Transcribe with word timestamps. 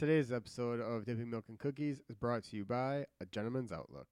Today's 0.00 0.32
episode 0.32 0.80
of 0.80 1.04
Dipping 1.04 1.28
Milk 1.28 1.44
and 1.50 1.58
Cookies 1.58 2.00
is 2.08 2.16
brought 2.16 2.42
to 2.44 2.56
you 2.56 2.64
by 2.64 3.04
A 3.20 3.26
Gentleman's 3.26 3.70
Outlook. 3.70 4.06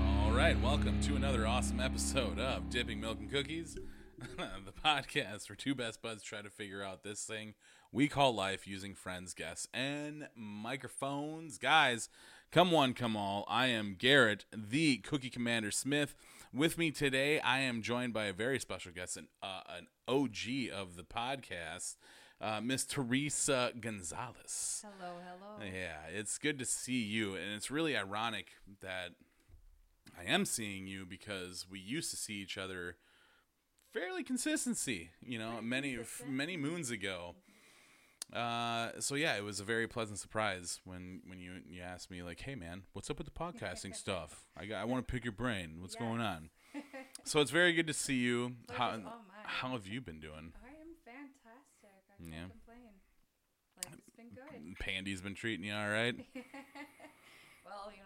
All 0.00 0.32
right, 0.32 0.58
welcome 0.62 0.98
to 1.02 1.16
another 1.16 1.46
awesome 1.46 1.78
episode 1.78 2.38
of 2.38 2.70
Dipping 2.70 3.02
Milk 3.02 3.18
and 3.18 3.30
Cookies, 3.30 3.76
the 4.36 4.72
podcast 4.72 5.48
where 5.48 5.56
two 5.56 5.74
best 5.74 6.00
buds 6.00 6.22
try 6.22 6.40
to 6.40 6.48
figure 6.48 6.82
out 6.82 7.02
this 7.02 7.24
thing 7.24 7.54
we 7.92 8.08
call 8.08 8.34
life 8.34 8.66
using 8.66 8.94
friends, 8.94 9.34
guests, 9.34 9.68
and 9.74 10.28
microphones. 10.34 11.58
Guys, 11.58 12.08
come 12.50 12.70
one, 12.70 12.94
come 12.94 13.14
all. 13.14 13.44
I 13.46 13.66
am 13.66 13.94
Garrett, 13.98 14.46
the 14.54 14.98
Cookie 14.98 15.28
Commander 15.28 15.70
Smith. 15.70 16.14
With 16.52 16.78
me 16.78 16.90
today, 16.90 17.40
I 17.40 17.58
am 17.58 17.82
joined 17.82 18.14
by 18.14 18.24
a 18.24 18.32
very 18.32 18.58
special 18.58 18.90
guest, 18.92 19.18
an, 19.18 19.28
uh, 19.42 19.60
an 19.68 19.86
OG 20.08 20.70
of 20.74 20.96
the 20.96 21.04
podcast, 21.04 21.96
uh, 22.40 22.60
Miss 22.62 22.86
Teresa 22.86 23.72
Gonzalez. 23.78 24.84
Hello, 24.84 25.14
hello. 25.26 25.70
Yeah, 25.70 26.18
it's 26.18 26.38
good 26.38 26.58
to 26.58 26.64
see 26.64 27.02
you, 27.02 27.34
and 27.34 27.52
it's 27.54 27.70
really 27.70 27.96
ironic 27.96 28.48
that 28.80 29.10
I 30.18 30.24
am 30.24 30.46
seeing 30.46 30.86
you 30.86 31.04
because 31.04 31.66
we 31.70 31.78
used 31.78 32.10
to 32.12 32.16
see 32.16 32.34
each 32.34 32.56
other 32.56 32.96
fairly 33.98 34.22
consistency, 34.24 35.10
you 35.22 35.38
know, 35.38 35.60
many 35.62 35.94
consistent. 35.96 36.30
many 36.30 36.56
moons 36.56 36.90
ago. 36.90 37.34
Uh, 38.32 38.90
so 38.98 39.14
yeah, 39.14 39.36
it 39.36 39.44
was 39.44 39.60
a 39.60 39.64
very 39.64 39.86
pleasant 39.86 40.18
surprise 40.18 40.80
when 40.84 41.20
when 41.26 41.38
you 41.38 41.60
you 41.68 41.80
asked 41.82 42.10
me 42.10 42.22
like, 42.22 42.40
"Hey 42.40 42.54
man, 42.56 42.82
what's 42.92 43.08
up 43.10 43.18
with 43.18 43.26
the 43.26 43.32
podcasting 43.32 43.94
stuff? 44.04 44.44
I 44.56 44.66
got, 44.66 44.80
I 44.82 44.84
want 44.84 45.06
to 45.06 45.12
pick 45.12 45.24
your 45.24 45.32
brain. 45.32 45.76
What's 45.80 45.94
going 45.94 46.20
on?" 46.20 46.50
So 47.24 47.40
it's 47.40 47.50
very 47.50 47.72
good 47.72 47.88
to 47.88 47.92
see 47.92 48.14
you. 48.14 48.52
How 48.70 48.90
Pleasure's 48.90 49.06
how 49.46 49.70
have 49.70 49.86
you 49.88 50.00
been 50.00 50.20
doing? 50.20 50.52
I 50.62 50.68
am 50.80 50.94
fantastic. 51.04 51.90
I 52.08 52.22
can't 52.22 52.32
Yeah. 52.32 52.46
complain. 52.50 52.94
Life's 53.82 54.10
been 54.16 54.30
good. 54.30 54.78
Pandy's 54.78 55.20
been 55.22 55.34
treating 55.34 55.66
you 55.66 55.74
all 55.74 55.88
right. 55.88 56.14
Well, 57.66 57.90
you 57.90 58.02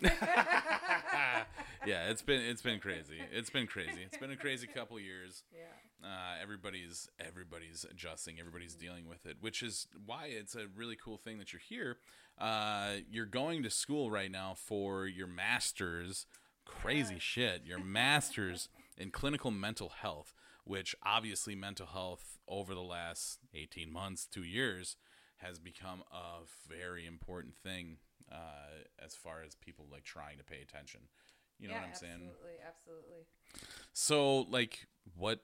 yeah, 1.86 2.10
it's 2.10 2.22
been 2.22 2.40
it's 2.40 2.62
been 2.62 2.78
crazy. 2.78 3.18
It's 3.32 3.50
been 3.50 3.66
crazy. 3.66 4.02
It's 4.04 4.16
been 4.18 4.30
a 4.30 4.36
crazy 4.36 4.66
couple 4.66 4.98
years. 4.98 5.42
Yeah. 5.52 6.08
Uh, 6.08 6.40
everybody's 6.40 7.08
everybody's 7.18 7.84
adjusting. 7.90 8.38
Everybody's 8.38 8.76
dealing 8.76 9.08
with 9.08 9.26
it, 9.26 9.38
which 9.40 9.64
is 9.64 9.88
why 10.06 10.26
it's 10.26 10.54
a 10.54 10.66
really 10.76 10.94
cool 10.94 11.16
thing 11.16 11.38
that 11.38 11.52
you're 11.52 11.58
here. 11.58 11.96
Uh, 12.38 12.98
you're 13.10 13.26
going 13.26 13.64
to 13.64 13.70
school 13.70 14.08
right 14.08 14.30
now 14.30 14.54
for 14.56 15.06
your 15.06 15.26
master's. 15.26 16.26
Crazy 16.64 17.18
shit. 17.18 17.62
Your 17.64 17.78
master's 17.84 18.68
in 18.96 19.10
clinical 19.10 19.50
mental 19.50 19.88
health, 19.88 20.34
which 20.62 20.94
obviously 21.04 21.56
mental 21.56 21.86
health 21.86 22.38
over 22.46 22.74
the 22.74 22.80
last 22.82 23.40
18 23.52 23.92
months, 23.92 24.26
two 24.26 24.44
years, 24.44 24.94
has 25.38 25.58
become 25.58 26.02
a 26.12 26.42
very 26.68 27.06
important 27.06 27.56
thing 27.56 27.96
uh, 28.32 28.84
as 29.04 29.14
far 29.14 29.42
as 29.46 29.54
people 29.54 29.86
like 29.90 30.04
trying 30.04 30.38
to 30.38 30.44
pay 30.44 30.60
attention. 30.62 31.00
You 31.58 31.68
know 31.68 31.74
yeah, 31.74 31.80
what 31.80 31.88
I'm 31.88 31.94
saying? 31.94 32.12
absolutely, 32.12 32.52
absolutely. 32.66 33.26
So, 33.92 34.40
like, 34.42 34.86
what 35.16 35.40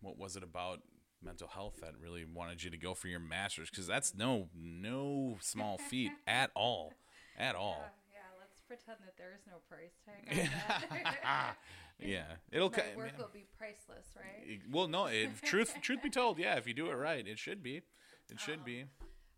what 0.00 0.18
was 0.18 0.36
it 0.36 0.42
about 0.42 0.80
mental 1.22 1.48
health 1.48 1.76
that 1.80 1.92
really 1.98 2.24
wanted 2.26 2.62
you 2.62 2.70
to 2.70 2.76
go 2.76 2.92
for 2.94 3.08
your 3.08 3.20
master's? 3.20 3.70
Because 3.70 3.86
that's 3.86 4.14
no 4.14 4.48
no 4.54 5.38
small 5.40 5.78
feat 5.78 6.12
at 6.26 6.50
all, 6.54 6.92
at 7.38 7.54
all. 7.54 7.78
Yeah, 8.12 8.18
yeah, 8.20 8.40
let's 8.40 8.60
pretend 8.60 8.98
that 9.06 9.16
there 9.16 9.32
is 9.34 9.40
no 9.46 9.56
price 9.68 9.94
tag 10.04 11.56
yeah, 12.00 12.24
it'll. 12.52 12.70
My 12.70 12.76
ca- 12.76 12.82
work 12.96 13.16
will 13.16 13.30
be 13.32 13.46
priceless, 13.56 14.06
right? 14.16 14.60
Well, 14.70 14.88
no. 14.88 15.06
It, 15.06 15.30
truth 15.44 15.74
truth 15.82 16.02
be 16.02 16.10
told, 16.10 16.38
yeah. 16.38 16.56
If 16.56 16.66
you 16.66 16.74
do 16.74 16.90
it 16.90 16.94
right, 16.94 17.26
it 17.26 17.38
should 17.38 17.62
be. 17.62 17.82
It 18.30 18.40
should 18.40 18.58
Um, 18.58 18.64
be. 18.64 18.84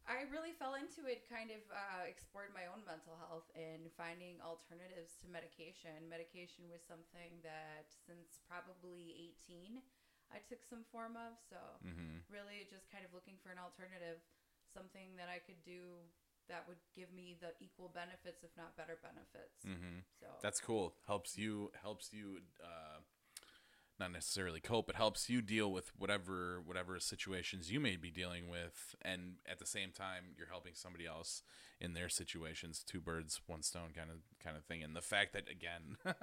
I 0.07 0.23
really 0.31 0.55
fell 0.55 0.79
into 0.79 1.11
it, 1.11 1.27
kind 1.27 1.51
of 1.51 1.63
uh, 1.71 2.07
explored 2.07 2.55
my 2.55 2.71
own 2.71 2.87
mental 2.87 3.19
health 3.19 3.51
and 3.59 3.91
finding 3.99 4.39
alternatives 4.39 5.19
to 5.23 5.27
medication. 5.27 6.07
Medication 6.07 6.71
was 6.71 6.83
something 6.87 7.43
that 7.43 7.91
since 8.07 8.39
probably 8.47 9.35
18, 9.51 9.83
I 10.31 10.39
took 10.47 10.63
some 10.63 10.87
form 10.95 11.19
of. 11.19 11.39
So, 11.51 11.59
hmm 11.83 12.23
really 12.27 12.67
just 12.67 12.91
kind 12.91 13.07
of 13.07 13.15
looking 13.15 13.39
for 13.39 13.55
an 13.55 13.59
alternative, 13.63 14.19
something 14.67 15.15
that 15.15 15.31
I 15.31 15.39
could 15.39 15.63
do 15.63 16.03
that 16.51 16.67
would 16.67 16.79
give 16.95 17.11
me 17.15 17.39
the 17.39 17.55
equal 17.63 17.91
benefits, 17.91 18.43
if 18.43 18.51
not 18.59 18.75
better 18.75 18.99
benefits. 19.03 19.63
hmm 19.63 20.03
So, 20.19 20.27
That's 20.43 20.59
cool. 20.63 20.95
Helps 21.07 21.39
you 21.39 21.71
helps 21.83 22.13
you 22.13 22.43
uh, 22.63 23.03
not 23.99 24.13
necessarily 24.13 24.61
cope, 24.61 24.87
but 24.87 24.97
helps 24.97 25.31
you 25.31 25.41
deal 25.41 25.73
with 25.73 25.91
whatever 25.99 26.61
whatever 26.65 26.99
situations 27.01 27.71
you 27.73 27.81
may 27.81 27.97
be 27.97 28.11
dealing 28.11 28.49
with, 28.49 28.95
and 29.03 29.35
at 29.51 29.59
the 29.59 29.67
same 29.67 29.91
time, 29.91 30.35
you're 30.37 30.49
helping 30.49 30.73
somebody 30.75 31.07
else 31.07 31.43
in 31.81 31.95
their 31.95 32.09
situations. 32.09 32.83
Two 32.87 33.01
birds, 33.01 33.41
one 33.47 33.63
stone, 33.63 33.91
kind 33.97 34.11
of 34.11 34.17
kind 34.43 34.57
of 34.57 34.65
thing. 34.65 34.83
And 34.83 34.95
the 34.95 35.03
fact 35.03 35.33
that 35.33 35.49
again, 35.51 35.97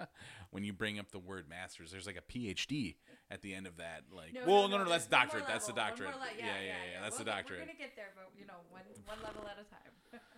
when 0.51 0.63
you 0.63 0.73
bring 0.73 0.99
up 0.99 1.11
the 1.11 1.19
word 1.19 1.47
masters, 1.49 1.91
there's 1.91 2.05
like 2.07 2.17
a 2.17 2.21
PhD 2.31 2.95
at 3.31 3.41
the 3.41 3.53
end 3.53 3.65
of 3.67 3.77
that. 3.77 4.03
Like, 4.15 4.35
well, 4.45 4.67
no, 4.67 4.77
no, 4.77 4.89
that's 4.89 5.05
there's 5.05 5.11
one 5.11 5.21
doctorate. 5.21 5.47
That's 5.47 5.67
the 5.67 5.73
doctorate. 5.73 6.09
le- 6.15 6.25
yeah, 6.37 6.45
yeah, 6.45 6.73
yeah, 6.93 7.01
That's 7.01 7.17
the 7.17 7.23
We'll- 7.23 7.33
doctorate. 7.35 7.59
We're 7.61 7.65
gonna 7.67 7.77
get 7.79 7.95
there, 7.95 8.11
but 8.15 8.29
you 8.37 8.45
know, 8.45 8.61
one 8.69 8.83
one 9.05 9.17
level 9.23 9.47
at 9.47 9.57
a 9.57 9.65
time. 9.69 10.21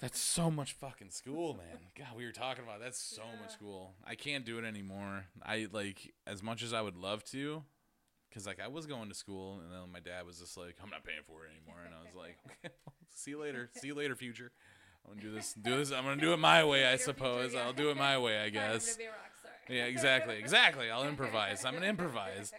That's 0.00 0.18
so 0.18 0.50
much 0.50 0.72
fucking 0.72 1.10
school, 1.10 1.54
man. 1.54 1.78
God, 1.98 2.16
we 2.16 2.26
were 2.26 2.32
talking 2.32 2.64
about 2.64 2.80
that's 2.80 2.98
so 3.00 3.22
Yeah. 3.22 3.40
much 3.40 3.52
school. 3.52 3.94
I 4.04 4.14
can't 4.14 4.44
do 4.44 4.58
it 4.58 4.64
anymore. 4.64 5.26
I 5.42 5.68
like 5.72 6.12
as 6.26 6.42
much 6.42 6.62
as 6.62 6.72
I 6.72 6.80
would 6.82 6.96
love 6.96 7.24
to, 7.26 7.62
because 8.28 8.46
like 8.46 8.60
I 8.60 8.68
was 8.68 8.86
going 8.86 9.08
to 9.08 9.14
school, 9.14 9.60
and 9.60 9.72
then 9.72 9.90
my 9.92 10.00
dad 10.00 10.26
was 10.26 10.38
just 10.40 10.56
like, 10.56 10.76
"I'm 10.82 10.90
not 10.90 11.04
paying 11.04 11.22
for 11.26 11.44
it 11.46 11.50
anymore," 11.56 11.82
and 11.84 11.94
I 11.94 11.98
was 12.04 12.14
like, 12.14 12.36
"Okay, 12.64 12.74
see 13.14 13.30
you 13.30 13.40
later. 13.40 13.70
See 13.76 13.86
you 13.88 13.94
later, 13.94 14.14
future. 14.16 14.50
I'm 15.06 15.12
gonna 15.14 15.22
do 15.22 15.32
this. 15.34 15.54
Do 15.54 15.76
this. 15.76 15.92
I'm 15.92 16.04
gonna 16.04 16.20
do 16.20 16.32
it 16.32 16.38
my 16.38 16.64
way, 16.64 16.86
I 16.86 16.96
future, 16.96 17.04
suppose. 17.04 17.54
yeah. 17.54 17.60
I'll 17.62 17.72
do 17.72 17.90
it 17.90 17.96
my 17.96 18.18
way, 18.18 18.40
I 18.40 18.48
guess." 18.50 18.86
gonna 18.86 18.98
be 18.98 19.04
a 19.04 19.08
rock 19.10 19.18
star. 19.38 19.52
Yeah, 19.68 19.84
exactly, 19.84 20.36
exactly. 20.38 20.90
I'll 20.90 21.04
improvise. 21.08 21.64
I'm 21.64 21.74
gonna 21.74 21.86
improvise. 21.86 22.52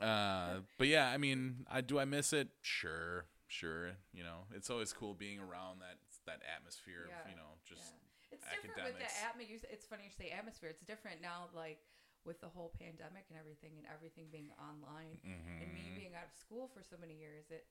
Uh, 0.00 0.60
but 0.78 0.86
yeah, 0.88 1.08
I 1.10 1.18
mean, 1.18 1.66
I 1.70 1.80
do 1.82 1.98
I 1.98 2.04
miss 2.04 2.32
it? 2.32 2.48
Sure, 2.62 3.24
sure. 3.46 3.90
You 4.14 4.22
know, 4.22 4.46
it's 4.54 4.70
always 4.70 4.92
cool 4.92 5.14
being 5.14 5.38
around 5.38 5.80
that 5.80 5.96
that 6.26 6.40
atmosphere 6.46 7.06
Yeah, 7.08 7.20
of 7.22 7.30
you 7.30 7.36
know 7.36 7.58
just 7.64 7.92
Yeah. 7.92 8.08
It's 8.32 8.48
different 8.48 8.80
with 8.88 8.96
the 8.96 9.12
atmosphere. 9.28 9.68
It's 9.68 9.84
funny 9.84 10.04
you 10.08 10.10
say 10.10 10.30
atmosphere. 10.32 10.70
It's 10.72 10.80
different 10.80 11.20
now, 11.20 11.50
like 11.52 11.84
with 12.24 12.40
the 12.40 12.48
whole 12.48 12.72
pandemic 12.80 13.28
and 13.28 13.36
everything, 13.36 13.76
and 13.76 13.84
everything 13.92 14.30
being 14.32 14.48
online, 14.56 15.20
and 15.20 15.68
me 15.74 15.84
Mhm. 15.92 15.96
being 16.00 16.14
out 16.16 16.24
of 16.32 16.32
school 16.32 16.68
for 16.72 16.80
so 16.82 16.96
many 16.96 17.12
years. 17.12 17.50
It 17.50 17.68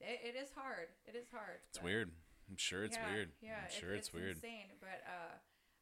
it, 0.00 0.34
it 0.34 0.36
is 0.36 0.50
hard. 0.52 0.88
It 1.06 1.14
is 1.14 1.30
hard. 1.30 1.62
It's 1.70 1.80
weird. 1.80 2.12
I'm 2.50 2.56
sure 2.58 2.84
it's 2.84 2.96
yeah, 2.96 3.08
weird. 3.08 3.32
Yeah, 3.40 3.58
I'm 3.60 3.64
it- 3.66 3.72
sure 3.72 3.94
it's, 3.94 4.12
weird. 4.12 4.36
Insane, 4.36 4.76
but 4.80 5.00
uh, 5.06 5.38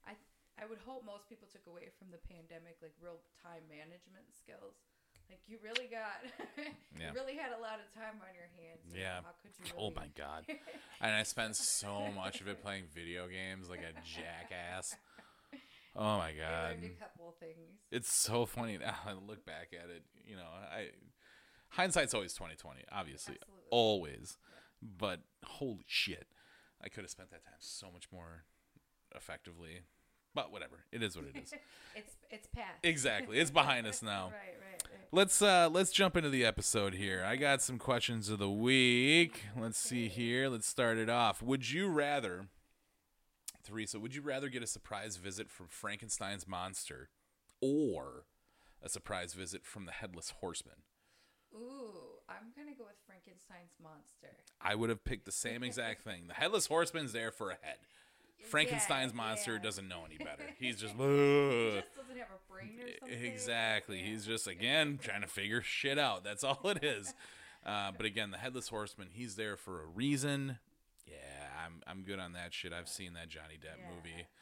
I 0.06 0.14
I 0.60 0.66
would 0.66 0.78
hope 0.87 1.04
most 1.04 1.26
people 1.26 1.48
took 1.48 1.66
away 1.66 1.88
from 1.98 2.10
the 2.12 2.19
pandemic 2.19 2.76
like 2.82 2.94
real 3.00 3.19
time 3.42 3.66
management 3.66 4.31
skills. 4.37 4.76
Like 5.30 5.41
you 5.46 5.58
really 5.62 5.88
got, 5.88 6.26
Yeah. 6.98 7.08
you 7.08 7.14
really 7.14 7.36
had 7.36 7.52
a 7.56 7.60
lot 7.60 7.78
of 7.78 7.86
time 7.94 8.18
on 8.20 8.34
your 8.34 8.50
hands. 8.58 8.82
Yeah. 8.92 9.20
How 9.22 9.30
could 9.41 9.52
you? 9.64 9.72
Oh 9.78 9.91
my 9.94 10.08
god. 10.16 10.44
And 11.02 11.14
I 11.14 11.22
spent 11.22 11.56
so 11.56 12.08
much 12.14 12.42
of 12.42 12.48
it 12.48 12.62
playing 12.62 12.84
video 12.94 13.26
games 13.26 13.70
like 13.70 13.80
a 13.80 13.94
jackass. 14.04 14.96
Oh 15.96 16.19
my 16.19 16.32
god. 16.32 16.76
a 16.82 16.88
couple 17.00 17.34
things. 17.40 17.78
It's 17.90 18.12
so 18.12 18.44
funny 18.44 18.76
now. 18.76 18.96
I 19.06 19.12
look 19.14 19.46
back 19.46 19.69
at 19.72 19.88
it, 19.88 20.02
you 20.26 20.36
know, 20.36 20.42
I 20.44 20.88
hindsight's 21.70 22.12
always 22.12 22.34
2020, 22.34 22.82
obviously. 22.92 23.36
Absolutely. 23.40 23.69
Always. 23.70 24.36
But 24.82 25.20
holy 25.44 25.84
shit. 25.87 26.26
I 26.82 26.88
could 26.88 27.02
have 27.05 27.10
spent 27.10 27.31
that 27.31 27.44
time 27.44 27.55
so 27.60 27.90
much 27.93 28.08
more 28.12 28.44
effectively. 29.14 29.81
But 30.35 30.53
whatever. 30.53 30.85
It 30.93 31.03
is 31.03 31.17
what 31.17 31.27
it 31.27 31.37
is. 31.37 31.53
It's 31.97 32.15
it's 32.31 32.47
past. 32.47 32.79
exactly. 32.85 33.38
It's 33.41 33.50
behind 33.50 33.85
us 33.85 34.00
now. 34.03 34.27
Right, 34.27 34.55
right, 34.61 34.82
right. 34.93 35.00
Let's 35.11 35.43
uh 35.43 35.69
let's 35.73 35.91
jump 35.91 36.17
into 36.17 36.31
the 36.31 36.44
episode 36.44 36.94
here. 36.94 37.25
I 37.27 37.35
got 37.35 37.62
some 37.62 37.79
questions 37.79 38.29
of 38.29 38.38
the 38.38 38.49
week. 38.49 39.47
Let's 39.59 39.77
see 39.79 40.06
here. 40.06 40.49
Let's 40.49 40.69
start 40.69 40.99
it 40.99 41.11
off. 41.11 41.43
Would 41.43 41.69
you 41.71 41.88
rather 41.88 42.47
Teresa, 43.65 43.99
would 43.99 44.15
you 44.15 44.23
rather 44.23 44.49
get 44.49 44.62
a 44.62 44.67
surprise 44.69 45.17
visit 45.17 45.50
from 45.50 45.67
Frankenstein's 45.69 46.47
monster 46.47 47.09
or 47.61 48.25
a 48.82 48.88
surprise 48.88 49.35
visit 49.35 49.67
from 49.67 49.85
the 49.87 49.93
headless 49.93 50.31
horseman? 50.41 50.77
Ooh, 51.55 52.21
I'm 52.29 52.53
gonna 52.56 52.77
go 52.77 52.85
with 52.85 52.97
Frankenstein's 53.06 53.75
monster. 53.82 54.37
I 54.61 54.77
would 54.77 54.91
have 54.91 55.05
picked 55.05 55.25
the 55.27 55.32
same 55.32 55.62
exact 55.65 56.03
thing. 56.03 56.29
The 56.29 56.35
headless 56.35 56.67
horseman's 56.67 57.12
there 57.12 57.32
for 57.32 57.50
a 57.50 57.59
head. 57.61 57.79
Frankenstein's 58.48 59.12
Yeah, 59.12 59.16
monster 59.16 59.52
yeah. 59.54 59.58
doesn't 59.62 59.88
know 59.88 60.02
any 60.06 60.19
better. 60.19 60.44
He's 60.58 60.76
just, 60.81 60.94
He 60.94 61.00
just 61.82 61.96
doesn't 61.96 62.16
have 62.19 62.28
a 62.34 62.52
brain 62.52 62.78
or 62.81 62.88
something. 63.00 63.25
exactly. 63.25 63.98
Yeah. 64.00 64.06
He's 64.06 64.26
just 64.26 64.46
again 64.46 64.98
trying 65.02 65.20
to 65.22 65.26
figure 65.28 65.62
shit 65.62 65.98
out. 65.98 66.25
That's 66.25 66.44
all 66.44 66.60
it 66.64 66.82
is. 66.84 67.14
Uh, 67.64 67.92
but 67.96 68.06
again, 68.06 68.31
the 68.31 68.38
headless 68.38 68.69
horseman, 68.69 69.08
he's 69.12 69.37
there 69.37 69.56
for 69.56 69.82
a 69.82 69.87
reason. 69.87 70.58
Yeah, 71.06 71.14
I'm 71.64 71.82
I'm 71.87 72.02
good 72.02 72.19
on 72.19 72.32
that 72.32 72.54
shit. 72.54 72.72
I've 72.72 72.88
seen 72.88 73.12
that 73.14 73.28
Johnny 73.28 73.54
Depp 73.60 73.78
movie. 73.94 74.26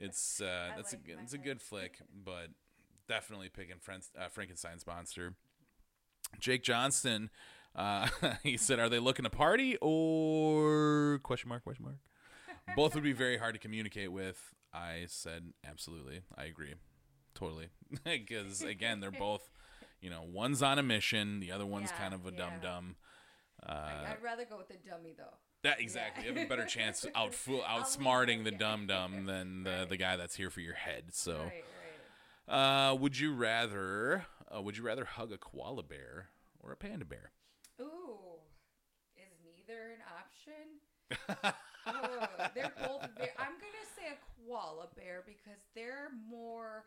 It's 0.00 0.40
uh, 0.40 0.70
that's 0.76 0.94
a 0.94 0.96
like 0.96 1.04
good, 1.06 1.16
my 1.16 1.22
it's 1.24 1.34
a 1.34 1.38
good 1.38 1.60
flick, 1.60 1.98
but 2.24 2.48
definitely 3.06 3.50
picking 3.50 3.76
Fran- 3.80 4.00
uh, 4.18 4.28
Frankenstein's 4.28 4.86
monster. 4.86 5.34
Jake 6.40 6.62
Johnston, 6.62 7.28
uh, 7.76 8.08
he 8.42 8.56
said, 8.56 8.78
"Are 8.78 8.88
they 8.88 8.98
looking 8.98 9.24
to 9.24 9.30
party 9.30 9.76
or 9.82 11.20
question 11.22 11.50
mark 11.50 11.64
question 11.64 11.84
mark?" 11.84 11.96
Both 12.76 12.94
would 12.94 13.04
be 13.04 13.12
very 13.12 13.38
hard 13.38 13.54
to 13.54 13.60
communicate 13.60 14.12
with. 14.12 14.54
I 14.72 15.04
said, 15.08 15.52
"Absolutely, 15.66 16.20
I 16.36 16.44
agree, 16.44 16.74
totally." 17.34 17.68
Because 18.04 18.62
again, 18.62 19.00
they're 19.00 19.10
both, 19.26 19.50
you 20.00 20.10
know, 20.10 20.22
one's 20.22 20.62
on 20.62 20.78
a 20.78 20.82
mission, 20.82 21.40
the 21.40 21.50
other 21.52 21.66
one's 21.66 21.90
Yeah, 21.90 21.96
kind 21.98 22.14
of 22.14 22.26
a 22.26 22.30
yeah. 22.30 22.36
dum 22.36 22.52
dum. 22.62 22.96
Uh, 23.66 23.72
I'd 24.10 24.22
rather 24.22 24.44
go 24.44 24.56
with 24.56 24.68
the 24.68 24.76
dummy 24.88 25.14
though. 25.16 25.34
that 25.64 25.80
exactly. 25.80 26.24
You 26.26 26.32
have 26.34 26.44
a 26.44 26.48
better 26.48 26.64
chance 26.66 27.04
out 27.14 27.34
fool, 27.34 27.62
outsmarting 27.68 28.44
the 28.44 28.52
yeah. 28.52 28.58
dum 28.58 28.86
dum 28.86 29.24
than 29.26 29.64
the, 29.64 29.70
Right. 29.70 29.88
the 29.88 29.96
guy 29.96 30.16
that's 30.16 30.36
here 30.36 30.50
for 30.50 30.60
your 30.60 30.74
head. 30.74 31.06
So, 31.12 31.38
Right, 31.38 31.64
right. 32.48 32.90
uh, 32.90 32.94
would 32.94 33.18
you 33.18 33.34
rather? 33.34 34.26
Uh, 34.54 34.62
would 34.62 34.76
you 34.76 34.84
rather 34.84 35.04
hug 35.04 35.32
a 35.32 35.38
koala 35.38 35.82
bear 35.82 36.28
or 36.60 36.70
a 36.72 36.76
panda 36.76 37.04
bear? 37.04 37.32
Ooh, 37.80 38.38
is 39.16 39.32
neither 39.44 39.90
an 39.90 40.00
option? 40.16 41.58
They're 42.54 42.74
both. 42.82 43.06
Very, 43.16 43.32
I'm 43.38 43.56
gonna 43.58 43.88
say 43.96 44.12
a 44.12 44.18
koala 44.36 44.88
bear 44.96 45.24
because 45.26 45.60
they're 45.74 46.10
more 46.28 46.84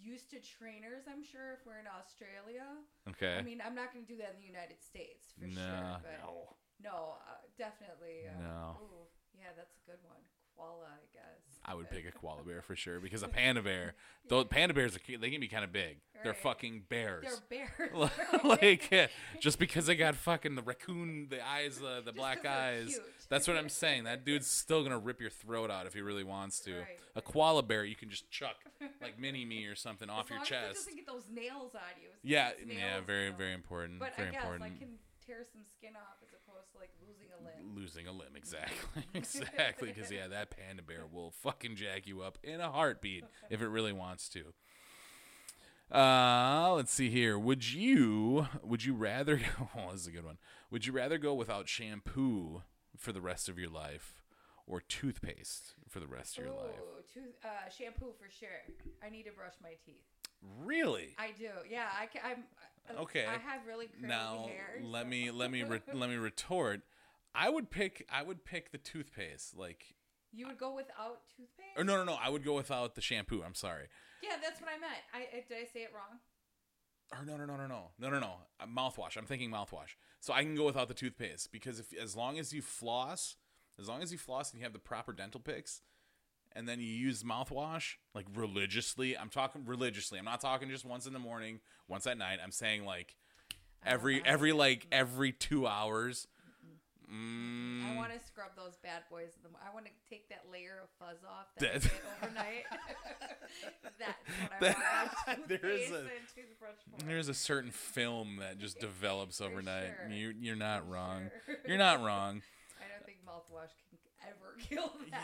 used 0.00 0.30
to 0.30 0.38
trainers. 0.40 1.04
I'm 1.10 1.24
sure 1.24 1.52
if 1.58 1.66
we're 1.66 1.78
in 1.78 1.90
Australia. 1.90 2.66
Okay. 3.10 3.36
I 3.36 3.42
mean, 3.42 3.60
I'm 3.64 3.74
not 3.74 3.92
gonna 3.92 4.08
do 4.08 4.16
that 4.18 4.32
in 4.34 4.40
the 4.40 4.48
United 4.48 4.80
States 4.80 5.32
for 5.36 5.46
no, 5.46 5.54
sure. 5.54 6.00
But 6.00 6.18
no. 6.24 6.56
no, 6.80 6.96
uh, 7.20 7.44
definitely. 7.58 8.28
Uh, 8.28 8.40
No. 8.40 8.80
Ooh, 8.80 9.04
yeah, 9.36 9.52
that's 9.56 9.76
a 9.76 9.84
good 9.84 10.00
one. 10.04 10.22
Koala, 10.56 10.84
I 10.86 11.06
guess. 11.12 11.58
I 11.64 11.74
would 11.74 11.90
pick 11.90 12.06
a 12.08 12.12
koala 12.12 12.42
bear 12.42 12.62
for 12.62 12.74
sure 12.74 13.00
because 13.00 13.22
a 13.22 13.28
panda 13.38 13.62
bear, 13.62 13.94
though 14.28 14.44
panda 14.44 14.74
bears 14.74 14.96
are 14.96 15.00
they 15.18 15.30
can 15.30 15.40
be 15.40 15.48
kind 15.48 15.64
of 15.64 15.72
big. 15.72 15.98
They're 16.22 16.34
fucking 16.34 16.82
bears. 16.90 17.24
They're 17.48 17.66
bears. 17.78 18.10
like 18.44 18.90
yeah, 18.90 19.06
just 19.40 19.58
because 19.58 19.86
they 19.86 19.94
got 19.96 20.14
fucking 20.16 20.54
the 20.54 20.62
raccoon, 20.62 21.28
the 21.30 21.46
eyes, 21.46 21.80
uh, 21.80 22.00
the 22.04 22.12
Just 22.12 22.16
black 22.16 22.44
eyes. 22.44 22.98
That's 23.30 23.48
what 23.48 23.56
I'm 23.56 23.70
saying. 23.70 24.04
That 24.04 24.24
dude's 24.24 24.46
still 24.46 24.82
gonna 24.82 24.98
rip 24.98 25.20
your 25.20 25.30
throat 25.30 25.70
out 25.70 25.86
if 25.86 25.94
he 25.94 26.02
really 26.02 26.24
wants 26.24 26.60
to. 26.60 26.72
Right, 26.72 26.98
A 27.16 27.22
koala 27.22 27.62
bear, 27.62 27.84
you 27.84 27.96
can 27.96 28.10
just 28.10 28.30
chuck 28.30 28.56
like 29.00 29.18
mini 29.18 29.44
me 29.44 29.64
or 29.66 29.74
something 29.74 30.10
off 30.10 30.26
as 30.26 30.30
your 30.30 30.40
As 30.40 30.48
chest. 30.48 30.74
doesn't 30.74 30.96
get 30.96 31.06
those 31.06 31.24
nails 31.32 31.74
on 31.74 31.80
you. 32.02 32.08
It's 32.12 32.24
Yeah, 32.24 32.50
yeah, 32.66 33.00
very, 33.00 33.30
very 33.30 33.54
important. 33.54 33.98
But 34.00 34.14
very 34.16 34.28
I 34.28 34.32
guess 34.32 34.42
important. 34.42 34.72
I 34.76 34.78
can 34.78 34.88
tear 35.26 35.44
some 35.50 35.62
skin 35.78 35.94
off 35.96 36.18
as 36.22 36.28
to 36.30 36.36
like 36.80 36.90
losing 37.06 37.28
a 37.38 37.44
limb. 37.44 37.76
Losing 37.76 38.06
a 38.06 38.12
limb, 38.12 38.34
exactly, 38.36 39.04
exactly. 39.14 39.92
Because 39.92 40.10
yeah, 40.10 40.26
that 40.28 40.50
panda 40.50 40.82
bear 40.82 41.02
will 41.10 41.30
fucking 41.30 41.76
jack 41.76 42.06
you 42.06 42.22
up 42.22 42.38
in 42.42 42.60
a 42.60 42.70
heartbeat 42.70 43.24
if 43.50 43.60
it 43.60 43.68
really 43.68 43.92
wants 43.92 44.28
to. 44.30 44.52
Uh, 45.92 46.72
let's 46.74 46.92
see 46.92 47.10
here. 47.10 47.38
Would 47.38 47.72
you 47.72 48.46
would 48.62 48.84
you 48.84 48.94
rather? 48.94 49.40
Oh, 49.76 49.90
this 49.92 50.02
is 50.02 50.06
a 50.06 50.12
good 50.12 50.24
one. 50.24 50.38
Would 50.70 50.86
you 50.86 50.92
rather 50.92 51.18
go 51.18 51.34
without 51.34 51.68
shampoo 51.68 52.62
for 52.96 53.12
the 53.12 53.20
rest 53.20 53.48
of 53.48 53.58
your 53.58 53.70
life, 53.70 54.22
or 54.66 54.80
toothpaste 54.80 55.74
for 55.88 56.00
the 56.00 56.06
rest 56.06 56.38
of 56.38 56.44
your 56.44 56.54
life? 56.54 56.80
Ooh, 56.80 57.02
tooth, 57.12 57.34
uh, 57.44 57.68
shampoo 57.70 58.12
for 58.18 58.30
sure. 58.30 58.62
I 59.04 59.10
need 59.10 59.24
to 59.24 59.32
brush 59.32 59.54
my 59.62 59.74
teeth. 59.84 60.04
Really? 60.64 61.14
I 61.18 61.32
do. 61.38 61.50
Yeah, 61.68 61.86
I 62.00 62.06
can, 62.06 62.22
I'm. 62.24 62.44
Uh, 62.88 63.02
okay. 63.02 63.24
I 63.26 63.38
have 63.38 63.66
really 63.66 63.86
curly 63.86 64.08
now, 64.08 64.46
hair. 64.46 64.80
Now 64.80 64.88
let 64.88 65.02
so. 65.04 65.08
me 65.08 65.30
let 65.30 65.50
me 65.50 65.62
re- 65.62 65.82
let 65.92 66.10
me 66.10 66.16
retort. 66.16 66.82
I 67.34 67.48
would 67.48 67.70
pick 67.70 68.06
I 68.10 68.22
would 68.22 68.44
pick 68.44 68.72
the 68.72 68.78
toothpaste 68.78 69.56
like 69.56 69.94
you 70.32 70.46
would 70.46 70.58
go 70.58 70.74
without 70.74 71.22
toothpaste? 71.36 71.76
Or 71.76 71.84
no, 71.84 71.96
no, 71.96 72.04
no. 72.04 72.16
I 72.22 72.28
would 72.28 72.44
go 72.44 72.54
without 72.54 72.94
the 72.94 73.00
shampoo. 73.00 73.42
I'm 73.44 73.54
sorry. 73.54 73.86
Yeah, 74.22 74.36
that's 74.42 74.60
what 74.60 74.70
I 74.70 74.78
meant. 74.78 75.02
I, 75.12 75.38
I 75.38 75.44
did 75.48 75.58
I 75.58 75.66
say 75.72 75.80
it 75.80 75.90
wrong? 75.94 76.18
Or 77.12 77.24
no, 77.24 77.36
no, 77.36 77.44
no, 77.44 77.56
no, 77.56 77.66
no, 77.66 77.90
no, 77.98 78.10
no, 78.10 78.20
no. 78.20 78.34
Uh, 78.60 78.66
mouthwash. 78.66 79.16
I'm 79.16 79.26
thinking 79.26 79.50
mouthwash. 79.50 79.96
So 80.20 80.32
I 80.32 80.42
can 80.42 80.54
go 80.54 80.66
without 80.66 80.88
the 80.88 80.94
toothpaste 80.94 81.50
because 81.50 81.80
if 81.80 81.92
as 82.00 82.14
long 82.14 82.38
as 82.38 82.52
you 82.52 82.62
floss, 82.62 83.36
as 83.80 83.88
long 83.88 84.02
as 84.02 84.12
you 84.12 84.18
floss 84.18 84.52
and 84.52 84.60
you 84.60 84.64
have 84.64 84.72
the 84.72 84.78
proper 84.78 85.12
dental 85.12 85.40
picks, 85.40 85.80
and 86.54 86.68
then 86.68 86.80
you 86.80 86.86
use 86.86 87.22
mouthwash 87.22 87.94
like 88.14 88.26
religiously. 88.34 89.16
I'm 89.16 89.28
talking 89.30 89.62
religiously. 89.66 90.18
I'm 90.18 90.24
not 90.24 90.40
talking 90.40 90.68
just 90.68 90.84
once 90.84 91.06
in 91.06 91.12
the 91.12 91.18
morning, 91.18 91.60
once 91.88 92.06
at 92.06 92.18
night. 92.18 92.38
I'm 92.42 92.52
saying 92.52 92.84
like 92.84 93.14
every 93.84 94.22
every 94.24 94.52
like 94.52 94.86
every 94.92 95.32
two 95.32 95.66
hours. 95.66 96.26
Mm, 97.12 97.92
I 97.92 97.96
want 97.96 98.12
to 98.12 98.20
scrub 98.24 98.50
those 98.56 98.76
bad 98.84 99.02
boys. 99.10 99.30
In 99.34 99.50
the, 99.50 99.58
I 99.68 99.74
want 99.74 99.86
to 99.86 99.90
take 100.08 100.28
that 100.28 100.42
layer 100.52 100.78
of 100.80 100.88
fuzz 101.00 101.18
off 101.28 101.46
that 101.58 101.82
That- 101.82 101.90
I 101.90 101.94
get 101.94 102.04
overnight. 102.22 102.64
That's 103.98 104.60
what 104.60 104.76
I 104.86 105.04
want. 105.26 105.48
there 105.48 105.70
is 105.70 105.90
a- 105.90 106.04
for. 106.58 107.04
There's 107.04 107.28
a 107.28 107.34
certain 107.34 107.70
film 107.72 108.36
that 108.38 108.58
just 108.58 108.78
develops 108.78 109.40
overnight. 109.40 109.92
sure. 110.06 110.12
You 110.14 110.34
you're 110.40 110.54
not 110.56 110.84
For 110.86 110.92
wrong. 110.92 111.30
sure. 111.46 111.56
You're 111.66 111.78
not 111.78 112.00
wrong. 112.02 112.42
I 112.78 112.86
don't 112.94 113.04
think 113.04 113.18
mouthwash 113.26 113.74
can 113.90 113.98
ever 114.26 114.56
kill 114.68 114.92
that. 115.10 115.22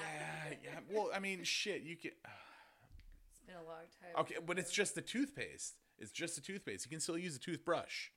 Yeah, 0.50 0.56
yeah. 0.64 0.78
Well, 0.90 1.10
I 1.14 1.18
mean, 1.18 1.42
shit. 1.44 1.82
You 1.82 1.96
can. 1.96 2.12
It's 3.30 3.40
been 3.46 3.56
a 3.56 3.68
long 3.68 3.86
time. 4.00 4.20
Okay, 4.22 4.36
but 4.44 4.58
it's 4.58 4.72
just 4.72 4.94
the 4.94 5.02
toothpaste. 5.02 5.74
It's 5.98 6.10
just 6.10 6.34
the 6.34 6.40
toothpaste. 6.40 6.84
You 6.84 6.90
can 6.90 7.00
still 7.00 7.18
use 7.18 7.36
a 7.36 7.38
toothbrush. 7.38 8.08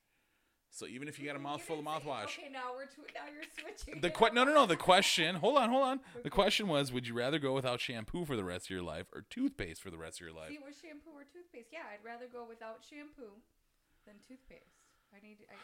So 0.71 0.85
even 0.87 1.07
if 1.07 1.19
you 1.19 1.25
got 1.25 1.35
a 1.35 1.39
mouthful 1.39 1.79
of 1.79 1.85
mouthwash. 1.85 2.37
Okay, 2.37 2.49
now 2.51 2.73
we're 2.75 2.85
tw- 2.85 3.09
now 3.13 3.25
you're 3.33 3.43
switching. 3.57 4.01
The 4.01 4.09
que- 4.09 4.31
no 4.33 4.43
no 4.43 4.53
no 4.53 4.65
the 4.65 4.77
question 4.77 5.35
hold 5.35 5.57
on 5.57 5.69
hold 5.69 5.83
on 5.83 5.99
the 6.23 6.29
question 6.29 6.67
was 6.67 6.93
would 6.93 7.07
you 7.07 7.15
rather 7.15 7.39
go 7.39 7.53
without 7.53 7.79
shampoo 7.81 8.23
for 8.23 8.35
the 8.35 8.43
rest 8.43 8.67
of 8.67 8.69
your 8.71 8.83
life 8.83 9.07
or 9.13 9.25
toothpaste 9.29 9.81
for 9.81 9.89
the 9.89 9.97
rest 9.97 10.21
of 10.21 10.27
your 10.27 10.35
life 10.35 10.49
See, 10.49 10.59
with 10.63 10.77
shampoo 10.79 11.09
or 11.15 11.23
toothpaste? 11.23 11.69
Yeah, 11.73 11.89
I'd 11.91 12.05
rather 12.05 12.25
go 12.31 12.45
without 12.47 12.85
shampoo 12.87 13.33
than 14.05 14.15
toothpaste. 14.27 14.77
I 15.13 15.25
need. 15.25 15.37
I. 15.49 15.55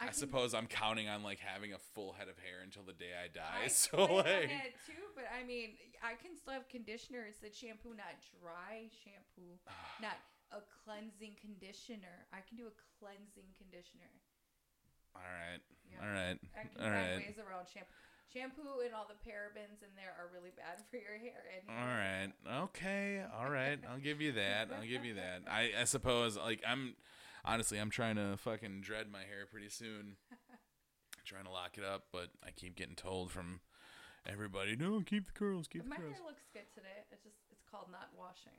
I, 0.00 0.04
can- 0.06 0.14
suppose 0.14 0.52
I'm 0.54 0.66
counting 0.66 1.08
on 1.08 1.22
like 1.22 1.38
having 1.40 1.72
a 1.72 1.78
full 1.94 2.12
head 2.12 2.28
of 2.28 2.36
hair 2.38 2.60
until 2.62 2.82
the 2.84 2.92
day 2.92 3.16
I 3.16 3.28
die 3.32 3.64
I 3.64 3.68
so 3.72 3.96
like 4.04 4.52
that 4.52 4.76
too, 4.84 5.04
but 5.16 5.24
I 5.32 5.44
mean, 5.46 5.76
I 6.04 6.14
can 6.20 6.36
still 6.36 6.52
have 6.52 6.68
conditioner. 6.68 7.24
It 7.28 7.36
said 7.40 7.54
shampoo, 7.54 7.96
not 7.96 8.12
dry 8.40 8.92
shampoo, 9.04 9.56
not 10.04 10.20
a 10.52 10.60
cleansing 10.84 11.36
conditioner. 11.40 12.28
I 12.32 12.44
can 12.46 12.56
do 12.60 12.68
a 12.68 12.74
cleansing 13.00 13.50
conditioner. 13.56 14.12
all 15.16 15.24
right 15.24 15.60
Yeah. 15.90 16.04
all 16.04 16.12
right 16.12 16.38
I 16.54 16.60
can 16.68 16.76
all 16.76 16.92
find 16.92 16.94
right 16.94 17.16
ways 17.24 17.38
around 17.40 17.66
shampoo. 17.72 17.90
Shampoo 18.32 18.82
and 18.84 18.92
all 18.92 19.06
the 19.08 19.16
parabens 19.24 19.80
in 19.86 19.88
there 19.96 20.12
are 20.18 20.28
really 20.34 20.50
bad 20.56 20.82
for 20.90 20.96
your 20.96 21.16
hair. 21.16 21.40
And 21.56 21.62
All 21.70 21.86
right. 21.86 22.32
Okay. 22.64 23.22
All 23.38 23.48
right. 23.48 23.78
I'll 23.88 24.00
give 24.00 24.20
you 24.20 24.32
that. 24.32 24.68
I'll 24.76 24.86
give 24.86 25.04
you 25.04 25.14
that. 25.14 25.42
I, 25.50 25.70
I 25.80 25.84
suppose 25.84 26.36
like 26.36 26.60
I'm 26.66 26.96
honestly 27.46 27.78
I'm 27.78 27.90
trying 27.90 28.16
to 28.16 28.36
fucking 28.36 28.80
dread 28.82 29.10
my 29.10 29.20
hair 29.20 29.46
pretty 29.50 29.68
soon. 29.68 30.16
trying 31.24 31.44
to 31.44 31.50
lock 31.50 31.76
it 31.76 31.84
up, 31.84 32.04
but 32.12 32.28
I 32.46 32.50
keep 32.50 32.76
getting 32.76 32.94
told 32.94 33.30
from 33.32 33.60
everybody, 34.26 34.76
"No, 34.76 35.00
keep 35.04 35.26
the 35.26 35.32
curls, 35.32 35.66
keep 35.66 35.82
But 35.82 35.84
the 35.84 35.90
my 35.90 35.96
curls." 35.96 36.10
My 36.12 36.16
hair 36.18 36.26
looks 36.26 36.44
good 36.52 36.70
today. 36.74 37.02
It's 37.10 37.24
just 37.24 37.36
it's 37.50 37.64
called 37.70 37.86
not 37.90 38.10
washing. 38.16 38.52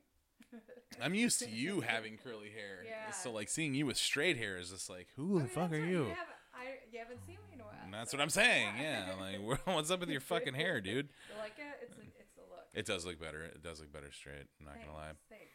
I'm 1.02 1.16
used 1.16 1.40
to 1.40 1.50
you 1.50 1.82
having 1.82 2.18
curly 2.18 2.50
hair. 2.50 2.84
Yeah. 2.86 3.12
So 3.12 3.32
like 3.32 3.50
seeing 3.50 3.74
you 3.74 3.86
with 3.86 3.98
straight 3.98 4.38
hair 4.38 4.58
is 4.58 4.70
just 4.72 4.90
like, 4.90 5.08
"Who 5.16 5.36
I 5.38 5.42
the 5.42 5.46
mean, 5.46 5.54
fuck 5.54 5.72
are 5.72 5.80
right, 5.80 5.88
you?" 5.90 6.04
haven't, 6.04 6.38
I, 6.54 6.64
you 6.92 7.00
haven't 7.00 7.20
seen 7.26 7.38
me 7.48 7.54
in 7.56 7.62
a 7.62 7.64
while. 7.64 7.74
And 7.84 7.94
that's 7.94 8.12
so- 8.12 8.18
what 8.18 8.24
I'm 8.24 8.30
saying. 8.30 8.68
Yeah. 8.82 9.14
Like, 9.20 9.60
what's 9.66 9.92
up 9.92 10.00
with 10.02 10.10
your 10.10 10.22
fucking 10.22 10.54
hair, 10.56 10.82
dude? 10.82 11.10
You 11.30 11.40
like 11.40 11.56
it? 11.58 11.88
It's 11.88 11.98
a, 11.98 12.02
it's 12.20 12.38
a 12.38 12.42
look. 12.42 12.66
It 12.74 12.86
does 12.86 13.06
look 13.06 13.20
better. 13.20 13.44
It 13.44 13.64
does 13.64 13.80
look 13.80 13.92
better 13.92 14.12
straight. 14.12 14.48
I'm 14.60 14.66
not 14.66 14.76
Thanks, 14.76 14.88
gonna 14.88 14.98
lie. 14.98 15.12
thanks. 15.30 15.52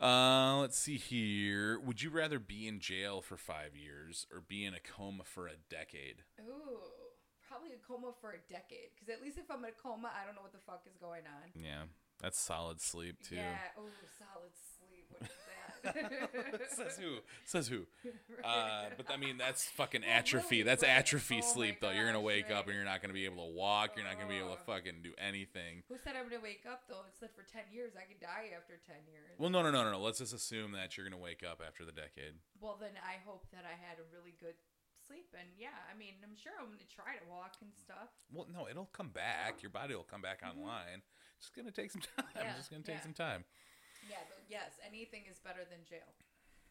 Uh, 0.00 0.58
let's 0.60 0.78
see 0.78 0.96
here. 0.96 1.78
Would 1.80 2.02
you 2.02 2.10
rather 2.10 2.38
be 2.38 2.68
in 2.68 2.78
jail 2.78 3.20
for 3.20 3.36
five 3.36 3.74
years 3.74 4.26
or 4.32 4.40
be 4.40 4.64
in 4.64 4.74
a 4.74 4.80
coma 4.80 5.24
for 5.24 5.46
a 5.48 5.56
decade? 5.68 6.22
Ooh, 6.40 6.78
probably 7.48 7.70
a 7.74 7.86
coma 7.86 8.12
for 8.20 8.30
a 8.30 8.52
decade. 8.52 8.94
Because 8.94 9.08
at 9.08 9.20
least 9.22 9.38
if 9.38 9.50
I'm 9.50 9.64
in 9.64 9.70
a 9.70 9.72
coma, 9.72 10.10
I 10.14 10.24
don't 10.24 10.36
know 10.36 10.42
what 10.42 10.52
the 10.52 10.62
fuck 10.66 10.82
is 10.86 10.96
going 11.00 11.26
on. 11.26 11.50
Yeah, 11.54 11.90
that's 12.22 12.38
solid 12.38 12.80
sleep 12.80 13.16
too. 13.26 13.36
Yeah. 13.36 13.74
Ooh, 13.78 13.90
solid 14.18 14.54
sleep. 14.78 15.06
What 15.10 15.22
is 15.22 15.28
that? 15.28 15.67
Says 16.74 16.98
who? 16.98 17.18
Says 17.44 17.68
who? 17.68 17.86
Uh, 18.44 18.86
but 18.96 19.10
I 19.10 19.16
mean, 19.18 19.36
that's 19.36 19.64
fucking 19.74 20.04
atrophy. 20.04 20.62
that's 20.62 20.82
right. 20.82 21.02
atrophy 21.02 21.42
Oh 21.42 21.46
my 21.46 21.52
sleep, 21.52 21.80
though. 21.80 21.90
You're 21.90 22.06
gonna 22.06 22.22
gosh, 22.22 22.46
wake 22.46 22.50
up 22.54 22.64
right. 22.64 22.66
and 22.70 22.74
you're 22.76 22.84
not 22.86 23.02
gonna 23.02 23.12
be 23.18 23.24
able 23.26 23.44
to 23.44 23.52
walk. 23.52 23.96
You're 23.96 24.06
not 24.06 24.14
gonna 24.16 24.30
be 24.30 24.38
able 24.38 24.54
to 24.54 24.62
Ugh. 24.62 24.78
fucking 24.78 25.02
do 25.02 25.10
anything. 25.18 25.82
Who 25.90 25.98
said 25.98 26.14
I'm 26.14 26.30
gonna 26.30 26.40
wake 26.42 26.62
up 26.70 26.86
though? 26.88 27.02
It 27.10 27.18
said 27.18 27.30
for 27.34 27.42
ten 27.42 27.66
years. 27.74 27.92
I 27.98 28.06
could 28.06 28.22
die 28.22 28.54
after 28.54 28.78
ten 28.86 29.02
years. 29.10 29.34
Well, 29.38 29.50
no, 29.50 29.62
no, 29.62 29.70
no, 29.74 29.82
no, 29.84 29.90
no. 29.90 30.00
Let's 30.00 30.18
just 30.22 30.32
assume 30.32 30.72
that 30.78 30.96
you're 30.96 31.04
gonna 31.08 31.20
wake 31.20 31.42
up 31.42 31.60
after 31.66 31.84
the 31.84 31.92
decade. 31.92 32.38
Well, 32.62 32.78
then 32.80 32.94
I 33.02 33.18
hope 33.26 33.44
that 33.52 33.66
I 33.66 33.74
had 33.74 33.98
a 33.98 34.06
really 34.14 34.38
good 34.38 34.54
sleep. 35.06 35.34
And 35.34 35.48
yeah, 35.58 35.74
I 35.90 35.98
mean, 35.98 36.14
I'm 36.22 36.36
sure 36.38 36.52
I'm 36.56 36.70
gonna 36.70 36.86
try 36.88 37.18
to 37.18 37.26
walk 37.28 37.58
and 37.60 37.74
stuff. 37.74 38.14
Well, 38.32 38.46
no, 38.48 38.70
it'll 38.70 38.90
come 38.94 39.10
back. 39.10 39.60
Your 39.66 39.74
body 39.74 39.98
will 39.98 40.06
come 40.08 40.22
back 40.22 40.40
online. 40.46 41.02
It's 41.42 41.50
gonna 41.50 41.74
take 41.74 41.90
some 41.90 42.02
time. 42.16 42.30
Mm-hmm. 42.38 42.46
Yeah, 42.46 42.54
It's 42.58 42.68
gonna 42.70 42.86
take 42.86 43.02
yeah. 43.02 43.08
some 43.10 43.18
time. 43.18 43.44
Yeah, 44.08 44.16
but 44.28 44.38
yes, 44.48 44.78
anything 44.86 45.22
is 45.30 45.38
better 45.38 45.60
than 45.68 45.80
jail. 45.88 46.08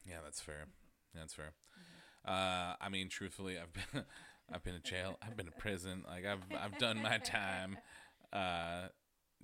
Yeah, 0.06 0.18
that's 0.24 0.42
fair. 0.42 0.66
That's 1.14 1.34
fair. 1.34 1.52
Uh, 2.26 2.76
I 2.80 2.90
mean, 2.90 3.10
truthfully, 3.10 3.58
I've 3.58 3.74
been 3.74 4.04
I've 4.54 4.64
been 4.64 4.76
in 4.76 4.82
jail. 4.84 5.18
I've 5.22 5.36
been 5.36 5.48
in 5.48 5.54
prison. 5.58 6.04
Like 6.08 6.26
I've 6.26 6.44
I've 6.58 6.78
done 6.78 7.02
my 7.02 7.18
time. 7.18 7.78
Uh, 8.34 8.90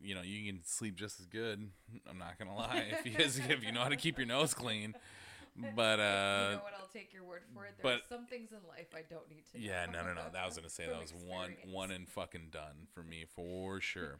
you 0.01 0.13
know, 0.13 0.21
you 0.21 0.51
can 0.51 0.62
sleep 0.65 0.95
just 0.95 1.17
as 1.21 1.25
good. 1.25 1.69
I'm 2.09 2.17
not 2.17 2.38
gonna 2.38 2.53
lie 2.53 2.83
if 2.91 3.05
you 3.05 3.13
if 3.17 3.63
you 3.63 3.71
know 3.71 3.79
how 3.79 3.88
to 3.88 3.95
keep 3.95 4.17
your 4.17 4.27
nose 4.27 4.53
clean. 4.53 4.93
But 5.55 6.00
you 6.00 6.03
uh, 6.03 6.50
know 6.51 6.59
what? 6.63 6.73
I'll 6.79 6.89
take 6.91 7.13
your 7.13 7.23
word 7.23 7.43
for 7.53 7.65
it. 7.65 7.75
There 7.81 7.95
but- 7.95 8.09
some 8.09 8.25
things 8.25 8.51
in 8.51 8.57
life 8.67 8.88
I 8.93 9.03
don't 9.09 9.29
need 9.29 9.45
to. 9.53 9.59
yeah, 9.59 9.85
know. 9.85 10.01
no, 10.01 10.07
no, 10.07 10.13
no. 10.15 10.21
That 10.33 10.45
was 10.45 10.57
gonna 10.57 10.69
say 10.81 10.88
that 10.88 11.00
was 11.00 11.13
one 11.13 11.55
one 11.71 11.91
and 11.91 12.09
fucking 12.09 12.50
done 12.51 12.88
for 12.93 13.03
me 13.03 13.25
for 13.35 13.79
sure. 13.79 14.19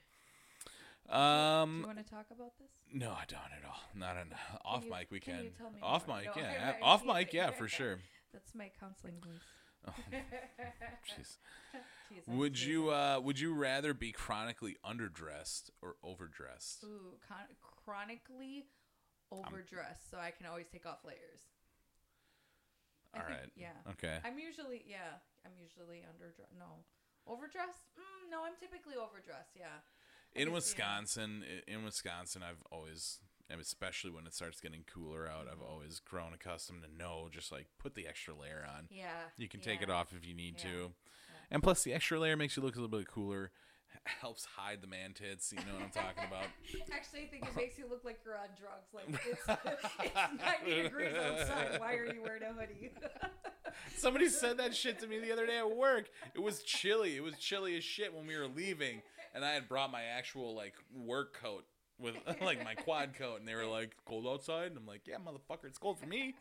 Do 1.08 1.14
you 1.14 1.20
Um, 1.20 1.84
want 1.86 1.98
to 1.98 2.04
talk 2.04 2.28
about 2.32 2.58
this? 2.58 2.70
no, 2.94 3.12
I 3.12 3.26
don't 3.28 3.42
at 3.58 3.66
all. 3.66 3.82
Not 3.94 4.18
an 4.18 4.34
off 4.64 4.86
you- 4.86 4.90
mic. 4.92 5.12
We 5.12 5.20
can 5.20 5.36
can. 5.36 5.44
you 5.46 5.52
tell 5.52 5.70
me 5.72 5.80
off 5.82 6.08
more? 6.08 6.18
mic, 6.18 6.36
No, 6.36 6.42
yeah. 6.42 6.74
I'm 6.78 6.84
Off 6.84 7.04
mic, 7.06 7.34
yeah, 7.34 7.52
for 7.52 7.68
sure. 7.68 8.00
That's 8.34 8.56
my 8.56 8.72
counseling 8.80 9.20
voice. 9.20 9.42
Oh, 9.86 9.94
jeez. 11.12 11.38
Would 12.28 12.58
you 12.62 12.90
uh 12.90 13.20
would 13.22 13.38
you 13.38 13.54
rather 13.54 13.94
be 13.94 14.14
chronically 14.14 14.78
underdressed 14.86 15.72
or 15.82 15.98
overdressed? 16.02 16.86
Ooh, 16.86 17.20
con- 17.28 17.52
chronically 17.84 18.68
overdressed, 19.30 20.10
so 20.10 20.18
I 20.20 20.32
can 20.32 20.46
always 20.46 20.68
take 20.72 20.86
off 20.86 21.04
layers. 21.04 21.42
I 23.14 23.18
All 23.20 23.26
think- 23.28 23.40
right. 23.40 23.52
Yeah. 23.58 23.92
Okay. 23.92 24.20
I'm 24.24 24.40
usually 24.40 24.84
yeah. 24.88 25.20
I'm 25.46 25.52
usually 25.60 26.06
underdressed. 26.08 26.56
No, 26.58 26.86
overdressed. 27.28 27.84
Mm, 28.00 28.32
no, 28.32 28.46
I'm 28.46 28.56
typically 28.60 28.96
overdressed. 28.96 29.52
Yeah. 29.56 29.84
In 30.36 30.46
can 30.46 30.46
see 30.46 30.50
it. 30.52 30.54
Wisconsin, 30.54 31.44
in 31.68 31.84
Wisconsin, 31.84 32.42
I've 32.44 32.64
always, 32.72 33.20
and 33.50 33.62
especially 33.62 34.12
when 34.12 34.26
it 34.26 34.34
starts 34.34 34.60
getting 34.60 34.84
cooler 34.92 35.28
out, 35.28 35.48
I've 35.48 35.60
Mhm. 35.60 35.70
always 35.70 36.00
grown 36.00 36.34
accustomed 36.34 36.82
to 36.84 36.88
know 36.92 37.30
just 37.32 37.52
like 37.52 37.68
put 37.78 37.94
the 37.96 38.08
extra 38.08 38.34
layer 38.34 38.66
on. 38.68 38.88
Yeah. 38.90 39.30
You 39.38 39.48
can 39.48 39.60
take 39.62 39.82
it 39.82 39.90
off 39.90 40.14
if 40.14 40.26
you 40.26 40.34
need 40.34 40.56
Yeah. 40.58 40.72
to, 40.72 40.94
and 41.52 41.62
plus 41.62 41.84
the 41.84 41.94
extra 41.94 42.20
layer 42.20 42.36
makes 42.36 42.58
you 42.58 42.64
look 42.64 42.76
a 42.76 42.80
little 42.82 42.98
bit 42.98 43.08
cooler, 43.08 43.52
helps 44.06 44.44
hide 44.46 44.82
the 44.82 44.88
man 44.88 45.14
tits. 45.14 45.54
You 45.54 45.64
know 45.66 45.74
what 45.76 45.84
I'm 45.84 45.92
talking 45.92 46.24
about? 46.26 46.48
Actually, 46.92 47.22
I 47.24 47.28
think 47.28 47.48
it 47.48 47.56
makes 47.56 47.78
you 47.78 47.88
look 47.88 48.04
like 48.04 48.20
you're 48.26 48.38
on 48.38 48.50
drugs. 48.60 48.92
Like 48.92 49.08
it's, 49.10 49.48
it's 50.04 50.16
90 50.66 50.82
degrees 50.84 51.14
outside. 51.16 51.80
Why 51.80 51.94
are 51.96 52.12
you 52.14 52.22
wearing 52.24 52.44
a 52.44 52.54
hoodie? 52.54 52.92
Somebody 53.96 54.30
said 54.30 54.58
that 54.58 54.76
shit 54.76 55.00
to 55.00 55.08
me 55.08 55.20
the 55.20 55.32
other 55.32 55.46
day 55.48 55.58
at 55.58 55.76
work. 55.76 56.10
It 56.36 56.40
was 56.42 56.64
chilly. 56.64 57.16
It 57.18 57.24
was 57.24 57.38
chilly 57.40 57.76
as 57.78 57.84
shit 57.84 58.14
when 58.14 58.28
we 58.28 58.36
were 58.38 58.48
leaving, 58.48 59.02
and 59.34 59.44
I 59.44 59.54
had 59.54 59.68
brought 59.68 59.92
my 59.92 60.04
actual 60.04 60.56
like 60.56 60.76
work 60.94 61.40
coat 61.40 61.66
with 62.00 62.16
like 62.42 62.64
my 62.64 62.76
quad 62.76 63.14
coat, 63.16 63.40
and 63.40 63.48
they 63.48 63.56
were 63.56 63.66
like, 63.66 63.96
"Cold 64.06 64.28
outside," 64.28 64.68
and 64.68 64.78
I'm 64.78 64.88
like, 64.88 65.08
"Yeah, 65.08 65.18
motherfucker, 65.18 65.66
it's 65.66 65.78
cold 65.78 66.00
for 66.00 66.08
me." 66.08 66.36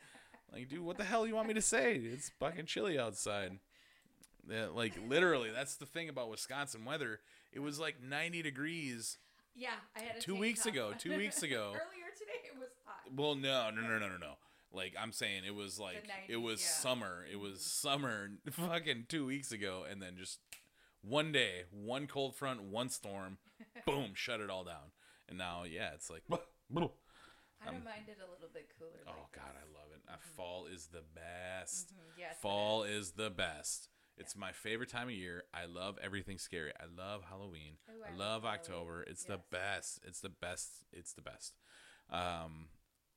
Like, 0.53 0.69
dude, 0.69 0.81
what 0.81 0.99
the 0.99 1.05
hell 1.05 1.27
you 1.27 1.35
want 1.35 1.49
me 1.49 1.55
to 1.55 1.63
say? 1.63 1.97
It's 1.97 2.31
fucking 2.39 2.67
chilly 2.67 2.99
outside. 2.99 3.59
Yeah, 4.49 4.67
like 4.67 4.93
literally, 5.09 5.51
that's 5.51 5.77
the 5.77 5.87
thing 5.87 6.09
about 6.09 6.29
Wisconsin 6.29 6.85
weather. 6.85 7.21
It 7.53 7.61
was 7.61 7.79
like 7.79 8.03
90 8.03 8.43
degrees. 8.43 9.19
yeah, 9.55 9.71
I 9.97 10.01
had 10.03 10.17
a 10.17 10.21
Two 10.21 10.37
weeks 10.37 10.65
top. 10.65 10.73
ago, 10.73 10.93
two 10.99 11.17
weeks 11.17 11.43
ago. 11.43 11.69
Earlier 11.75 12.11
today, 12.19 12.41
it 12.45 12.59
was 12.59 12.71
hot. 12.85 13.13
Well, 13.15 13.35
no, 13.35 13.71
no, 13.71 13.83
no, 13.83 13.99
no, 13.99 14.09
no, 14.09 14.17
no. 14.19 14.33
Like 14.73 14.95
I'm 14.99 15.13
saying, 15.13 15.43
it 15.47 15.55
was 15.55 15.79
like 15.79 16.05
it 16.29 16.39
was 16.39 16.61
yeah. 16.61 16.69
summer. 16.69 17.27
It 17.31 17.37
was 17.37 17.59
mm-hmm. 17.59 17.89
summer, 17.89 18.31
fucking 18.51 19.07
two 19.09 19.27
weeks 19.27 19.53
ago, 19.53 19.85
and 19.89 20.03
then 20.03 20.17
just 20.19 20.39
one 21.03 21.33
day, 21.33 21.65
one 21.71 22.07
cold 22.07 22.35
front, 22.35 22.63
one 22.63 22.89
storm, 22.89 23.39
boom, 23.87 24.13
shut 24.15 24.41
it 24.41 24.51
all 24.51 24.65
down. 24.65 24.93
And 25.29 25.39
now, 25.39 25.65
yeah, 25.65 25.91
it's 25.95 26.11
like, 26.11 26.23
I 26.31 26.35
Um, 27.69 27.75
don't 27.75 27.85
mind 27.85 28.09
it 28.09 28.19
a 28.19 28.31
little 28.31 28.49
bit 28.53 28.69
cooler. 28.79 28.91
oh 29.07 29.11
like 29.11 29.33
god, 29.33 29.55
this. 29.55 29.63
I 29.63 29.79
love 29.79 29.93
it. 29.95 30.03
Uh, 30.09 30.17
fall 30.37 30.67
is 30.67 30.87
the 30.89 31.03
best. 31.15 31.93
Mhm, 31.95 32.19
Yes. 32.19 32.37
Fall 32.41 32.83
is. 32.83 33.07
is 33.09 33.13
the 33.13 33.31
best. 33.31 33.89
It's 34.17 34.37
my 34.37 34.53
favorite 34.53 34.89
time 34.91 35.09
of 35.09 35.15
year. 35.15 35.45
I 35.55 35.65
love 35.65 35.99
everything 36.03 36.39
scary. 36.39 36.73
I 36.79 36.85
love 36.87 37.23
Halloween. 37.29 37.79
Ooh, 37.91 38.03
I 38.05 38.09
I 38.09 38.11
love 38.11 38.19
love 38.43 38.45
October. 38.45 38.91
Halloween. 38.93 39.05
It's 39.09 39.25
the 39.25 39.39
best. 39.51 40.01
It's 40.07 40.21
the 40.21 40.29
best. 40.29 40.71
It's 40.93 41.13
the 41.15 41.23
best. 41.23 41.55
Um, 42.11 42.69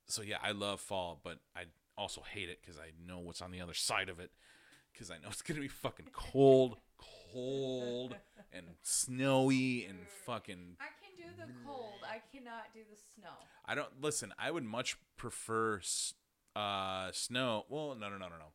so 0.08 0.22
yeah, 0.22 0.38
I 0.42 0.51
love 0.51 0.80
fall, 0.80 1.20
but 1.24 1.39
I 1.56 1.65
also 1.98 2.22
hate 2.22 2.50
it 2.50 2.60
because 2.62 2.80
I 2.80 2.92
know 3.06 3.20
what's 3.20 3.42
on 3.42 3.51
the 3.51 3.62
other 3.62 3.74
side 3.74 4.10
of 4.10 4.20
it. 4.20 4.32
Because 4.94 5.12
I 5.12 5.18
know 5.18 5.27
it's 5.30 5.42
gonna 5.42 5.60
be 5.60 5.68
fucking 5.68 6.10
cold, 6.13 6.77
cold, 7.36 8.15
and 8.54 8.65
snowy 8.82 9.86
and 9.86 10.00
fucking. 10.25 10.77
I 10.80 10.88
can 11.01 11.15
do 11.18 11.32
the 11.38 11.51
cold. 11.65 12.00
I 12.04 12.22
cannot 12.32 12.74
do 12.74 12.82
the 12.89 12.98
snow. 13.15 13.36
I 13.65 13.75
don't 13.75 14.01
listen. 14.01 14.34
I 14.39 14.51
would 14.51 14.63
much 14.63 14.98
prefer 15.18 15.82
uh, 16.56 17.10
snow. 17.12 17.65
Well, 17.70 17.96
no, 18.00 18.10
no, 18.10 18.18
no, 18.18 18.27
no, 18.27 18.38
no. 18.38 18.54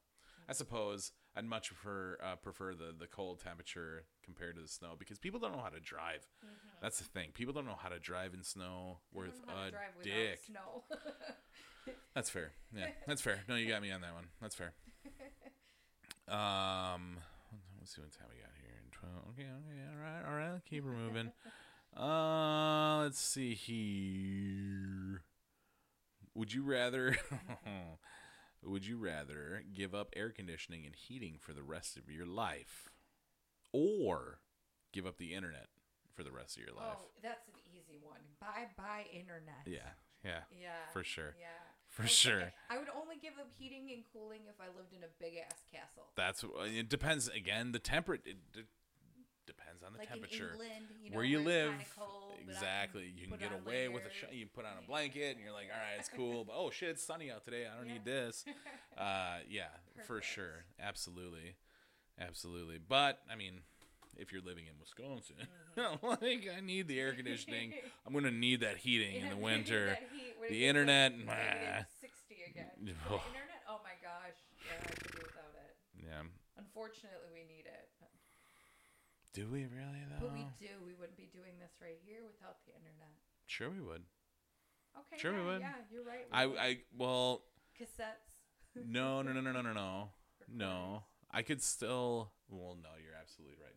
I 0.48 0.52
suppose 0.52 1.12
I'd 1.36 1.44
much 1.44 1.68
prefer 1.68 2.18
uh, 2.24 2.36
prefer 2.36 2.74
the 2.74 2.94
the 2.98 3.06
cold 3.06 3.40
temperature 3.40 4.04
compared 4.24 4.56
to 4.56 4.62
the 4.62 4.68
snow 4.68 4.94
because 4.98 5.18
people 5.18 5.38
don't 5.38 5.52
know 5.52 5.62
how 5.62 5.68
to 5.68 5.80
drive. 5.80 6.26
That's 6.82 6.98
the 6.98 7.04
thing. 7.04 7.30
People 7.34 7.52
don't 7.52 7.66
know 7.66 7.78
how 7.80 7.88
to 7.90 7.98
drive 7.98 8.34
in 8.34 8.42
snow 8.42 8.98
worth 9.12 9.36
don't 9.46 9.48
know 9.48 9.62
how 9.62 9.70
to 9.70 9.76
a 10.00 10.02
dick. 10.02 10.40
Snow. 10.46 10.84
That's 12.14 12.28
fair. 12.28 12.52
Yeah, 12.76 12.88
that's 13.06 13.22
fair. 13.22 13.40
No, 13.48 13.54
you 13.54 13.66
got 13.68 13.82
me 13.82 13.90
on 13.90 14.00
that 14.02 14.14
one. 14.14 14.26
That's 14.40 14.54
fair. 14.54 14.72
Um, 16.28 17.18
let's 17.80 17.92
see 17.92 18.00
what 18.00 18.12
time 18.12 18.28
we 18.30 18.38
got 18.38 18.54
here. 18.54 18.59
Okay, 19.30 19.42
okay, 19.42 19.80
all 19.92 20.02
right, 20.02 20.22
all 20.28 20.34
right. 20.36 20.60
Keep 20.68 20.84
her 20.84 20.90
moving. 20.92 21.32
Uh, 21.96 23.00
let's 23.02 23.18
see 23.20 23.54
here. 23.54 25.22
Would 26.34 26.52
you 26.52 26.62
rather? 26.62 27.16
would 28.62 28.86
you 28.86 28.96
rather 28.98 29.62
give 29.74 29.94
up 29.94 30.10
air 30.14 30.30
conditioning 30.30 30.84
and 30.86 30.94
heating 30.94 31.36
for 31.40 31.52
the 31.52 31.62
rest 31.62 31.96
of 31.96 32.10
your 32.10 32.26
life, 32.26 32.88
or 33.72 34.40
give 34.92 35.06
up 35.06 35.16
the 35.18 35.34
internet 35.34 35.68
for 36.14 36.22
the 36.22 36.30
rest 36.32 36.56
of 36.56 36.62
your 36.64 36.74
life? 36.74 36.96
oh, 37.00 37.06
that's 37.22 37.48
an 37.48 37.54
easy 37.74 37.98
one. 38.02 38.20
Bye 38.40 38.68
bye 38.76 39.06
internet. 39.12 39.66
Yeah, 39.66 39.90
yeah, 40.24 40.40
Yeah. 40.60 40.68
for 40.92 41.02
sure. 41.02 41.34
Yeah. 41.38 41.46
for 41.88 42.02
Okay, 42.02 42.10
sure. 42.12 42.52
I 42.70 42.78
would 42.78 42.88
only 43.00 43.16
give 43.20 43.34
up 43.40 43.48
heating 43.58 43.90
and 43.92 44.02
cooling 44.12 44.40
if 44.48 44.60
I 44.60 44.66
lived 44.76 44.92
in 44.92 45.02
a 45.02 45.08
big 45.20 45.38
ass 45.44 45.62
castle. 45.70 46.06
That's 46.16 46.44
it. 46.66 46.88
Depends 46.88 47.28
again. 47.28 47.72
The 47.72 47.78
temper 47.80 48.14
it 48.14 48.24
d- 48.52 48.62
depends 49.50 49.82
on 49.82 49.92
the 49.92 49.98
like 49.98 50.08
temperature. 50.08 50.50
England, 50.52 50.86
you 51.02 51.10
know, 51.10 51.16
where 51.16 51.24
you 51.24 51.40
live, 51.40 51.72
cold, 51.98 52.38
exactly. 52.46 53.12
You 53.16 53.26
can 53.26 53.36
get 53.38 53.50
away 53.52 53.88
with 53.88 54.04
a 54.06 54.10
sh- 54.10 54.30
you 54.32 54.46
put 54.46 54.64
on 54.64 54.72
a 54.82 54.86
blanket, 54.88 55.36
and 55.36 55.44
you're 55.44 55.52
like, 55.52 55.68
all 55.74 55.78
right, 55.80 55.98
it's 55.98 56.08
cool. 56.08 56.44
But 56.44 56.54
oh 56.56 56.70
shit, 56.70 56.90
it's 56.90 57.02
sunny 57.04 57.30
out 57.30 57.44
today. 57.44 57.66
I 57.66 57.76
don't 57.76 57.86
Yeah. 57.86 57.92
need 57.94 58.04
this. 58.04 58.44
Uh, 58.98 59.38
yeah, 59.48 59.68
for 60.06 60.20
sure, 60.20 60.64
absolutely, 60.78 61.54
absolutely. 62.20 62.76
But 62.78 63.20
I 63.32 63.34
mean, 63.36 63.60
if 64.16 64.30
you're 64.32 64.42
living 64.42 64.66
in 64.66 64.74
Wisconsin, 64.78 65.36
like 66.20 66.48
I 66.54 66.60
need 66.60 66.86
the 66.88 67.00
air 67.00 67.14
conditioning. 67.14 67.72
I'm 68.06 68.12
gonna 68.12 68.30
need 68.30 68.60
that 68.60 68.76
heating 68.76 69.22
in 69.22 69.30
the 69.30 69.36
winter. 69.36 69.86
that 69.86 70.04
heat 70.12 70.34
when 70.38 70.48
it 70.48 70.52
The 70.52 70.66
internet, 70.66 71.12
like, 71.26 71.86
sixty 72.00 72.42
again. 72.50 72.68
The 72.82 72.90
internet, 72.92 73.62
oh 73.70 73.80
my 73.82 73.96
gosh, 74.02 74.36
yeah, 74.66 74.76
I 74.84 74.92
could 74.92 75.12
do 75.12 75.22
without 75.22 75.54
it. 75.56 75.76
Yeah. 76.04 76.22
Unfortunately, 76.58 77.30
we 77.32 77.44
need 77.48 77.64
it, 77.64 77.88
Do 79.32 79.46
we 79.46 79.60
really 79.66 80.02
though? 80.10 80.26
but 80.26 80.32
we 80.32 80.46
do. 80.58 80.68
We 80.84 80.94
wouldn't 80.94 81.16
be 81.16 81.28
doing 81.32 81.54
this 81.60 81.70
right 81.80 81.98
here 82.04 82.20
without 82.26 82.56
the 82.66 82.72
internet. 82.74 83.14
Sure, 83.46 83.70
we 83.70 83.80
would. 83.80 84.02
Okay, 84.98 85.20
Sure 85.20 85.32
we 85.34 85.44
would. 85.44 85.60
Yeah, 85.60 85.72
you're 85.90 86.04
right. 86.04 86.26
I, 86.32 86.46
would. 86.46 86.58
I, 86.58 86.78
well, 86.96 87.42
cassettes. 87.80 88.34
no, 88.86 89.22
no, 89.22 89.32
no, 89.32 89.40
no, 89.40 89.52
no, 89.52 89.62
no, 89.62 89.72
no. 89.72 90.08
No. 90.52 91.04
I 91.30 91.42
could 91.42 91.62
still. 91.62 92.32
Well, 92.48 92.76
no, 92.82 92.88
you're 93.02 93.14
absolutely 93.20 93.56
right. 93.62 93.74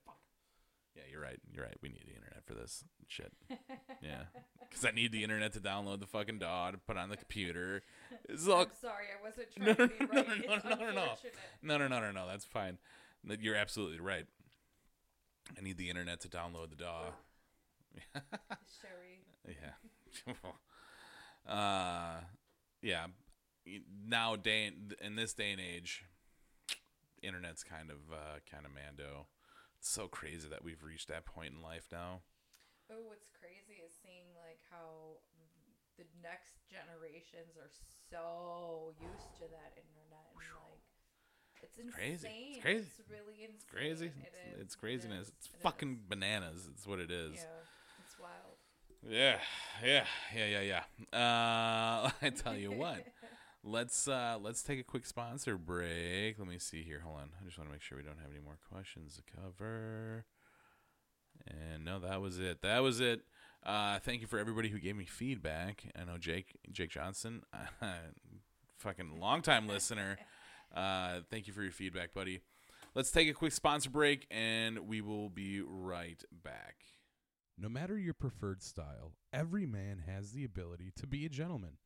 Yeah, 0.96 1.04
you're 1.12 1.22
right. 1.22 1.40
You're 1.52 1.64
right. 1.66 1.78
We 1.82 1.90
need 1.90 2.04
the 2.06 2.14
internet 2.16 2.44
for 2.46 2.54
this 2.56 2.84
shit. 3.08 3.32
Yeah, 4.02 4.24
because 4.70 4.84
I 4.84 4.92
need 4.92 5.12
the 5.14 5.24
internet 5.24 5.54
to 5.54 5.60
download 5.62 6.02
the 6.02 6.08
fucking 6.08 6.40
DAW 6.40 6.72
to 6.72 6.78
put 6.78 6.98
on 6.98 7.08
the 7.10 7.16
computer. 7.18 7.82
It's 8.30 8.48
all. 8.50 8.62
I'm 8.64 8.68
sorry, 8.82 9.06
I 9.18 9.24
wasn't 9.24 9.48
No, 9.58 9.74
trying 9.74 9.90
to 9.90 9.96
be 9.96 10.06
no, 10.06 10.22
right. 10.22 10.28
no, 10.28 10.54
it's 10.56 10.64
no, 10.66 10.70
no, 10.72 10.76
no, 10.76 10.92
no. 10.92 11.06
No, 11.62 11.78
no, 11.78 11.88
no, 11.88 12.00
no, 12.02 12.12
no. 12.12 12.28
That's 12.28 12.44
fine. 12.46 12.80
That- 13.24 13.42
You're 13.42 13.56
absolutely 13.56 14.00
right. 14.02 14.26
I 15.58 15.62
need 15.62 15.78
the 15.78 15.90
internet 15.90 16.22
to 16.22 16.28
download 16.28 16.70
the 16.70 16.76
DAW. 16.76 17.12
Sherry. 18.82 19.22
Yeah. 19.48 20.34
uh, 21.52 22.22
yeah. 22.82 23.08
Now, 24.08 24.36
day 24.36 24.72
in 25.02 25.16
this 25.16 25.34
day 25.34 25.52
and 25.52 25.62
age, 25.62 26.06
internet's 27.22 27.64
kind 27.64 27.90
of 27.90 27.98
uh, 28.12 28.40
kind 28.50 28.66
of 28.66 28.72
mando. 28.74 29.28
It's 29.80 29.90
so 29.90 30.08
crazy 30.08 30.48
that 30.50 30.64
we've 30.64 30.84
reached 30.84 31.08
that 31.08 31.26
point 31.26 31.54
in 31.56 31.62
life 31.62 31.88
now. 31.92 32.22
Oh, 32.92 33.04
what's 33.08 33.28
crazy 33.40 33.80
is 33.80 33.92
seeing 34.04 34.28
like 34.36 34.60
how 34.72 35.20
the 35.98 36.06
next 36.20 36.60
generations 36.68 37.56
are 37.56 37.72
so 38.10 38.92
used 39.00 39.32
to 39.40 39.46
that 39.48 39.72
internet 39.78 40.03
it's 41.64 41.78
insane. 41.78 41.92
crazy. 41.94 42.28
It's 42.54 42.62
crazy. 42.62 42.88
It's 43.00 43.10
really 43.10 43.44
insane. 43.44 43.56
It's 43.56 43.66
crazy. 43.66 44.06
It 44.06 44.12
It's, 44.26 44.56
is. 44.56 44.62
it's 44.62 44.76
craziness. 44.76 45.28
It's 45.38 45.48
It 45.48 45.62
fucking 45.62 45.94
is. 45.94 46.10
bananas. 46.10 46.70
It's 46.74 46.86
what 46.88 47.00
it 47.00 47.12
is. 47.12 47.36
Yeah, 47.36 48.04
it's 48.06 48.20
wild. 48.20 48.58
Yeah, 49.10 49.38
yeah, 49.86 50.06
yeah, 50.36 50.62
yeah, 50.62 50.62
yeah. 51.12 51.18
Uh, 51.18 52.10
I 52.22 52.30
tell 52.30 52.56
you 52.56 52.72
what. 52.72 53.06
let's 53.66 54.08
uh 54.10 54.38
let's 54.42 54.62
take 54.62 54.80
a 54.80 54.84
quick 54.84 55.06
sponsor 55.06 55.58
break. 55.58 56.38
Let 56.40 56.48
me 56.48 56.60
see 56.60 56.84
here. 56.84 57.02
Hold 57.02 57.18
on. 57.20 57.30
I 57.42 57.46
just 57.46 57.58
want 57.58 57.70
to 57.70 57.74
make 57.74 57.82
sure 57.82 57.98
we 57.98 58.04
don't 58.04 58.20
have 58.22 58.32
any 58.32 58.44
more 58.44 58.58
questions 58.72 59.16
to 59.16 59.22
cover. 59.42 60.26
And 61.48 61.84
no, 61.84 62.00
that 62.00 62.22
was 62.22 62.40
it. 62.40 62.62
That 62.62 62.80
was 62.84 63.00
it. 63.00 63.22
Uh, 63.66 64.00
thank 64.00 64.22
you 64.22 64.28
for 64.28 64.38
everybody 64.40 64.70
who 64.70 64.80
gave 64.80 64.96
me 64.96 65.06
feedback. 65.06 65.84
I 66.00 66.04
know 66.06 66.18
Jake 66.18 66.58
Jake 66.72 66.90
Johnson, 66.92 67.44
fucking 68.78 69.20
longtime 69.20 69.68
listener. 69.68 70.18
Uh, 70.74 71.20
thank 71.30 71.48
you 71.48 71.54
for 71.54 71.62
your 71.62 71.72
feedback, 71.72 72.14
buddy. 72.14 72.42
Let's 72.96 73.12
take 73.12 73.28
a 73.28 73.34
quick 73.34 73.54
sponsor 73.54 73.90
break, 73.90 74.28
and 74.30 74.88
we 74.88 75.02
will 75.02 75.30
be 75.30 75.62
right 75.62 76.24
back. 76.32 76.76
No 77.58 77.70
matter 77.70 77.98
your 77.98 78.14
preferred 78.14 78.64
style, 78.64 79.14
every 79.32 79.66
man 79.66 80.04
has 80.06 80.32
the 80.32 80.44
ability 80.44 80.92
to 80.98 81.08
be 81.08 81.26
a 81.26 81.30
gentleman. 81.30 81.78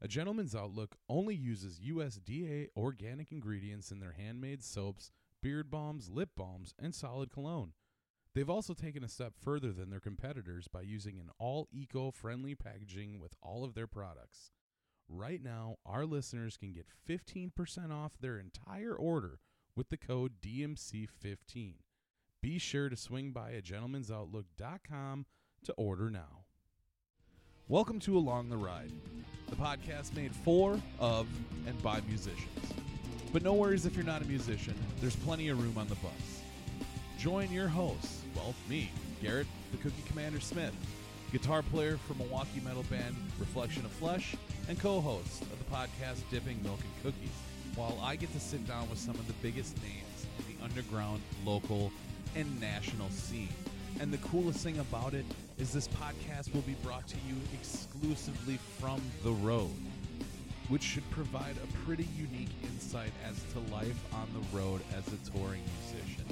A 0.00 0.08
Gentleman's 0.08 0.54
Outlook 0.54 0.96
only 1.08 1.34
uses 1.34 1.80
USDA 1.80 2.68
organic 2.76 3.32
ingredients 3.32 3.90
in 3.90 4.00
their 4.00 4.12
handmade 4.12 4.62
soaps, 4.62 5.10
beard 5.42 5.70
balms, 5.70 6.10
lip 6.10 6.30
balms, 6.36 6.74
and 6.78 6.94
solid 6.94 7.30
cologne. 7.30 7.72
They've 8.34 8.50
also 8.50 8.74
taken 8.74 9.04
a 9.04 9.08
step 9.08 9.34
further 9.40 9.72
than 9.72 9.90
their 9.90 10.00
competitors 10.00 10.68
by 10.68 10.82
using 10.82 11.18
an 11.18 11.30
all 11.38 11.68
eco 11.72 12.10
friendly 12.10 12.54
packaging 12.54 13.20
with 13.20 13.34
all 13.40 13.64
of 13.64 13.74
their 13.74 13.86
products. 13.86 14.50
Right 15.08 15.42
now, 15.42 15.76
our 15.84 16.06
listeners 16.06 16.56
can 16.56 16.72
get 16.72 16.86
15% 17.08 17.92
off 17.92 18.12
their 18.18 18.38
entire 18.38 18.94
order 18.94 19.38
with 19.76 19.90
the 19.90 19.98
code 19.98 20.40
DMC15. 20.40 21.74
Be 22.42 22.58
sure 22.58 22.88
to 22.88 22.96
swing 22.96 23.30
by 23.30 23.50
a 23.50 23.60
gentlemansoutlook.com 23.60 25.26
to 25.64 25.72
order 25.74 26.10
now. 26.10 26.44
Welcome 27.68 28.00
to 28.00 28.16
Along 28.16 28.48
the 28.48 28.56
Ride, 28.56 28.92
the 29.48 29.56
podcast 29.56 30.14
made 30.14 30.34
for, 30.34 30.80
of, 30.98 31.26
and 31.66 31.80
by 31.82 32.00
musicians. 32.08 32.72
But 33.32 33.42
no 33.42 33.52
worries 33.52 33.84
if 33.84 33.94
you're 33.96 34.04
not 34.04 34.22
a 34.22 34.26
musician, 34.26 34.74
there's 35.00 35.16
plenty 35.16 35.48
of 35.48 35.62
room 35.62 35.76
on 35.76 35.88
the 35.88 35.96
bus. 35.96 36.42
Join 37.18 37.52
your 37.52 37.68
hosts, 37.68 38.22
well, 38.34 38.54
me, 38.68 38.90
Garrett, 39.22 39.46
the 39.70 39.76
Cookie 39.78 40.02
Commander 40.06 40.40
Smith, 40.40 40.74
guitar 41.34 41.62
player 41.62 41.96
for 41.96 42.14
Milwaukee 42.14 42.60
metal 42.64 42.84
band 42.84 43.16
Reflection 43.40 43.84
of 43.84 43.90
Flesh, 43.90 44.36
and 44.68 44.78
co 44.78 45.00
host 45.00 45.42
of 45.42 45.58
the 45.58 45.64
podcast 45.64 46.22
Dipping 46.30 46.62
Milk 46.62 46.78
and 46.80 47.02
Cookies, 47.02 47.34
while 47.74 47.98
I 48.00 48.14
get 48.14 48.32
to 48.34 48.38
sit 48.38 48.64
down 48.68 48.88
with 48.88 49.00
some 49.00 49.16
of 49.16 49.26
the 49.26 49.32
biggest 49.42 49.76
names 49.82 50.26
in 50.38 50.56
the 50.56 50.64
underground, 50.64 51.20
local, 51.44 51.90
and 52.36 52.60
national 52.60 53.10
scene. 53.10 53.48
And 53.98 54.12
the 54.12 54.18
coolest 54.18 54.60
thing 54.60 54.78
about 54.78 55.12
it 55.12 55.24
is 55.58 55.72
this 55.72 55.88
podcast 55.88 56.54
will 56.54 56.62
be 56.62 56.76
brought 56.84 57.08
to 57.08 57.16
you 57.26 57.34
exclusively 57.52 58.60
from 58.78 59.02
the 59.24 59.32
road, 59.32 59.74
which 60.68 60.84
should 60.84 61.08
provide 61.10 61.56
a 61.56 61.84
pretty 61.84 62.06
unique 62.16 62.54
insight 62.62 63.10
as 63.28 63.42
to 63.54 63.74
life 63.74 63.98
on 64.14 64.28
the 64.34 64.56
road 64.56 64.82
as 64.96 65.04
a 65.08 65.30
touring 65.32 65.62
musician. 65.80 66.26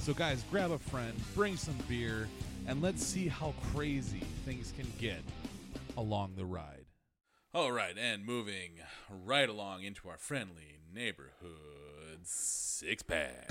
So, 0.00 0.12
guys, 0.12 0.44
grab 0.50 0.70
a 0.70 0.78
friend, 0.78 1.14
bring 1.34 1.56
some 1.56 1.78
beer, 1.88 2.28
and 2.66 2.82
let's 2.82 3.04
see 3.04 3.28
how 3.28 3.54
crazy 3.72 4.22
things 4.44 4.72
can 4.76 4.86
get 4.98 5.22
along 5.96 6.34
the 6.36 6.44
ride. 6.44 6.86
All 7.54 7.70
right, 7.70 7.96
and 7.96 8.24
moving 8.24 8.80
right 9.24 9.48
along 9.48 9.82
into 9.82 10.08
our 10.08 10.18
friendly 10.18 10.80
neighborhood 10.92 12.20
six 12.24 13.02
pack. 13.02 13.50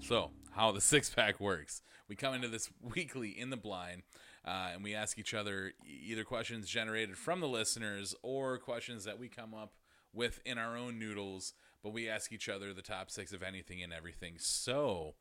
So, 0.00 0.30
how 0.52 0.72
the 0.72 0.80
six 0.80 1.08
pack 1.10 1.38
works. 1.38 1.82
We 2.08 2.16
come 2.16 2.34
into 2.34 2.48
this 2.48 2.70
weekly 2.82 3.28
in 3.30 3.50
the 3.50 3.56
blind, 3.56 4.02
uh, 4.44 4.70
and 4.72 4.82
we 4.82 4.94
ask 4.94 5.18
each 5.18 5.34
other 5.34 5.72
either 5.86 6.24
questions 6.24 6.68
generated 6.68 7.16
from 7.16 7.40
the 7.40 7.46
listeners 7.46 8.14
or 8.22 8.58
questions 8.58 9.04
that 9.04 9.18
we 9.18 9.28
come 9.28 9.54
up 9.54 9.74
with 10.12 10.40
in 10.44 10.58
our 10.58 10.76
own 10.76 10.98
noodles. 10.98 11.54
But 11.82 11.92
we 11.92 12.08
ask 12.08 12.32
each 12.32 12.48
other 12.48 12.74
the 12.74 12.82
top 12.82 13.10
six 13.10 13.32
of 13.32 13.42
anything 13.42 13.82
and 13.82 13.92
everything. 13.92 14.34
So, 14.38 15.14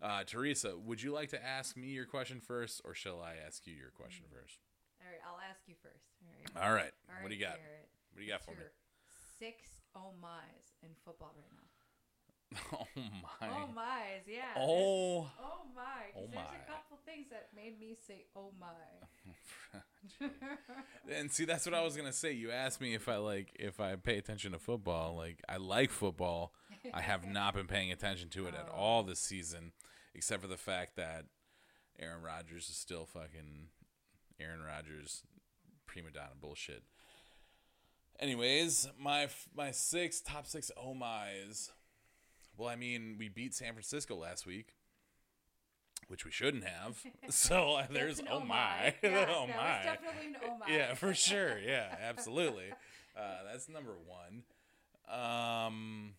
uh, 0.00 0.24
Teresa, 0.24 0.78
would 0.78 1.02
you 1.02 1.12
like 1.12 1.28
to 1.30 1.44
ask 1.44 1.76
me 1.76 1.88
your 1.88 2.06
question 2.06 2.40
first, 2.40 2.80
or 2.84 2.94
shall 2.94 3.20
I 3.20 3.34
ask 3.46 3.66
you 3.66 3.74
your 3.74 3.90
question 3.90 4.24
first? 4.32 4.58
All 5.00 5.06
right, 5.06 5.20
I'll 5.26 5.40
ask 5.50 5.60
you 5.66 5.74
first. 5.82 6.08
All 6.56 6.62
right. 6.62 6.66
All 6.66 6.74
right. 6.74 6.92
All 7.08 7.22
what 7.22 7.28
do 7.28 7.36
you 7.36 7.44
got? 7.44 7.56
Garrett. 7.56 7.88
What 8.12 8.20
do 8.20 8.24
you 8.24 8.32
got 8.32 8.42
for 8.42 8.52
me? 8.52 8.66
Six 9.38 9.84
oh 9.94 10.12
my's 10.20 10.74
in 10.82 10.90
football 11.04 11.32
right 11.36 11.52
now. 11.52 11.67
Oh 12.72 12.86
my. 12.96 13.48
Oh 13.48 13.68
my's, 13.74 14.22
yeah. 14.26 14.40
Oh. 14.56 14.62
Oh, 14.62 14.66
oh. 14.66 15.22
there's- 15.22 15.32
Oh 15.40 15.66
my. 15.74 15.82
Oh 16.16 16.20
there's 16.30 16.34
my. 16.34 16.40
a 16.40 16.66
couple 16.70 16.98
things 17.06 17.26
that 17.30 17.48
made 17.54 17.78
me 17.78 17.96
say 18.06 18.24
oh 18.36 18.52
my. 18.58 18.66
and 21.12 21.30
see, 21.30 21.44
that's 21.44 21.66
what 21.66 21.74
I 21.74 21.82
was 21.82 21.96
gonna 21.96 22.12
say. 22.12 22.32
You 22.32 22.50
asked 22.50 22.80
me 22.80 22.94
if 22.94 23.08
I 23.08 23.16
like 23.16 23.54
if 23.58 23.80
I 23.80 23.96
pay 23.96 24.16
attention 24.18 24.52
to 24.52 24.58
football. 24.58 25.14
Like 25.16 25.42
I 25.48 25.56
like 25.58 25.90
football. 25.90 26.52
I 26.94 27.00
have 27.02 27.26
not 27.26 27.54
been 27.54 27.66
paying 27.66 27.92
attention 27.92 28.28
to 28.30 28.46
it 28.46 28.54
at 28.54 28.68
Oh. 28.70 28.76
all 28.76 29.02
this 29.02 29.20
season, 29.20 29.72
except 30.14 30.40
for 30.42 30.48
the 30.48 30.56
fact 30.56 30.96
that 30.96 31.26
Aaron 32.00 32.22
Rodgers 32.22 32.68
is 32.70 32.76
still 32.76 33.04
fucking 33.04 33.68
Aaron 34.40 34.62
Rodgers 34.62 35.22
prima 35.86 36.10
donna 36.10 36.30
bullshit. 36.40 36.82
Anyways, 38.20 38.88
my 38.98 39.28
my 39.54 39.70
six 39.70 40.20
top 40.20 40.46
six 40.46 40.70
oh 40.76 40.94
my's. 40.94 41.70
Well, 42.58 42.68
I 42.68 42.76
mean, 42.76 43.16
we 43.18 43.28
beat 43.30 43.54
San 43.54 43.72
Francisco 43.72 44.16
last 44.16 44.44
week, 44.46 44.74
which 46.08 46.24
we 46.26 46.30
shouldn't 46.30 46.64
have. 46.64 47.00
So 47.30 47.72
uh, 47.76 47.86
there's 47.90 48.20
oh 48.30 48.40
my, 48.40 48.94
Yeah, 49.02 49.26
oh 49.28 49.46
my. 49.46 49.80
definitely 49.84 50.26
an 50.28 50.36
oh 50.44 50.58
my. 50.58 50.66
Yeah, 50.74 50.94
for 50.94 51.14
sure. 51.14 51.58
Yeah, 51.58 51.94
absolutely. 52.02 52.70
Uh, 53.16 53.38
that's 53.50 53.68
number 53.68 53.94
one. 54.06 54.42
Um, 55.08 56.14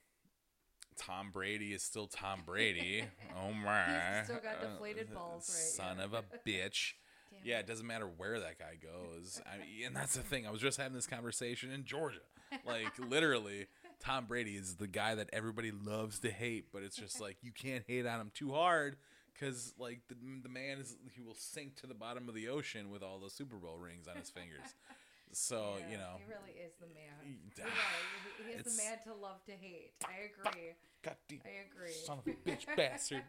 Tom 0.98 1.32
Brady 1.32 1.74
is 1.74 1.84
still 1.84 2.08
Tom 2.08 2.42
Brady. 2.46 3.04
Oh 3.38 3.54
my! 3.54 4.22
still 4.24 4.38
got 4.42 4.64
Uh, 4.64 4.68
deflated 4.72 5.14
balls, 5.14 5.50
right, 5.50 5.88
Son 5.88 5.98
yeah. 5.98 6.04
of 6.06 6.14
a 6.14 6.24
bitch. 6.48 6.94
Damn 7.32 7.40
Yeah, 7.44 7.58
it. 7.58 7.62
it 7.62 7.68
doesn't 7.68 7.86
matter 7.88 8.08
where 8.08 8.40
that 8.40 8.58
guy 8.60 8.76
goes. 8.82 9.42
I 9.46 9.58
mean, 9.60 9.88
and 9.88 9.96
that's 9.96 10.16
the 10.16 10.22
thing. 10.24 10.46
I 10.48 10.52
was 10.52 10.62
just 10.62 10.78
having 10.78 10.94
this 10.94 11.08
conversation 11.08 11.72
in 11.72 11.86
Georgia. 11.86 12.20
Like 12.66 12.98
literally, 13.00 13.68
Tom 14.00 14.26
Brady 14.26 14.52
is 14.56 14.76
the 14.76 14.88
guy 14.88 15.16
that 15.16 15.30
everybody 15.34 15.72
loves 15.72 16.20
to 16.20 16.32
hate, 16.32 16.68
but 16.72 16.84
it's 16.84 16.96
just 16.96 17.20
like 17.20 17.38
you 17.42 17.52
can't 17.52 17.84
hate 17.88 18.06
on 18.06 18.20
him 18.22 18.32
too 18.34 18.52
hard 18.54 18.96
because 19.34 19.74
like 19.78 20.02
the, 20.08 20.16
the 20.44 20.50
man 20.50 20.78
is 20.80 20.96
he 21.14 21.22
will 21.22 21.36
sink 21.36 21.76
to 21.82 21.88
the 21.88 21.94
bottom 21.94 22.30
of 22.30 22.36
the 22.36 22.48
ocean 22.48 22.90
with 22.90 23.04
all 23.04 23.20
the 23.20 23.30
Super 23.30 23.58
Bowl 23.58 23.78
rings 23.78 24.08
on 24.08 24.16
his 24.18 24.30
fingers. 24.30 24.74
So 25.34 25.74
Yeah, 25.80 25.92
you 25.92 25.98
know, 25.98 26.14
he 26.18 26.24
really 26.32 26.60
is 26.66 26.74
the 26.80 26.88
man. 26.88 27.14
He- 27.24 28.44
He 28.48 28.52
is 28.54 28.64
the 28.78 28.84
man 28.84 28.98
to 29.06 29.14
love 29.14 29.44
to 29.46 29.52
hate. 29.52 29.92
I 30.06 30.30
agree. 30.32 30.72
God 31.04 31.16
damn, 31.28 31.40
I 31.46 31.66
agree. 31.72 31.92
son 31.92 32.20
of 32.20 32.28
a 32.28 32.50
bitch 32.50 32.66
bastard. 32.78 33.24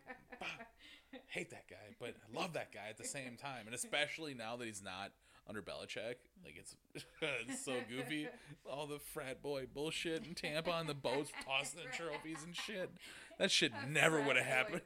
Hate 1.27 1.51
that 1.51 1.69
guy, 1.69 1.95
but 1.99 2.15
I 2.17 2.41
love 2.41 2.53
that 2.55 2.73
guy 2.73 2.87
at 2.89 2.97
the 2.97 3.05
same 3.05 3.37
time, 3.37 3.67
and 3.67 3.75
especially 3.75 4.35
now 4.35 4.57
that 4.57 4.67
he's 4.67 4.83
not 4.83 5.11
under 5.51 5.61
Belichick. 5.61 6.15
Like 6.45 6.55
it's, 6.57 6.77
it's 7.49 7.65
so 7.65 7.75
goofy. 7.91 8.29
All 8.71 8.87
the 8.87 9.01
frat 9.01 9.43
boy 9.43 9.67
bullshit 9.73 10.25
in 10.25 10.35
Tampa 10.35 10.71
on 10.71 10.87
the 10.87 10.95
boats, 10.95 11.33
tossing 11.45 11.81
the 11.85 11.97
trophies 11.97 12.45
and 12.45 12.55
shit. 12.55 12.91
That 13.39 13.51
shit 13.51 13.73
That 13.73 13.91
never 13.91 14.23
would 14.23 14.37
have 14.37 14.47
happened. 14.47 14.83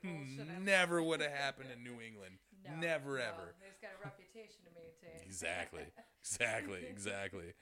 Never 0.65 1.03
would 1.03 1.21
have 1.21 1.33
happened 1.33 1.69
in 1.77 1.85
New 1.85 2.01
England. 2.01 2.39
No, 2.65 2.81
never 2.81 3.19
no, 3.19 3.25
ever. 3.25 3.55
He's 3.61 3.79
got 3.83 3.91
a 4.01 4.05
reputation 4.05 4.65
to 4.65 4.71
maintain. 4.75 5.27
Exactly. 5.27 5.83
Exactly. 6.23 6.81
Exactly. 6.89 7.53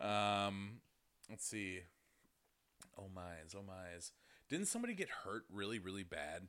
Um, 0.00 0.80
let's 1.28 1.46
see. 1.46 1.80
Oh 2.98 3.10
my's. 3.14 3.54
Oh 3.54 3.62
my's. 3.66 4.12
Didn't 4.48 4.66
somebody 4.66 4.94
get 4.94 5.08
hurt 5.24 5.44
really, 5.52 5.78
really 5.78 6.04
bad? 6.04 6.48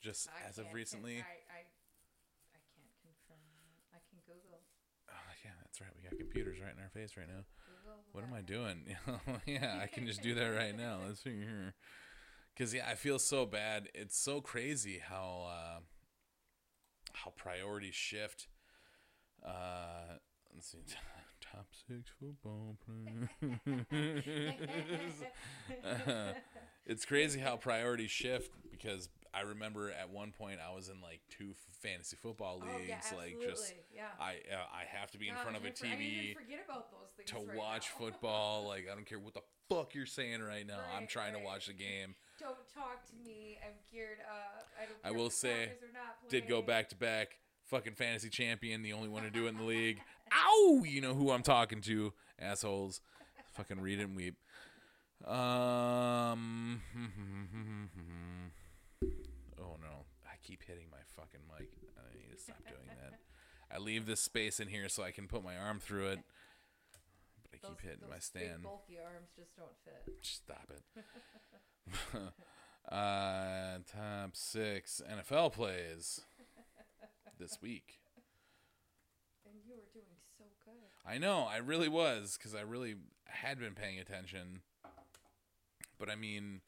Just 0.00 0.28
I 0.28 0.48
as 0.48 0.58
of 0.58 0.66
recently. 0.74 1.22
I, 1.22 1.38
I 1.46 1.62
can't 2.74 2.90
confirm 3.06 3.38
that. 3.54 3.94
I 3.94 4.02
can 4.10 4.18
Google. 4.26 4.58
Oh, 5.06 5.32
yeah, 5.46 5.54
that's 6.18 6.18
right. 6.18 6.18
We 6.18 6.18
got 6.18 6.18
computers 6.18 6.58
right 6.60 6.72
in 6.76 6.82
our 6.82 6.88
face 6.90 7.16
right 7.16 7.28
now. 7.28 7.44
What 8.12 8.24
am 8.24 8.34
I 8.34 8.42
doing? 8.42 8.96
yeah, 9.46 9.80
I 9.82 9.86
can 9.86 10.06
just 10.06 10.22
do 10.22 10.34
that 10.34 10.46
right 10.46 10.76
now. 10.76 10.98
Let's 11.06 11.22
see 11.22 11.30
here. 11.30 11.74
Because 12.54 12.74
yeah, 12.74 12.86
I 12.88 12.94
feel 12.94 13.18
so 13.18 13.46
bad. 13.46 13.88
It's 13.94 14.18
so 14.18 14.40
crazy 14.40 15.00
how 15.02 15.46
uh, 15.48 15.80
how 17.14 17.30
priorities 17.36 17.94
shift. 17.94 18.48
Uh, 19.44 20.18
let's 20.54 20.70
see. 20.70 20.78
Top 21.52 21.66
six 21.88 22.10
football 22.20 22.76
players. 22.86 23.28
it's 26.86 27.04
crazy 27.04 27.40
how 27.40 27.56
priorities 27.56 28.10
shift 28.10 28.50
because 28.70 29.08
I 29.34 29.40
remember 29.42 29.90
at 29.90 30.10
one 30.10 30.30
point 30.32 30.58
I 30.60 30.74
was 30.74 30.88
in 30.88 31.00
like 31.00 31.20
two 31.30 31.54
fantasy 31.80 32.16
football 32.20 32.60
Oh, 32.62 32.76
leagues, 32.78 32.88
yeah, 33.12 33.16
like 33.18 33.36
just 33.42 33.72
yeah. 33.94 34.02
I 34.20 34.32
uh, 34.52 34.66
I 34.74 34.84
have 34.98 35.10
to 35.12 35.18
be 35.18 35.28
in 35.28 35.34
God, 35.34 35.42
front 35.42 35.56
of 35.56 35.64
a 35.64 35.70
TV 35.70 36.34
forget 36.34 36.60
about 36.64 36.90
those 36.90 37.08
things 37.16 37.30
to 37.30 37.36
right 37.38 37.56
watch 37.56 37.88
football. 37.88 38.64
Like 38.68 38.86
I 38.90 38.94
don't 38.94 39.06
care 39.06 39.18
what 39.18 39.34
the 39.34 39.40
fuck 39.68 39.94
you're 39.94 40.04
saying 40.06 40.42
right 40.42 40.66
now. 40.66 40.80
I'm 40.94 41.00
Right, 41.02 41.08
trying 41.08 41.32
to 41.34 41.40
watch 41.40 41.66
the 41.66 41.72
game. 41.72 42.14
Don't 42.38 42.56
talk 42.74 43.04
to 43.06 43.16
me. 43.24 43.58
I'm 43.64 43.72
geared 43.90 44.18
up. 44.28 44.66
I 44.80 44.84
don't. 44.86 45.14
I 45.14 45.18
will 45.18 45.30
say, 45.30 45.70
Did 46.28 46.46
go 46.48 46.60
back 46.62 46.88
to 46.90 46.96
back. 46.96 47.38
Fucking 47.66 47.94
fantasy 47.94 48.28
champion, 48.28 48.82
the 48.82 48.92
only 48.92 49.08
one 49.08 49.22
to 49.22 49.30
do 49.30 49.46
it 49.46 49.50
in 49.50 49.56
the 49.56 49.62
league. 49.64 50.00
Ow! 50.32 50.82
You 50.84 51.00
know 51.00 51.14
who 51.14 51.30
I'm 51.30 51.42
talking 51.42 51.80
to, 51.82 52.12
assholes. 52.38 53.00
Fucking 53.52 53.80
read 53.80 53.98
it 53.98 54.02
and 54.04 54.14
weep. 54.16 54.36
Um. 55.26 56.82
Hmm, 56.92 57.04
hmm, 57.06 57.84
hmm, 57.94 58.46
Keep 60.52 60.64
hitting 60.64 60.88
my 60.90 60.98
fucking 61.16 61.40
mic. 61.48 61.70
I 61.96 62.14
need 62.14 62.30
to 62.30 62.38
stop 62.38 62.58
doing 62.68 62.94
that. 63.00 63.18
I 63.74 63.78
leave 63.78 64.04
this 64.04 64.20
space 64.20 64.60
in 64.60 64.68
here 64.68 64.86
so 64.90 65.02
I 65.02 65.10
can 65.10 65.26
put 65.26 65.42
my 65.42 65.56
arm 65.56 65.80
through 65.80 66.08
it, 66.08 66.18
but 67.40 67.52
I 67.54 67.66
keep 67.66 67.80
hitting 67.80 68.00
those 68.02 68.10
my 68.10 68.16
big, 68.16 68.22
stand. 68.22 68.62
bulky 68.62 68.98
arms 69.02 69.30
just 69.34 69.56
don't 69.56 69.72
fit. 69.82 70.14
Stop 70.20 70.70
it. 70.70 71.04
uh, 72.94 73.78
top 73.90 74.36
six 74.36 75.00
NFL 75.10 75.54
plays 75.54 76.20
this 77.38 77.56
week. 77.62 77.98
And 79.46 79.54
you 79.64 79.72
were 79.72 79.88
doing 79.94 80.04
so 80.36 80.44
good. 80.66 81.10
I 81.10 81.16
know, 81.16 81.48
I 81.50 81.56
really 81.56 81.88
was 81.88 82.36
because 82.36 82.54
I 82.54 82.60
really 82.60 82.96
had 83.24 83.58
been 83.58 83.72
paying 83.72 83.98
attention. 83.98 84.60
But 85.98 86.10
I 86.10 86.14
mean, 86.14 86.60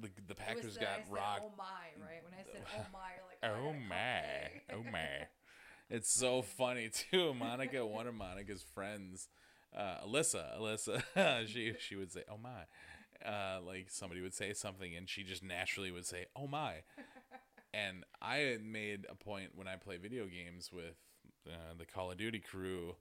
the, 0.00 0.08
the 0.26 0.34
Packers 0.34 0.76
got 0.76 1.00
rocked. 1.10 1.42
Oh 1.44 1.52
my! 1.56 2.04
Right 2.04 2.22
when 2.24 2.34
I 2.34 2.42
said 2.50 2.62
oh 2.78 2.86
my, 2.92 2.98
like 3.28 3.38
I 3.42 3.48
Oh 3.48 3.72
my, 3.72 4.76
oh 4.76 4.90
my. 4.90 5.26
It's 5.90 6.10
so 6.10 6.40
funny 6.40 6.88
too. 6.88 7.34
Monica, 7.34 7.84
one 7.84 8.06
of 8.06 8.14
Monica's 8.14 8.62
friends, 8.62 9.28
uh, 9.76 9.96
Alyssa, 10.06 10.58
Alyssa, 10.58 11.46
she 11.46 11.74
she 11.78 11.96
would 11.96 12.10
say, 12.10 12.22
"Oh 12.30 12.38
my," 12.38 13.28
uh, 13.30 13.60
like 13.60 13.90
somebody 13.90 14.22
would 14.22 14.32
say 14.32 14.54
something, 14.54 14.96
and 14.96 15.06
she 15.06 15.22
just 15.22 15.42
naturally 15.42 15.90
would 15.90 16.06
say, 16.06 16.26
"Oh 16.34 16.46
my." 16.46 16.76
And 17.74 18.04
I 18.20 18.36
had 18.36 18.62
made 18.62 19.06
a 19.08 19.14
point 19.14 19.52
when 19.54 19.66
I 19.66 19.76
play 19.76 19.96
video 19.96 20.26
games 20.26 20.70
with 20.72 20.96
uh, 21.48 21.72
the 21.78 21.86
Call 21.86 22.10
of 22.10 22.18
Duty 22.18 22.38
crew. 22.38 22.96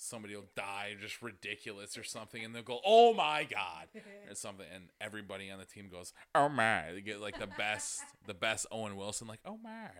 Somebody 0.00 0.36
will 0.36 0.46
die 0.54 0.94
just 1.00 1.20
ridiculous 1.20 1.98
or 1.98 2.04
something, 2.04 2.44
and 2.44 2.54
they'll 2.54 2.62
go, 2.62 2.78
"Oh 2.86 3.12
my 3.14 3.42
god!" 3.44 3.88
or 4.30 4.34
something, 4.34 4.64
and 4.72 4.84
everybody 5.00 5.50
on 5.50 5.58
the 5.58 5.64
team 5.64 5.88
goes, 5.90 6.12
"Oh 6.36 6.48
my!" 6.48 6.92
They 6.92 7.00
get 7.00 7.20
like 7.20 7.38
the 7.38 7.48
best, 7.48 8.02
the 8.26 8.32
best 8.34 8.66
Owen 8.70 8.96
Wilson, 8.96 9.26
like 9.26 9.40
"Oh 9.44 9.58
my," 9.62 9.90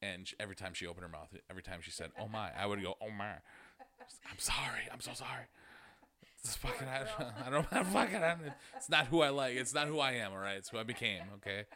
and 0.00 0.30
every 0.38 0.54
time 0.54 0.72
she 0.72 0.86
opened 0.86 1.02
her 1.02 1.08
mouth, 1.08 1.34
every 1.50 1.64
time 1.64 1.80
she 1.82 1.90
said 1.90 2.12
"Oh 2.18 2.28
my," 2.28 2.50
I 2.56 2.64
would 2.66 2.80
go 2.80 2.94
"Oh 3.02 3.10
my." 3.10 3.32
I'm 4.30 4.38
sorry. 4.38 4.82
I'm 4.92 5.00
so 5.00 5.10
sorry. 5.14 5.46
It's 6.44 6.54
fucking. 6.64 6.86
I, 6.86 7.04
I 7.46 7.50
don't. 7.50 7.66
I 7.72 7.82
fucking. 7.82 8.22
I, 8.22 8.36
it's 8.76 8.88
not 8.88 9.06
who 9.06 9.22
I 9.22 9.30
like. 9.30 9.56
It's 9.56 9.74
not 9.74 9.88
who 9.88 9.98
I 9.98 10.12
am. 10.12 10.30
All 10.32 10.38
right. 10.38 10.56
It's 10.56 10.68
who 10.68 10.78
I 10.78 10.84
became. 10.84 11.22
Okay. 11.36 11.64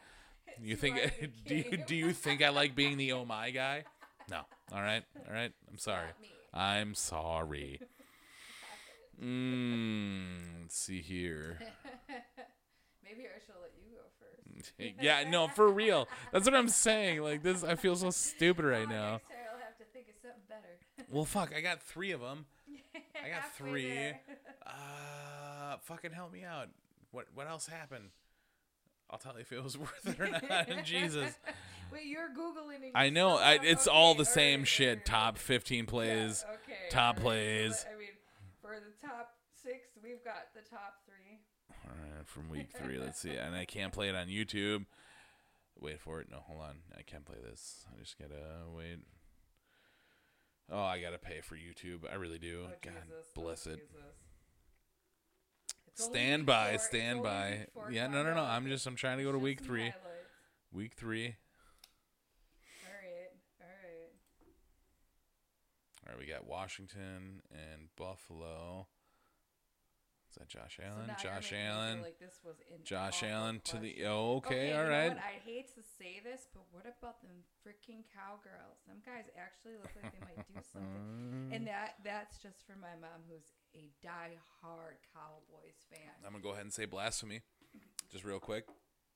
You 0.60 0.76
think? 0.76 0.98
Do 1.46 1.54
you 1.54 1.78
do 1.86 1.96
you 1.96 2.12
think 2.12 2.42
I 2.42 2.50
like 2.50 2.74
being 2.74 2.98
the 2.98 3.12
oh 3.12 3.24
my 3.24 3.50
guy? 3.50 3.84
No. 4.30 4.40
All 4.70 4.82
right. 4.82 5.02
All 5.26 5.32
right. 5.32 5.50
I'm 5.70 5.78
sorry. 5.78 6.08
I'm 6.52 6.94
sorry. 6.94 7.80
Mm, 9.22 10.62
let's 10.62 10.76
see 10.78 11.00
here. 11.00 11.58
Maybe 13.04 13.26
I 13.26 13.38
should 13.44 13.54
let 13.60 13.72
you 13.76 13.96
go 13.96 14.02
first. 14.18 14.72
yeah, 15.00 15.28
no, 15.28 15.48
for 15.48 15.68
real. 15.70 16.08
That's 16.32 16.44
what 16.46 16.54
I'm 16.54 16.68
saying. 16.68 17.22
Like 17.22 17.42
this, 17.42 17.62
I 17.64 17.74
feel 17.76 17.94
so 17.96 18.10
stupid 18.10 18.64
right 18.64 18.86
Oh, 18.88 18.90
now. 18.90 19.10
Next 19.12 19.28
time 19.28 19.36
I'll 19.52 19.60
have 19.60 19.78
to 19.78 19.84
think 19.92 20.06
of 20.08 20.14
something 20.20 20.42
better. 20.48 20.68
Well, 21.10 21.24
fuck, 21.26 21.52
I 21.54 21.60
got 21.60 21.82
three 21.82 22.12
of 22.12 22.20
them. 22.20 22.46
I 23.22 23.28
got 23.28 23.42
Halfway 23.42 23.70
three. 23.70 23.88
there. 23.88 24.20
Uh, 24.66 25.76
fucking 25.82 26.12
help 26.12 26.32
me 26.32 26.42
out. 26.42 26.68
What 27.10 27.26
what 27.34 27.46
else 27.48 27.66
happened? 27.66 28.10
I'll 29.12 29.18
tell 29.18 29.34
you 29.34 29.40
if 29.40 29.52
it 29.52 29.62
was 29.62 29.76
worth 29.78 30.06
it 30.06 30.18
or 30.18 30.28
not. 30.28 30.84
Jesus, 30.84 31.38
Wait, 31.92 32.06
you're 32.06 32.30
googling. 32.30 32.90
I 32.94 33.10
know. 33.10 33.36
I, 33.36 33.58
it's 33.62 33.86
okay, 33.86 33.94
all 33.94 34.14
the 34.14 34.24
same 34.24 34.60
right, 34.60 34.68
shit. 34.68 34.98
right. 34.98 35.04
Top 35.04 35.38
15 35.38 35.84
plays. 35.84 36.44
Yeah, 36.46 36.54
okay, 36.54 36.78
top 36.90 37.16
right. 37.16 37.22
Plays. 37.22 37.84
I 37.94 37.98
mean, 37.98 38.08
for 38.62 38.76
the 38.76 39.06
top 39.06 39.34
six, 39.62 39.90
we've 40.02 40.24
got 40.24 40.54
the 40.54 40.62
top 40.68 41.02
three. 41.04 41.40
All 41.84 42.16
right, 42.16 42.26
from 42.26 42.48
week 42.48 42.68
three. 42.74 42.98
Let's 42.98 43.20
see. 43.20 43.34
And 43.34 43.54
I 43.54 43.66
can't 43.66 43.92
play 43.92 44.08
it 44.08 44.14
on 44.14 44.28
YouTube. 44.28 44.86
Wait 45.78 46.00
for 46.00 46.22
it. 46.22 46.28
No, 46.30 46.38
hold 46.38 46.62
on. 46.62 46.76
I 46.96 47.02
can't 47.02 47.26
play 47.26 47.38
this. 47.46 47.84
I 47.94 48.00
just 48.00 48.18
gotta 48.18 48.70
wait. 48.74 49.00
Oh, 50.70 50.80
I 50.80 51.00
gotta 51.02 51.18
pay 51.18 51.42
for 51.42 51.56
YouTube. 51.56 52.10
I 52.10 52.14
really 52.14 52.38
do. 52.38 52.62
Oh, 52.64 52.72
God 52.80 52.94
Jesus. 53.04 53.26
Oh, 53.36 53.42
bless 53.42 53.66
oh, 53.66 53.72
it. 53.72 53.80
Jesus. 53.80 54.31
Stand 55.94 56.46
by, 56.46 56.70
four. 56.70 56.78
Stand 56.78 57.22
by. 57.22 57.66
Yeah, 57.90 58.06
no, 58.06 58.22
no, 58.22 58.34
no. 58.34 58.42
I'm 58.42 58.66
just, 58.66 58.86
I'm 58.86 58.96
trying 58.96 59.18
to 59.18 59.24
go 59.24 59.32
to 59.32 59.38
week 59.38 59.60
three. 59.60 59.82
highlights. 59.82 59.98
Week 60.72 60.94
three. 60.94 61.36
All 62.84 62.92
right, 63.02 63.30
all 63.60 63.66
right. 63.66 64.12
All 66.06 66.12
right, 66.12 66.18
we 66.18 66.26
got 66.26 66.46
Washington 66.46 67.42
and 67.50 67.88
Buffalo. 67.96 68.86
Is 70.32 70.38
that 70.38 70.48
Josh 70.48 70.80
Allen? 70.80 71.12
you're 71.12 71.16
Josh 71.20 71.52
Allen. 71.52 72.00
Like 72.00 72.18
this 72.18 72.40
was 72.42 72.56
Josh 72.84 73.22
Allen 73.22 73.60
to 73.64 73.76
the. 73.76 74.06
Oh, 74.06 74.36
okay, 74.36 74.70
you 74.70 74.76
all 74.76 74.88
right. 74.88 75.12
I 75.12 75.44
hate 75.44 75.68
to 75.74 75.82
say 75.98 76.22
this, 76.24 76.48
but 76.54 76.62
what 76.70 76.86
about 76.88 77.20
them 77.20 77.44
freaking 77.60 78.00
cowgirls? 78.16 78.80
Some 78.86 79.04
guys 79.04 79.28
actually 79.36 79.76
look 79.76 79.92
like 80.02 80.10
they 80.10 80.24
might 80.24 80.48
do 80.48 80.54
something. 80.72 81.52
And 81.52 81.66
that 81.66 81.96
that's 82.02 82.38
just 82.38 82.64
for 82.64 82.72
my 82.80 82.96
mom, 82.98 83.28
who's 83.28 83.44
a 83.76 83.90
die-hard 84.02 84.96
Cowboys 85.12 85.84
fan. 85.90 86.08
I'm 86.24 86.32
gonna 86.32 86.42
go 86.42 86.52
ahead 86.52 86.64
and 86.64 86.72
say 86.72 86.86
blasphemy, 86.86 87.42
just 88.10 88.24
real 88.24 88.40
quick. 88.40 88.64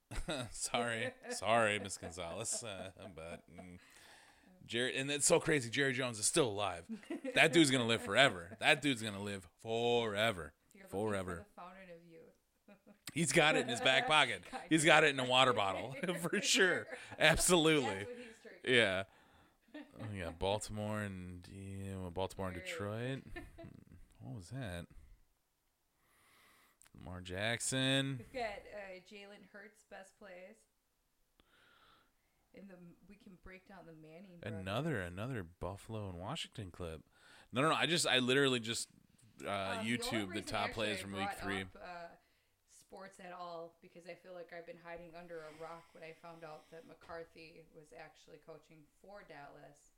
sorry, 0.50 1.12
sorry, 1.30 1.78
Miss 1.78 1.96
Gonzalez, 1.96 2.62
uh, 2.62 2.90
but 3.14 3.40
mm, 3.50 3.78
Jerry, 4.66 4.94
and 4.98 5.10
it's 5.10 5.26
so 5.26 5.40
crazy. 5.40 5.70
Jerry 5.70 5.94
Jones 5.94 6.18
is 6.18 6.26
still 6.26 6.48
alive. 6.48 6.84
That 7.34 7.54
dude's 7.54 7.70
gonna 7.70 7.86
live 7.86 8.02
forever. 8.02 8.56
That 8.60 8.82
dude's 8.82 9.00
gonna 9.00 9.22
live 9.22 9.48
forever. 9.62 10.52
You're 10.92 11.00
looking 11.02 11.10
for 11.10 11.24
Forever. 11.24 11.46
the 11.56 11.60
fountain 11.60 11.82
of 11.94 12.10
youth. 12.10 12.22
He's 13.14 13.32
got 13.32 13.56
it 13.56 13.60
in 13.60 13.68
his 13.68 13.80
back 13.80 14.06
pocket. 14.06 14.42
He's 14.68 14.84
got 14.84 15.04
it 15.04 15.08
in 15.10 15.20
a 15.20 15.24
water 15.24 15.52
bottle 15.52 15.94
for 16.22 16.40
sure. 16.42 16.86
Absolutely. 17.18 17.88
That's 17.88 18.04
what 18.06 18.16
he's 18.18 18.62
drinking. 18.62 18.74
Yeah. 18.74 19.02
Oh, 20.00 20.04
yeah, 20.16 20.30
Baltimore 20.38 21.00
and 21.00 21.46
yeah, 21.52 21.94
Baltimore 22.12 22.48
and 22.48 22.56
Detroit. 22.56 23.22
Hmm, 23.34 23.40
What 24.22 24.36
was 24.36 24.48
that? 24.50 24.86
Lamar 26.98 27.20
Jackson. 27.20 28.16
We've 28.18 28.32
got 28.32 28.50
uh, 28.74 29.00
Jalen 29.10 29.44
Hurts 29.52 29.84
best 29.90 30.18
plays. 30.18 30.56
And 32.54 32.68
the 32.70 32.74
we 33.08 33.16
can 33.16 33.32
break 33.44 33.68
down 33.68 33.80
the 33.86 33.92
Manning. 34.00 34.38
brothers. 34.40 34.58
Another 34.60 35.00
another 35.00 35.44
Buffalo 35.60 36.08
and 36.08 36.18
Washington 36.18 36.70
clip. 36.70 37.02
No, 37.52 37.60
no, 37.62 37.68
no. 37.68 37.74
I 37.74 37.84
just 37.86 38.06
I 38.06 38.18
literally 38.18 38.60
just 38.60 38.88
uh, 39.44 39.48
Um, 39.80 39.84
the 39.84 39.90
YouTube 39.90 40.28
the 40.32 40.40
reason 40.40 40.44
top 40.44 40.72
plays 40.72 41.00
from 41.00 41.12
week 41.12 41.28
three. 41.42 41.62
Up, 41.62 41.76
uh, 41.76 42.08
sports 42.70 43.18
at 43.20 43.32
all 43.32 43.74
because 43.82 44.06
I 44.06 44.14
feel 44.14 44.32
like 44.32 44.52
I've 44.56 44.66
been 44.66 44.80
hiding 44.84 45.12
under 45.18 45.40
a 45.50 45.52
rock 45.62 45.84
when 45.92 46.02
I 46.04 46.14
found 46.22 46.44
out 46.44 46.70
that 46.70 46.86
McCarthy 46.86 47.64
was 47.74 47.92
actually 47.98 48.38
coaching 48.46 48.78
for 49.02 49.24
Dallas. 49.28 49.92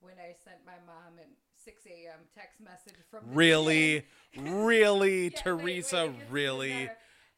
When 0.00 0.16
I 0.16 0.32
sent 0.32 0.64
my 0.64 0.80
mom 0.88 1.20
an 1.20 1.28
6 1.62 1.84
a.m. 1.86 2.24
text 2.34 2.58
message 2.58 2.96
from 3.10 3.28
the 3.28 3.36
Really, 3.36 4.06
really, 4.36 5.24
Yeah, 5.28 5.42
Teresa, 5.44 5.96
wait, 5.96 6.04
it 6.04 6.12
gets 6.12 6.22
even 6.22 6.32
really. 6.32 6.90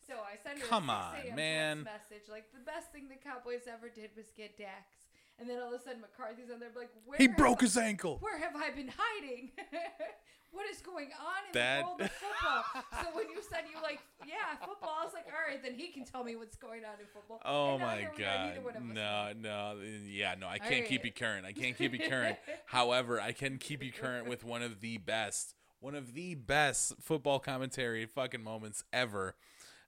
So 0.06 0.14
I 0.22 0.38
sent 0.38 0.60
her 0.60 0.66
Come 0.66 0.88
a 0.88 1.10
6 1.18 1.30
on, 1.30 1.36
man. 1.36 1.82
message 1.82 2.30
like 2.30 2.52
the 2.52 2.62
best 2.62 2.92
thing 2.92 3.08
the 3.08 3.18
Cowboys 3.18 3.66
ever 3.66 3.88
did 3.88 4.10
was 4.16 4.26
get 4.36 4.56
Dax, 4.56 5.01
and 5.42 5.50
then 5.50 5.58
all 5.60 5.74
of 5.74 5.80
a 5.80 5.82
sudden 5.82 6.00
McCarthy's 6.00 6.50
on 6.52 6.60
there 6.60 6.70
like 6.76 6.90
where 7.04 7.18
He 7.18 7.26
broke 7.26 7.58
I- 7.62 7.66
his 7.66 7.76
ankle. 7.76 8.18
Where 8.20 8.38
have 8.38 8.54
I 8.56 8.70
been 8.70 8.90
hiding? 8.96 9.50
what 10.52 10.68
is 10.70 10.80
going 10.82 11.08
on 11.18 11.46
in 11.48 11.52
That- 11.52 11.80
the 11.82 11.86
world 11.88 12.00
of 12.02 12.10
football? 12.22 12.82
so 13.02 13.16
when 13.16 13.28
you 13.30 13.42
said 13.50 13.64
you 13.74 13.82
like 13.82 13.98
yeah 14.26 14.54
football, 14.64 14.96
I 15.00 15.04
was 15.04 15.14
like 15.14 15.26
all 15.26 15.50
right, 15.52 15.62
then 15.62 15.74
he 15.74 15.88
can 15.88 16.04
tell 16.04 16.22
me 16.24 16.36
what's 16.36 16.56
going 16.56 16.84
on 16.84 16.94
in 17.00 17.06
football. 17.12 17.40
Oh 17.44 17.72
And 17.74 17.82
my 17.82 17.96
here 17.96 18.10
we 18.16 18.24
are, 18.24 18.26
god. 18.36 18.46
neither 18.48 18.60
one 18.60 18.76
of 18.76 18.82
us 18.82 18.94
No, 18.94 19.32
no. 19.38 19.76
Yeah, 20.06 20.34
no. 20.38 20.46
I 20.48 20.58
can't 20.58 20.86
keep 20.86 21.04
you 21.04 21.12
current. 21.12 21.44
I 21.46 21.52
can't 21.52 21.76
keep 21.76 21.92
you 21.92 22.08
current. 22.08 22.38
However, 22.66 23.20
I 23.20 23.32
can 23.32 23.58
keep 23.58 23.82
you 23.82 23.92
current 23.92 24.28
with 24.28 24.44
one 24.44 24.62
of 24.62 24.80
the 24.80 24.98
best, 24.98 25.54
one 25.80 25.94
of 25.94 26.14
the 26.14 26.34
best 26.36 26.94
football 27.00 27.38
commentary 27.40 28.06
fucking 28.06 28.42
moments 28.44 28.84
ever. 28.92 29.34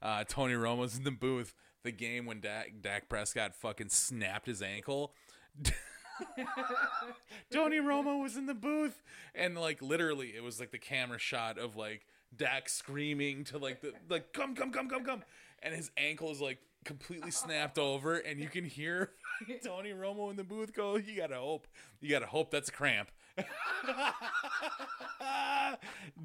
Uh, 0.02 0.24
Tony 0.24 0.54
Romo's 0.54 0.96
in 0.98 1.04
the 1.04 1.10
booth. 1.10 1.54
The 1.82 1.92
game 1.92 2.24
when 2.24 2.40
Dak, 2.40 2.72
Dak 2.80 3.10
Prescott 3.10 3.54
fucking 3.54 3.90
snapped 3.90 4.46
his 4.46 4.62
ankle. 4.62 5.12
Tony 7.52 7.78
Romo 7.78 8.22
was 8.22 8.36
in 8.36 8.46
the 8.46 8.54
booth, 8.54 9.02
and 9.34 9.58
like 9.58 9.82
literally, 9.82 10.34
it 10.36 10.42
was 10.42 10.60
like 10.60 10.70
the 10.70 10.78
camera 10.78 11.18
shot 11.18 11.58
of 11.58 11.76
like 11.76 12.06
Dak 12.36 12.68
screaming 12.68 13.44
to 13.44 13.58
like 13.58 13.80
the 13.80 13.92
like 14.08 14.32
come 14.32 14.54
come 14.54 14.72
come 14.72 14.88
come 14.88 15.04
come, 15.04 15.22
and 15.62 15.74
his 15.74 15.90
ankle 15.96 16.30
is 16.30 16.40
like 16.40 16.58
completely 16.84 17.30
snapped 17.30 17.78
over, 17.78 18.16
and 18.16 18.40
you 18.40 18.48
can 18.48 18.64
hear 18.64 19.10
Tony 19.64 19.90
Romo 19.90 20.30
in 20.30 20.36
the 20.36 20.44
booth 20.44 20.74
go, 20.74 20.96
"You 20.96 21.16
gotta 21.16 21.36
hope, 21.36 21.66
you 22.00 22.10
gotta 22.10 22.26
hope 22.26 22.50
that's 22.50 22.68
a 22.68 22.72
cramp." 22.72 23.10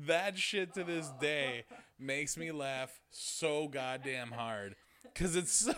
that 0.05 0.37
shit 0.37 0.73
to 0.75 0.83
this 0.83 1.09
day 1.19 1.65
makes 1.97 2.37
me 2.37 2.51
laugh 2.51 2.99
so 3.09 3.67
goddamn 3.67 4.31
hard. 4.31 4.75
Because 5.03 5.35
it's 5.35 5.51
so 5.51 5.73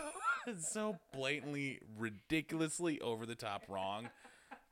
so 0.58 0.96
blatantly, 1.12 1.80
ridiculously 1.98 3.00
over 3.00 3.26
the 3.26 3.34
top 3.34 3.64
wrong. 3.68 4.08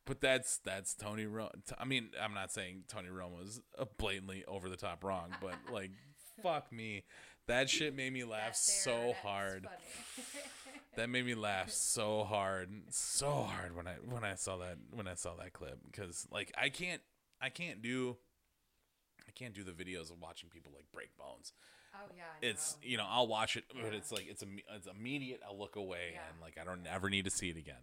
But 0.07 0.21
that's 0.21 0.59
that's 0.65 0.95
Tony 0.95 1.25
Romo. 1.25 1.51
I 1.79 1.85
mean, 1.85 2.11
I'm 2.21 2.35
not 2.35 2.51
saying 2.53 2.85
Tony 2.89 3.09
Romo's 3.09 3.61
uh, 3.79 3.85
blatantly 3.99 4.45
over 4.49 4.69
the 4.69 4.77
top 4.77 5.05
wrong, 5.05 5.31
but 5.41 5.55
like, 5.73 5.91
fuck 6.43 6.73
me, 6.73 7.05
that 7.47 7.71
shit 7.71 7.95
made 7.95 8.13
me 8.13 8.25
laugh 8.25 8.55
so 8.55 9.15
hard. 9.23 9.67
That 10.97 11.09
made 11.09 11.25
me 11.25 11.37
laugh 11.37 11.71
so 11.71 12.25
hard, 12.25 12.69
so 12.91 13.45
hard 13.45 13.77
when 13.77 13.87
I 13.87 13.95
when 14.05 14.25
I 14.25 14.35
saw 14.35 14.57
that 14.57 14.77
when 14.91 15.07
I 15.07 15.15
saw 15.15 15.37
that 15.37 15.53
clip 15.53 15.79
because 15.87 16.27
like 16.33 16.53
I 16.59 16.69
can't 16.69 17.01
I 17.41 17.49
can't 17.49 17.81
do 17.81 18.17
I 19.27 19.31
can't 19.31 19.55
do 19.55 19.63
the 19.63 19.71
videos 19.71 20.11
of 20.11 20.21
watching 20.21 20.51
people 20.51 20.73
like 20.75 20.87
break 20.93 21.17
bones. 21.17 21.53
Oh 21.95 21.99
yeah. 22.17 22.23
I 22.43 22.47
It's 22.47 22.77
you 22.83 22.97
know 22.97 23.07
I'll 23.09 23.27
watch 23.27 23.57
it, 23.57 23.65
but 23.73 23.93
Yeah. 23.93 23.99
it's 23.99 24.11
like 24.13 24.27
it's 24.29 24.43
imme- 24.45 24.65
it's 24.77 24.87
immediate. 24.87 25.41
I'll 25.47 25.59
look 25.59 25.77
away 25.77 26.11
Yeah. 26.15 26.21
and 26.31 26.41
like 26.41 26.57
I 26.61 26.65
don't 26.65 26.87
ever 26.87 27.09
need 27.11 27.25
to 27.25 27.31
see 27.31 27.51
it 27.51 27.57
again. 27.57 27.83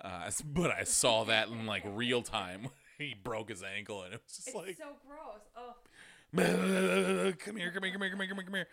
Uh, 0.00 0.30
but 0.44 0.70
I 0.70 0.84
saw 0.84 1.24
that 1.32 1.48
in 1.48 1.66
like 1.66 1.82
real 1.86 2.22
time. 2.22 2.68
he 2.98 3.14
broke 3.14 3.48
his 3.50 3.62
ankle 3.62 4.02
and 4.02 4.14
it 4.14 4.22
was 4.26 4.36
just 4.36 4.48
It's 4.48 4.56
like 4.56 4.76
so 4.76 4.96
gross. 5.06 5.42
Oh, 5.56 5.74
come 7.38 7.56
here, 7.56 7.72
come 7.72 7.82
here, 7.82 7.92
come 7.92 8.02
here, 8.02 8.10
come 8.10 8.20
here, 8.20 8.28
come 8.28 8.36
here, 8.36 8.44
come 8.44 8.54
here. 8.54 8.68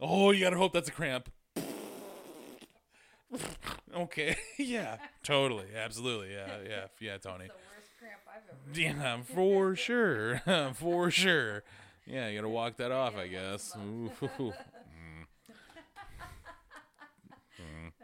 Oh, 0.00 0.30
you 0.32 0.44
gotta 0.44 0.56
hope 0.58 0.72
that's 0.74 0.88
a 0.88 0.92
cramp. 0.92 1.30
okay, 3.94 4.36
yeah, 4.58 4.96
totally, 5.22 5.66
absolutely, 5.76 6.32
yeah, 6.32 6.46
yeah, 6.68 6.84
yeah, 7.00 7.16
Tony. 7.18 7.46
it's 7.46 7.54
the 7.54 7.60
worst 7.74 7.90
cramp 7.98 8.20
I've 8.28 8.42
ever. 8.48 8.80
Yeah, 8.80 9.22
for 9.22 9.74
sure, 9.76 10.42
for 10.74 11.10
sure. 11.10 11.64
Yeah, 12.06 12.28
you 12.28 12.36
gotta 12.38 12.48
walk 12.48 12.76
that 12.76 12.92
off, 12.92 13.16
I 13.16 13.26
guess. 13.28 13.76
Ooh. 13.76 14.10
Mm. 17.58 17.92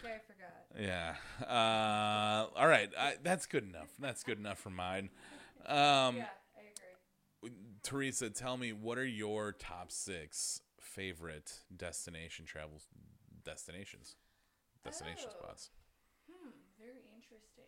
Okay, 0.00 0.14
I 0.14 0.18
forgot. 0.26 0.66
Yeah. 0.78 1.14
Uh, 1.44 2.46
all 2.56 2.68
right, 2.68 2.88
I, 2.98 3.14
that's 3.22 3.46
good 3.46 3.64
enough. 3.64 3.88
That's 3.98 4.22
good 4.22 4.38
enough 4.38 4.58
for 4.58 4.70
mine. 4.70 5.10
Um, 5.66 6.18
yeah, 6.18 6.26
I 6.56 6.60
agree. 7.42 7.50
Teresa, 7.82 8.30
tell 8.30 8.56
me 8.56 8.72
what 8.72 8.98
are 8.98 9.04
your 9.06 9.52
top 9.52 9.90
six 9.90 10.60
favorite 10.80 11.52
destination 11.76 12.44
travel 12.44 12.80
destinations, 13.44 14.16
destination 14.84 15.30
Oh. 15.34 15.44
spots? 15.44 15.70
Hmm, 16.30 16.50
very 16.78 17.02
interesting. 17.14 17.64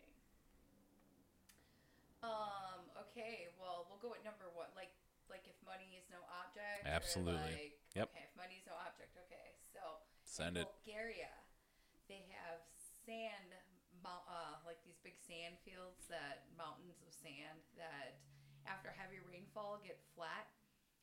Um, 2.23 2.85
okay, 3.09 3.49
well, 3.57 3.89
we'll 3.89 3.97
go 3.97 4.13
at 4.13 4.21
number 4.23 4.45
one. 4.53 4.69
Like, 4.77 4.93
money 5.71 5.95
is 5.95 6.03
no 6.11 6.19
object. 6.43 6.83
Absolutely. 6.83 7.55
like, 7.55 7.79
Yep. 7.95 8.07
Okay, 8.11 8.27
if 8.27 8.35
money 8.35 8.59
is 8.59 8.67
no 8.67 8.75
object. 8.83 9.15
Okay, 9.27 9.55
so 9.71 10.03
Send 10.27 10.59
in 10.59 10.63
it. 10.63 10.67
Bulgaria, 10.83 11.31
they 12.11 12.27
have 12.35 12.63
sand, 13.07 13.55
uh, 14.03 14.59
like 14.67 14.79
these 14.83 14.99
big 14.99 15.15
sand 15.15 15.55
fields 15.63 16.07
that 16.11 16.51
mountains 16.59 16.99
of 17.03 17.11
sand 17.11 17.63
that, 17.79 18.19
after 18.67 18.91
heavy 18.91 19.23
rainfall, 19.23 19.79
get 19.83 19.99
flat, 20.15 20.51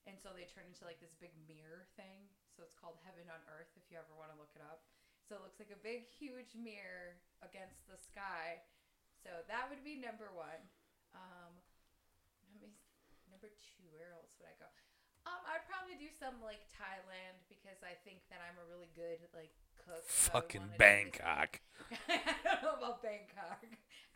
and 0.09 0.16
so 0.16 0.33
they 0.33 0.48
turn 0.48 0.64
into 0.68 0.85
like 0.88 1.00
this 1.00 1.12
big 1.20 1.33
mirror 1.44 1.85
thing. 1.96 2.28
So 2.57 2.64
it's 2.64 2.74
called 2.74 2.96
Heaven 3.04 3.28
on 3.28 3.40
Earth. 3.52 3.70
If 3.76 3.87
you 3.92 4.00
ever 4.00 4.12
want 4.16 4.33
to 4.33 4.38
look 4.40 4.50
it 4.57 4.64
up. 4.64 4.88
So 5.28 5.37
it 5.37 5.44
looks 5.44 5.61
like 5.61 5.68
a 5.68 5.81
big, 5.85 6.09
huge 6.09 6.57
mirror 6.57 7.20
against 7.44 7.85
the 7.85 8.00
sky. 8.00 8.64
So 9.20 9.44
that 9.44 9.68
would 9.68 9.85
be 9.85 10.00
number 10.00 10.33
one. 10.33 10.62
Um, 11.12 11.52
number 13.38 13.55
two. 13.62 13.87
Where 13.94 14.11
else 14.18 14.35
would 14.42 14.51
I 14.51 14.57
go? 14.59 14.66
Um, 15.31 15.38
I'd 15.46 15.62
probably 15.70 15.94
do 15.94 16.11
some 16.11 16.42
like 16.42 16.66
Thailand 16.74 17.38
because 17.46 17.79
I 17.87 17.94
think 18.03 18.27
that 18.35 18.42
I'm 18.42 18.59
a 18.59 18.66
really 18.66 18.90
good 18.98 19.22
like 19.31 19.55
cook. 19.79 20.03
so 20.11 20.35
Fucking 20.35 20.66
wanna 20.66 20.74
do 20.74 20.79
this- 20.79 20.83
Bangkok. 20.83 21.62
I 22.11 22.42
don't 22.42 22.62
know 22.66 22.74
about 22.83 22.98
Bangkok. 23.07 23.62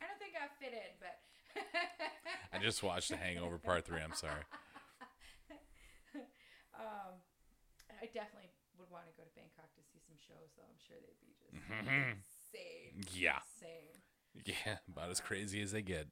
I 0.02 0.10
don't 0.10 0.18
think 0.18 0.34
I 0.34 0.50
fit 0.58 0.74
in, 0.74 0.90
but 0.98 1.14
I 2.50 2.58
just 2.58 2.82
watched 2.82 3.14
The 3.14 3.20
Hangover 3.20 3.62
Part 3.62 3.86
Three. 3.86 4.02
I'm 4.02 4.16
sorry. 4.18 4.42
um, 6.74 7.14
I 8.02 8.10
definitely 8.10 8.50
would 8.80 8.90
want 8.90 9.06
to 9.06 9.14
go 9.14 9.22
to 9.22 9.30
Bangkok 9.38 9.70
to 9.78 9.82
see 9.86 10.02
some 10.02 10.18
shows, 10.18 10.50
though. 10.58 10.66
I'm 10.66 10.80
sure 10.82 10.98
they'd 10.98 11.22
be 11.22 11.30
just 11.38 11.54
Mhm. 11.54 12.18
insane. 12.18 13.06
Yeah. 13.14 13.38
Insane. 13.54 14.02
Yeah, 14.48 14.78
about 14.88 15.10
as 15.12 15.20
crazy 15.20 15.60
as 15.62 15.70
they 15.72 15.82
get. 15.82 16.08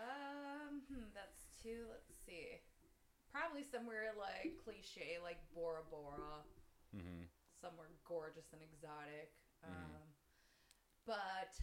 Um, 0.00 0.82
hmm, 0.88 1.12
that's 1.14 1.33
two. 1.64 1.88
Let's 1.88 2.12
see. 2.28 2.60
Probably 3.32 3.64
somewhere 3.64 4.12
like 4.20 4.60
cliche, 4.62 5.16
like 5.24 5.40
Bora 5.56 5.82
Bora. 5.88 6.44
hmm 6.92 7.24
Somewhere 7.64 7.88
gorgeous 8.04 8.52
and 8.52 8.60
exotic. 8.60 9.32
Mhm. 9.64 9.72
Um, 9.72 10.04
but 11.08 11.56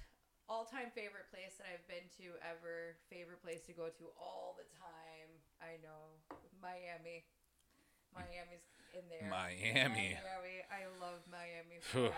all-time 0.50 0.90
favorite 0.92 1.30
place 1.30 1.62
that 1.62 1.70
I've 1.70 1.86
been 1.88 2.10
to 2.18 2.34
ever, 2.42 2.98
favorite 3.08 3.40
place 3.46 3.62
to 3.70 3.74
go 3.74 3.88
to 3.94 4.06
all 4.18 4.58
the 4.58 4.66
time. 4.76 5.30
I 5.62 5.78
know 5.86 6.18
Miami. 6.60 7.24
Miami's 8.12 8.66
in 8.98 9.08
there. 9.08 9.30
Miami. 9.30 10.18
Miami. 10.20 10.66
I 10.68 10.90
love 11.00 11.22
Miami. 11.32 11.80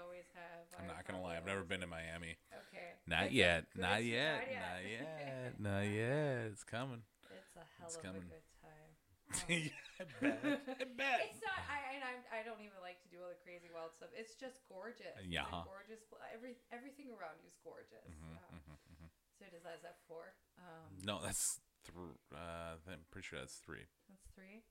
Phew. 0.00 0.08
Florida. 0.08 0.08
I 0.08 0.08
always 0.08 0.28
have. 0.34 0.64
I'm 0.80 0.86
not 0.88 1.04
gonna 1.06 1.22
lie. 1.22 1.36
I've 1.36 1.46
never 1.46 1.62
been 1.62 1.80
to 1.80 1.86
Miami. 1.90 2.36
Okay. 2.68 2.96
Not 3.06 3.24
It's 3.30 3.34
yet. 3.36 3.64
Not 3.76 4.04
yet. 4.04 4.40
Not 4.48 4.56
Not 4.56 4.80
yet. 4.88 5.60
Not 5.60 5.84
yet. 5.92 6.38
It's 6.52 6.64
coming. 6.64 7.02
It's 7.30 7.54
a 7.56 7.64
hell 7.78 7.86
It's 7.88 7.96
of 7.96 8.02
coming. 8.02 8.24
a 8.24 8.32
good 8.32 8.48
time. 8.64 8.92
yeah, 9.46 9.70
I 10.00 10.04
bet. 10.18 10.38
I 10.42 10.84
bet. 10.98 11.18
It's 11.30 11.38
not. 11.44 11.60
I 11.70 11.94
and 11.94 12.02
I'm, 12.02 12.20
I 12.34 12.42
don't 12.42 12.58
even 12.64 12.80
like 12.82 12.98
to 13.06 13.08
do 13.14 13.22
all 13.22 13.30
the 13.30 13.38
crazy 13.46 13.70
wild 13.70 13.94
stuff. 13.94 14.10
It's 14.16 14.34
just 14.34 14.58
gorgeous. 14.66 15.14
Yeah. 15.28 15.46
a 15.46 15.62
gorgeous. 15.62 16.02
Every 16.34 16.58
everything 16.74 17.14
around 17.14 17.38
you 17.44 17.46
is 17.46 17.58
gorgeous. 17.62 18.02
Mm-hmm, 18.10 18.34
Um, 18.50 18.58
mhm, 18.58 18.74
mm-hmm. 18.90 19.10
So 19.38 19.46
does 19.52 19.62
that 19.62 19.78
is 19.78 19.84
that 19.86 20.02
four? 20.10 20.34
Um, 20.58 20.98
No, 21.06 21.22
that's 21.22 21.60
thr 21.86 22.18
Uh, 22.34 22.76
I'm 22.90 23.06
pretty 23.14 23.26
sure 23.30 23.38
that's 23.38 23.62
three. 23.62 23.86
that's 24.10 24.26
three. 24.34 24.66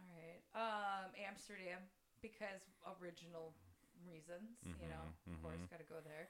All 0.00 0.08
right. 0.16 0.40
Um, 0.56 1.12
Amsterdam 1.20 1.84
because 2.24 2.64
original 2.88 3.52
reasons. 4.10 4.58
You 4.64 4.88
know, 4.88 5.04
Mhm, 5.28 5.34
of 5.34 5.42
course, 5.42 5.58
mhm. 5.60 5.70
got 5.70 5.78
to 5.78 5.84
go 5.84 6.00
there. 6.04 6.28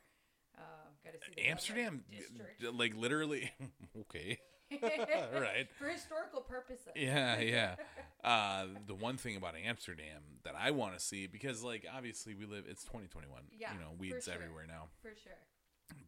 Um, 0.59 0.93
got 1.05 1.13
to 1.15 1.19
see 1.25 1.33
the 1.35 1.49
Amsterdam, 1.49 2.05
d- 2.11 2.19
district. 2.19 2.63
like 2.75 2.95
literally. 2.97 3.51
okay. 4.01 4.39
right. 4.83 5.69
For 5.79 5.89
historical 5.89 6.41
purposes. 6.41 6.93
Yeah, 6.97 7.39
yeah. 7.41 7.77
Uh, 8.25 8.67
the 8.87 8.95
one 8.95 9.17
thing 9.17 9.35
about 9.35 9.57
Amsterdam 9.57 10.23
that 10.45 10.55
I 10.57 10.71
want 10.71 10.95
to 10.95 11.01
see 11.01 11.27
because, 11.27 11.65
like, 11.65 11.85
obviously 11.93 12.37
we 12.37 12.47
live. 12.47 12.67
It's 12.69 12.85
2021. 12.85 13.43
Yeah, 13.59 13.73
You 13.75 13.81
know, 13.81 13.89
weeds 13.99 14.27
sure. 14.27 14.35
everywhere 14.35 14.65
now. 14.69 14.91
For 15.03 15.11
sure. 15.21 15.33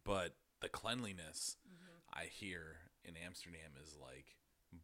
But 0.05 0.33
the 0.61 0.69
cleanliness 0.69 1.57
hmm 1.67 2.17
I 2.17 2.27
hear 2.27 2.77
in 3.03 3.15
Amsterdam 3.17 3.71
is 3.83 3.97
like 4.01 4.27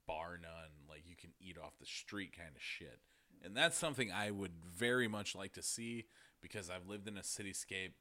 bar 0.05 0.37
none. 0.41 0.89
Like 0.89 1.03
you 1.07 1.15
can 1.15 1.29
eat 1.39 1.57
off 1.57 1.77
the 1.79 1.85
street 1.85 2.35
kind 2.37 2.49
of 2.53 2.61
shit. 2.61 2.99
And 3.45 3.55
that's 3.55 3.77
something 3.77 4.11
I 4.11 4.29
would 4.31 4.51
very 4.77 5.07
much 5.07 5.33
like 5.33 5.53
to 5.53 5.63
see 5.63 6.07
because 6.41 6.69
I've 6.69 6.87
lived 6.87 7.07
in 7.07 7.17
a 7.17 7.21
cityscape 7.21 7.93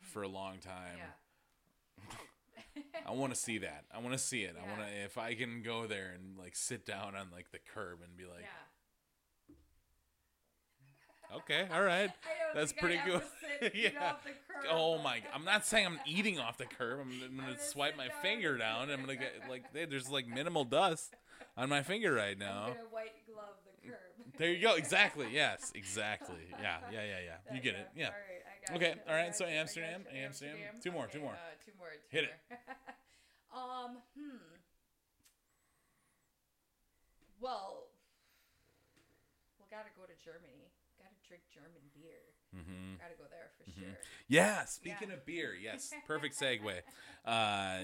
for 0.00 0.22
a 0.22 0.28
long 0.28 0.58
time. 0.58 0.98
Yeah. 0.98 2.82
I 3.06 3.12
want 3.12 3.32
to 3.32 3.38
see 3.38 3.58
that. 3.58 3.84
I 3.94 4.00
want 4.00 4.12
to 4.12 4.18
see 4.18 4.42
it. 4.42 4.54
I 4.60 4.66
want 4.68 4.80
to 4.88 5.04
if 5.04 5.16
I 5.16 5.34
can 5.34 5.62
go 5.62 5.86
there 5.86 6.12
and 6.14 6.36
like 6.38 6.54
sit 6.56 6.84
down 6.84 7.14
on 7.16 7.28
like 7.32 7.50
the 7.52 7.58
curb 7.74 7.98
and 8.04 8.16
be 8.16 8.24
like, 8.24 8.44
yeah. 11.30 11.36
okay, 11.36 11.66
all 11.72 11.82
right. 11.82 12.10
I 12.24 12.54
That's 12.54 12.72
pretty 12.72 12.98
to 13.06 13.22
sit, 13.60 13.74
Yeah. 13.74 13.90
off 14.12 14.24
the 14.24 14.30
curb. 14.30 14.66
Oh 14.70 14.98
my! 14.98 15.20
I'm 15.34 15.44
not 15.44 15.64
saying 15.66 15.86
I'm 15.86 16.00
eating 16.06 16.38
off 16.38 16.58
the 16.58 16.66
curb. 16.66 17.00
I'm, 17.00 17.12
I'm 17.30 17.36
gonna 17.36 17.58
swipe 17.58 17.96
my 17.96 18.08
down. 18.08 18.16
finger 18.22 18.58
down. 18.58 18.90
I'm 18.90 19.00
gonna 19.00 19.16
get 19.16 19.32
like 19.48 19.64
there's 19.72 20.10
like 20.10 20.26
minimal 20.26 20.64
dust 20.64 21.14
on 21.56 21.68
my 21.68 21.82
finger 21.82 22.12
right 22.12 22.38
now. 22.38 22.76
White 22.90 23.12
glove. 23.26 23.56
There 24.38 24.50
you 24.52 24.60
go. 24.60 24.74
Exactly. 24.74 25.28
Yes. 25.32 25.72
Exactly. 25.74 26.36
Yeah. 26.60 26.78
Yeah. 26.92 27.02
Yeah. 27.04 27.18
Yeah. 27.24 27.54
You 27.54 27.60
get 27.60 27.74
it. 27.74 27.88
Yeah. 27.96 28.06
All 28.06 28.10
right. 28.12 28.20
I 28.46 28.72
got 28.72 28.76
Okay, 28.76 28.94
all 29.08 29.14
right, 29.14 29.34
so 29.36 29.44
Amsterdam, 29.46 30.02
Amsterdam. 30.12 30.56
Two 30.82 30.90
more, 30.90 31.06
two 31.06 31.20
more. 31.20 31.32
Uh, 31.32 31.54
two 31.64 31.70
more. 31.78 31.88
Two 32.10 32.16
Hit 32.16 32.24
it. 32.24 32.34
um. 33.54 33.98
Hmm. 34.18 34.36
Well. 37.40 37.84
We'll 39.58 39.68
gotta 39.70 39.90
go 39.96 40.02
to 40.06 40.14
Germany. 40.24 40.70
Gotta 40.98 41.14
drink 41.26 41.42
German 41.52 41.82
beer. 41.94 42.34
Mm-hmm. 42.56 42.96
Gotta 42.98 43.14
go 43.18 43.24
there 43.30 43.50
for 43.58 43.70
Mhm. 43.70 43.78
sure. 43.84 43.98
Yeah. 44.28 44.64
Speaking 44.64 45.08
Yeah. 45.08 45.14
of 45.14 45.26
beer, 45.26 45.54
yes, 45.54 45.92
perfect 46.06 46.38
segue. 46.38 46.82
Uh, 47.24 47.82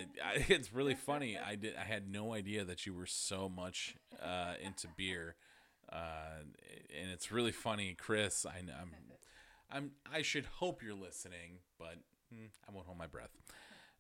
it's 0.49 0.73
really 0.73 0.95
funny. 0.95 1.39
I 1.39 1.57
did. 1.57 1.77
I 1.77 1.85
had 1.85 2.09
no 2.11 2.33
idea 2.35 2.65
that 2.65 2.87
you 2.87 2.95
were 2.95 3.07
so 3.07 3.49
much 3.49 3.97
uh, 4.21 4.55
into 4.61 4.89
beer, 4.97 5.37
uh, 5.93 6.41
and 7.01 7.11
it's 7.11 7.31
really 7.31 7.53
funny, 7.53 7.95
Chris. 7.99 8.47
I, 8.47 8.59
I'm. 8.59 8.93
I'm 9.75 9.93
I 10.13 10.21
should 10.23 10.45
hope 10.45 10.83
you're 10.83 10.95
listening, 10.95 11.61
but 11.79 11.97
mm, 12.35 12.49
I 12.69 12.73
won't 12.73 12.87
hold 12.87 12.99
my 12.99 13.07
breath. 13.07 13.31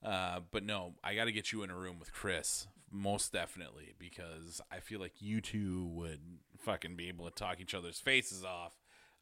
Uh, 0.05 0.40
but 0.50 0.64
no, 0.64 0.94
I 1.02 1.14
got 1.14 1.24
to 1.26 1.33
get 1.33 1.52
you 1.52 1.62
in 1.62 1.70
a 1.70 1.76
room 1.76 1.98
with 1.98 2.12
Chris, 2.12 2.66
most 2.90 3.33
definitely, 3.33 3.94
because 3.98 4.61
I 4.70 4.81
feel 4.81 5.00
like 5.00 5.14
you 5.20 5.40
two 5.40 5.87
would 5.94 6.20
fucking 6.59 6.96
be 6.96 7.09
able 7.09 7.24
to 7.24 7.31
talk 7.31 7.61
each 7.61 7.74
other's 7.74 7.98
faces 8.00 8.44
off 8.44 8.72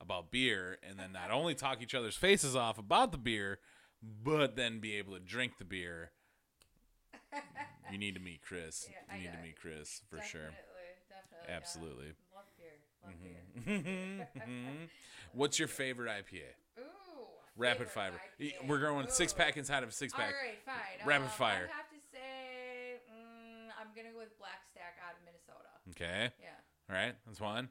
about 0.01 0.31
beer, 0.33 0.79
and 0.83 0.99
then 0.99 1.13
not 1.13 1.31
only 1.31 1.55
talk 1.55 1.83
each 1.83 1.95
other's 1.95 2.17
faces 2.17 2.57
off 2.57 2.79
about 2.79 3.13
the 3.13 3.19
beer, 3.19 3.59
but 4.03 4.57
then 4.57 4.81
be 4.81 4.97
able 4.97 5.13
to 5.13 5.21
drink 5.21 5.59
the 5.59 5.65
beer. 5.65 6.11
You 7.93 7.99
need 7.99 8.15
to 8.15 8.21
meet 8.21 8.43
Chris. 8.43 8.89
Yeah, 8.91 8.97
I 9.13 9.17
you 9.19 9.23
need 9.25 9.37
to 9.37 9.43
meet 9.43 9.61
Chris 9.61 10.03
for 10.09 10.17
sure. 10.23 10.51
Definitely, 10.51 10.89
definitely. 11.09 11.49
yeah. 11.49 11.55
Absolutely. 13.07 13.37
Love 13.55 13.65
beer. 13.67 13.75
Love 13.75 13.85
beer. 13.85 14.29
Mhm. 14.47 14.89
What's 15.33 15.59
your 15.59 15.69
favorite 15.69 16.09
IPA? 16.11 16.55
Ooh. 16.79 16.83
Rapid 17.57 17.89
fire. 17.91 18.13
IPA. 18.41 18.67
We're 18.67 18.79
going 18.81 19.09
six 19.09 19.33
pack 19.33 19.57
inside 19.57 19.83
of 19.83 19.89
a 19.91 19.93
six 19.93 20.13
pack. 20.13 20.33
right, 20.35 20.59
fine. 20.65 21.07
Rapid 21.07 21.25
um, 21.27 21.31
fire. 21.31 21.71
I 21.73 21.77
have 21.77 21.91
to 21.91 21.97
say, 22.13 23.01
mm, 23.11 23.69
I'm 23.81 23.89
gonna 23.95 24.13
go 24.13 24.19
with 24.19 24.37
Black 24.39 24.63
Stack 24.71 24.97
out 25.07 25.15
of 25.15 25.25
Minnesota. 25.25 25.69
Okay. 25.91 26.33
Yeah. 26.41 26.49
All 26.89 26.97
right. 26.97 27.15
That's 27.27 27.41
one. 27.41 27.69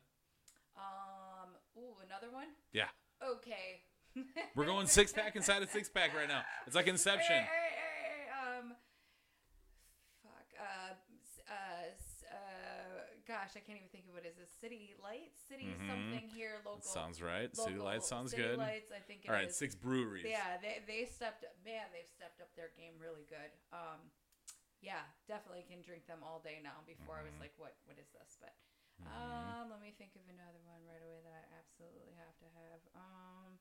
Um. 0.78 1.50
Ooh, 1.78 1.96
another 2.06 2.32
one. 2.32 2.48
Yeah. 2.74 2.88
Okay. 3.24 3.82
We're 4.56 4.66
going 4.66 4.88
six 4.88 5.12
pack 5.12 5.36
inside 5.36 5.62
of 5.64 5.70
six 5.70 5.90
pack 5.90 6.16
right 6.16 6.28
now. 6.28 6.42
It's 6.68 6.76
like 6.76 6.88
Inception. 6.88 7.36
Hey, 7.36 7.42
hey, 7.44 7.76
hey, 7.76 8.26
hey, 8.26 8.58
um. 8.60 8.74
Fuck. 10.24 10.48
Uh. 10.60 10.94
Uh. 11.52 11.89
Gosh, 13.30 13.54
I 13.54 13.62
can't 13.62 13.78
even 13.78 13.94
think 13.94 14.10
of 14.10 14.18
what 14.18 14.26
it 14.26 14.34
is. 14.34 14.42
This 14.42 14.50
City 14.58 14.98
Lights, 14.98 15.38
City 15.46 15.70
Mhm. 15.70 15.86
something 15.86 16.26
here, 16.34 16.58
local. 16.66 16.82
Sounds 16.82 17.22
right. 17.22 17.54
City 17.54 17.78
local- 17.78 17.86
Lights 17.86 18.08
sounds 18.10 18.32
City 18.34 18.42
good. 18.42 18.58
Lights, 18.58 18.90
I 18.92 18.98
think. 19.06 19.26
it 19.26 19.30
All 19.30 19.36
right. 19.38 19.50
is. 19.50 19.56
Six 19.56 19.76
breweries. 19.78 20.26
Yeah, 20.26 20.58
they 20.58 20.80
they 20.90 21.06
stepped 21.06 21.46
up. 21.46 21.54
Man, 21.64 21.86
they've 21.94 22.10
stepped 22.10 22.42
up 22.42 22.50
their 22.56 22.70
game 22.70 22.98
really 22.98 23.26
good. 23.30 23.52
Um, 23.72 24.10
yeah, 24.82 25.06
definitely 25.28 25.62
can 25.70 25.84
drink 25.86 26.08
them 26.08 26.24
all 26.26 26.40
day 26.40 26.60
now. 26.64 26.82
Before 26.88 27.18
I 27.20 27.22
was 27.22 27.36
Mhm. 27.36 27.40
like, 27.46 27.54
what 27.58 27.78
what 27.86 28.00
is 28.00 28.10
this? 28.10 28.36
But 28.42 28.56
Mhm. 29.00 29.14
um, 29.14 29.70
let 29.70 29.80
me 29.80 29.92
think 29.92 30.16
of 30.16 30.28
another 30.28 30.62
one 30.66 30.84
right 30.88 31.04
away 31.04 31.22
that 31.22 31.34
I 31.54 31.54
absolutely 31.60 32.14
have 32.14 32.36
to 32.40 32.50
have. 32.50 32.82
Um, 32.96 33.60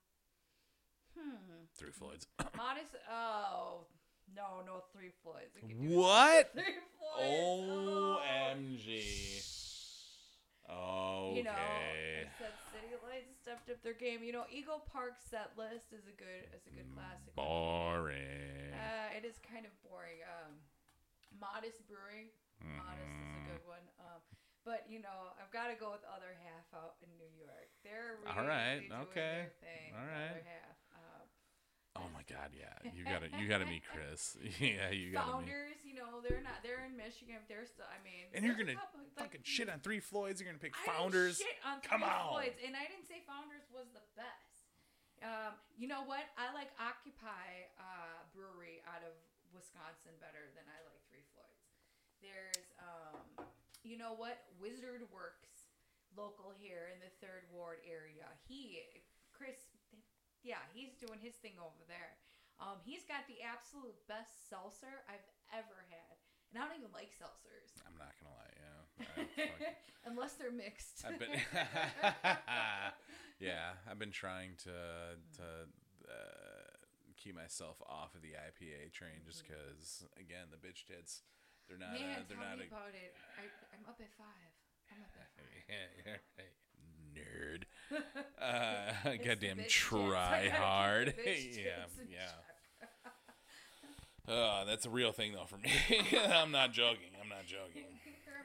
hmm, 1.12 1.64
Three 1.74 1.92
Floyds. 1.92 2.26
Modist. 2.54 2.96
Oh 3.06 3.86
no, 4.34 4.62
no 4.66 4.82
three 4.92 5.10
Floyds. 5.22 5.54
I 5.56 5.60
could 5.66 5.80
do 5.80 5.96
what? 5.96 6.52
Three 6.54 6.80
Floyds. 6.98 8.20
OMG. 8.22 9.44
Oh. 10.68 11.32
You 11.34 11.44
know, 11.44 11.56
Okay. 11.56 12.28
I 12.28 12.30
said 12.36 12.52
City 12.70 12.92
Lights 13.00 13.32
stepped 13.40 13.70
up 13.72 13.80
their 13.82 13.96
game. 13.96 14.20
You 14.22 14.32
know, 14.36 14.44
Eagle 14.52 14.84
Park 14.92 15.16
set 15.18 15.56
list 15.56 15.90
is 15.96 16.04
a 16.04 16.12
good 16.16 16.44
is 16.52 16.60
a 16.68 16.72
good 16.76 16.88
classic. 16.92 17.32
one 17.34 17.48
for 18.04 18.12
me. 18.12 18.20
Boring. 18.20 18.76
Uh, 18.76 19.16
it 19.16 19.24
is 19.24 19.40
kind 19.40 19.64
of 19.64 19.72
boring. 19.88 20.20
Um, 20.28 20.60
Modist 21.40 21.80
Brewing, 21.88 22.28
Modist 22.60 23.08
is 23.08 23.32
a 23.36 23.44
good 23.56 23.64
one. 23.68 23.84
Um, 24.00 24.20
but 24.64 24.84
you 24.88 25.00
know, 25.00 25.32
I've 25.40 25.52
got 25.52 25.72
to 25.72 25.76
go 25.80 25.92
with 25.92 26.04
other 26.08 26.32
half 26.44 26.68
out 26.76 27.00
in 27.00 27.08
New 27.16 27.32
York. 27.36 27.68
They're 27.84 28.20
really, 28.20 28.32
All 28.36 28.44
right, 28.44 28.84
doing 28.84 29.00
okay, 29.08 29.48
their 29.48 29.60
thing. 29.64 29.88
all 29.96 30.04
the 30.04 30.12
right. 30.12 30.32
Other 30.36 30.44
half. 30.48 30.76
Oh 31.98 32.06
my 32.14 32.22
God! 32.30 32.54
Yeah, 32.54 32.70
you 32.94 33.02
gotta 33.02 33.26
you 33.34 33.50
gotta 33.50 33.66
meet 33.66 33.82
Chris. 33.82 34.38
yeah, 34.62 34.94
you 34.94 35.10
gotta 35.10 35.42
meet. 35.42 35.50
founders, 35.50 35.78
you 35.82 35.98
know, 35.98 36.22
they're 36.22 36.40
not. 36.42 36.62
They're 36.62 36.86
in 36.86 36.94
Michigan. 36.94 37.42
They're 37.50 37.66
still. 37.66 37.90
I 37.90 37.98
mean, 38.06 38.30
And 38.30 38.46
you're 38.46 38.54
gonna 38.54 38.78
couple, 38.78 39.02
like, 39.18 39.34
Fucking 39.34 39.42
shit 39.44 39.66
on 39.66 39.82
three 39.82 39.98
Floyds. 39.98 40.38
You're 40.38 40.46
gonna 40.46 40.62
pick 40.62 40.78
I 40.78 40.86
founders. 40.86 41.42
shit 41.42 41.58
on 41.66 41.82
Come 41.82 42.06
Three 42.06 42.14
on. 42.14 42.30
Floyds, 42.38 42.58
and 42.62 42.78
I 42.78 42.86
didn't 42.86 43.10
say 43.10 43.26
Founders 43.26 43.66
was 43.74 43.90
the 43.90 44.04
best. 44.14 44.70
Um, 45.18 45.58
you 45.74 45.90
know 45.90 46.06
what? 46.06 46.22
I 46.38 46.54
like 46.54 46.70
Octopi 46.78 47.66
uh, 47.82 48.22
Brewery 48.30 48.78
out 48.86 49.02
of 49.02 49.10
Wisconsin 49.50 50.14
better 50.22 50.46
than 50.54 50.62
I 50.70 50.78
like 50.86 51.02
Three 51.10 51.26
Floyds. 51.34 51.66
There's, 52.22 52.70
um, 52.78 53.18
you 53.82 53.98
know 53.98 54.14
what? 54.14 54.46
Wizard 54.62 55.02
Works, 55.10 55.74
local 56.14 56.54
here 56.54 56.90
in 56.94 57.02
the 57.02 57.10
Third 57.18 57.50
Ward 57.50 57.82
area. 57.82 58.30
He, 58.46 58.78
Chris, 59.34 59.58
yeah, 60.42 60.62
he's 60.74 60.94
doing 60.98 61.18
his 61.20 61.34
thing 61.38 61.56
over 61.58 61.82
there. 61.86 62.18
Um, 62.58 62.82
he's 62.82 63.06
got 63.06 63.26
the 63.30 63.38
absolute 63.44 63.94
best 64.10 64.50
seltzer 64.50 65.06
I've 65.06 65.22
ever 65.54 65.86
had, 65.94 66.18
and 66.50 66.58
I 66.58 66.66
don't 66.66 66.78
even 66.78 66.90
like 66.90 67.14
seltzers. 67.14 67.70
I'm 67.86 67.94
not 67.94 68.10
gonna 68.18 68.34
lie. 68.34 68.54
Yeah. 68.58 69.70
Unless 70.10 70.34
they're 70.42 70.50
mixed. 70.50 71.06
I've 71.06 71.18
been. 71.22 71.38
yeah, 73.38 73.78
I've 73.86 73.98
been 73.98 74.10
trying 74.10 74.58
to 74.66 75.14
to 75.38 75.46
uh, 76.10 76.70
keep 77.16 77.34
myself 77.38 77.78
off 77.86 78.14
of 78.18 78.22
the 78.22 78.34
IPA 78.34 78.90
train 78.90 79.22
just 79.26 79.46
because, 79.46 80.02
again, 80.18 80.50
the 80.50 80.58
bitch 80.58 80.82
tits. 80.86 81.22
They're 81.70 81.78
not. 81.78 81.94
Man, 81.94 82.02
uh, 82.02 82.26
they're 82.26 82.38
tell 82.38 82.48
not. 82.48 82.58
me 82.58 82.66
A, 82.66 82.74
about 82.74 82.94
it. 82.96 83.14
I, 83.38 83.46
I'm 83.76 83.84
up 83.86 84.00
at 84.02 84.10
five. 84.18 84.50
I'm 84.90 85.02
up 85.04 85.14
at 85.14 85.30
five. 85.36 85.46
yeah, 85.68 85.86
yeah, 86.02 86.18
right. 86.38 86.54
Nerd. 87.14 87.70
Uh, 88.40 88.92
goddamn 89.24 89.58
bitch 89.58 89.68
tits. 89.68 89.92
I 89.92 90.48
try 90.48 90.48
hard. 90.48 91.14
yeah, 91.26 91.86
yeah. 92.10 92.32
Uh, 94.32 94.64
that's 94.64 94.84
a 94.84 94.90
real 94.90 95.12
thing 95.12 95.32
though 95.32 95.46
for 95.46 95.56
me. 95.56 95.72
I'm 96.28 96.52
not 96.52 96.72
joking. 96.72 97.10
I'm 97.20 97.28
not 97.28 97.46
joking. 97.46 97.88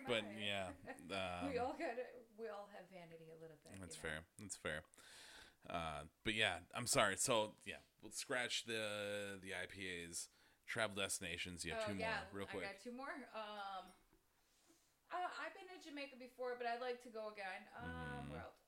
But 0.08 0.24
yeah, 0.40 0.68
um, 1.12 1.52
we 1.52 1.60
all 1.60 1.76
got 1.80 1.96
we 2.40 2.48
all 2.48 2.68
have 2.76 2.88
vanity 2.92 3.28
a 3.32 3.40
little 3.42 3.58
bit. 3.64 3.80
That's 3.80 3.96
you 3.96 4.04
know? 4.04 4.10
fair. 4.10 4.20
That's 4.40 4.56
fair. 4.56 4.82
Uh, 5.70 6.04
but 6.26 6.36
yeah, 6.36 6.60
I'm 6.76 6.88
sorry. 6.88 7.16
So 7.18 7.56
yeah, 7.66 7.84
let's 8.04 8.20
scratch 8.20 8.64
the 8.66 9.40
the 9.42 9.50
IPAs. 9.50 10.28
Travel 10.66 10.96
destinations. 10.96 11.66
You 11.66 11.76
have 11.76 11.84
oh, 11.86 11.92
two 11.92 12.00
yeah, 12.00 12.24
more, 12.32 12.40
real 12.40 12.48
quick. 12.48 12.64
I 12.64 12.72
got 12.72 12.80
two 12.82 12.96
more. 12.96 13.12
Um, 13.36 13.92
uh, 15.12 15.30
I've 15.44 15.54
been 15.54 15.68
to 15.70 15.78
Jamaica 15.84 16.16
before, 16.18 16.56
but 16.58 16.66
I'd 16.66 16.80
like 16.82 17.04
to 17.04 17.12
go 17.12 17.30
again. 17.30 17.68
Um, 17.78 17.92
Mhm. 17.92 18.32
where 18.32 18.42
else? 18.42 18.63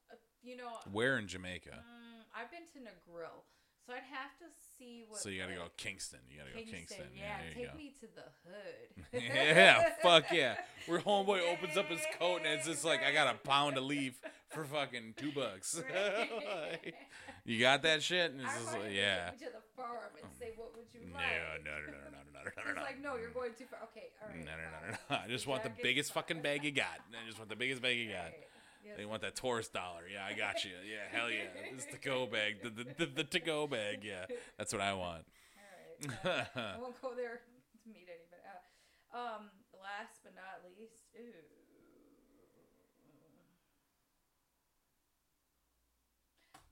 You 0.45 0.57
know, 0.57 0.69
Where 0.91 1.17
in 1.17 1.27
Jamaica? 1.27 1.71
mm, 1.71 2.21
I've 2.35 2.51
been 2.51 2.61
to 2.73 2.79
Negril, 2.79 3.41
so 3.85 3.93
I'd 3.93 4.05
have 4.13 4.37
to 4.39 4.45
see 4.77 5.03
what. 5.07 5.19
so 5.19 5.29
you 5.29 5.39
got 5.41 5.47
to 5.47 5.53
like, 5.53 5.59
go 5.59 5.71
Kingston. 5.75 6.19
You 6.29 6.37
got 6.37 6.45
to 6.47 6.51
go 6.51 6.57
Kingston. 6.59 6.77
Kingston. 6.77 7.07
Yeah, 7.17 7.37
take 7.55 7.75
me 7.75 7.93
to 7.99 8.07
the 8.13 8.27
hood. 8.45 9.23
yeah, 9.33 9.89
fuck 10.03 10.25
yeah. 10.31 10.57
Where 10.85 10.99
homeboy 10.99 11.41
opens 11.51 11.77
up 11.77 11.87
his 11.89 12.01
coat 12.19 12.41
and 12.45 12.47
it's 12.47 12.67
just 12.67 12.85
like 12.85 13.01
I 13.03 13.11
got 13.11 13.33
a 13.33 13.37
pound 13.39 13.77
of 13.77 13.85
leaf 13.85 14.19
for 14.49 14.65
fucking 14.65 15.15
two 15.17 15.31
bucks. 15.31 15.81
Right. 15.91 16.93
you 17.45 17.59
got 17.59 17.81
that 17.81 18.03
shit? 18.03 18.31
And 18.31 18.41
it's 18.41 18.49
I 18.51 18.59
just 18.59 18.73
like, 18.73 18.91
yeah. 18.93 19.31
take 19.31 19.39
me 19.41 19.45
to 19.47 19.51
the 19.53 19.63
farm 19.75 20.13
and 20.21 20.31
say, 20.39 20.53
"What 20.55 20.75
would 20.77 20.85
you 20.93 21.09
No, 21.09 21.15
like?" 21.17 21.25
no, 21.65 21.71
no, 21.71 21.77
no, 21.79 21.91
no, 21.91 22.21
no, 22.33 22.39
no, 22.39 22.41
no, 22.45 22.63
He's 22.67 22.75
no. 22.75 22.81
like, 22.83 23.01
"No, 23.01 23.15
you're 23.17 23.31
going 23.31 23.51
too 23.57 23.65
far." 23.65 23.79
Okay, 23.89 24.13
all 24.21 24.29
right. 24.29 24.37
No, 24.45 24.51
no, 24.51 24.57
no, 24.69 24.91
no, 24.91 24.97
no. 25.09 25.23
I 25.25 25.27
just 25.27 25.47
want 25.47 25.63
the 25.63 25.71
biggest 25.81 26.11
fucking 26.13 26.41
bag 26.41 26.63
you 26.63 26.71
got. 26.71 27.01
I 27.09 27.25
just 27.25 27.39
want 27.39 27.49
the 27.49 27.55
biggest 27.55 27.81
bag 27.81 27.97
you 27.97 28.09
got. 28.11 28.25
Right. 28.25 28.45
Yes, 28.85 28.97
They 28.97 29.05
want 29.05 29.23
that 29.23 29.35
tourist 29.35 29.73
dollar. 29.73 30.05
Yeah, 30.05 30.21
I 30.21 30.37
got 30.37 30.63
you. 30.63 30.77
Yeah, 30.85 31.09
hell 31.09 31.31
yeah. 31.31 31.49
This 31.73 31.85
to 31.89 31.97
go 31.97 32.27
bag. 32.27 32.61
The, 32.61 32.69
the, 32.69 32.85
the, 32.97 33.05
the 33.07 33.23
to 33.23 33.39
go 33.39 33.65
bag. 33.65 34.03
Yeah, 34.03 34.25
that's 34.57 34.71
what 34.71 34.81
I 34.81 34.93
want. 34.93 35.25
All 35.57 36.29
right. 36.29 36.45
uh, 36.53 36.77
I 36.77 36.79
won't 36.79 37.01
go 37.01 37.17
there 37.17 37.41
to 37.41 37.89
meet 37.89 38.05
anybody. 38.05 38.45
Uh, 38.45 39.17
um, 39.17 39.49
last 39.73 40.21
but 40.21 40.37
not 40.37 40.61
least, 40.77 41.09
ooh. 41.17 41.33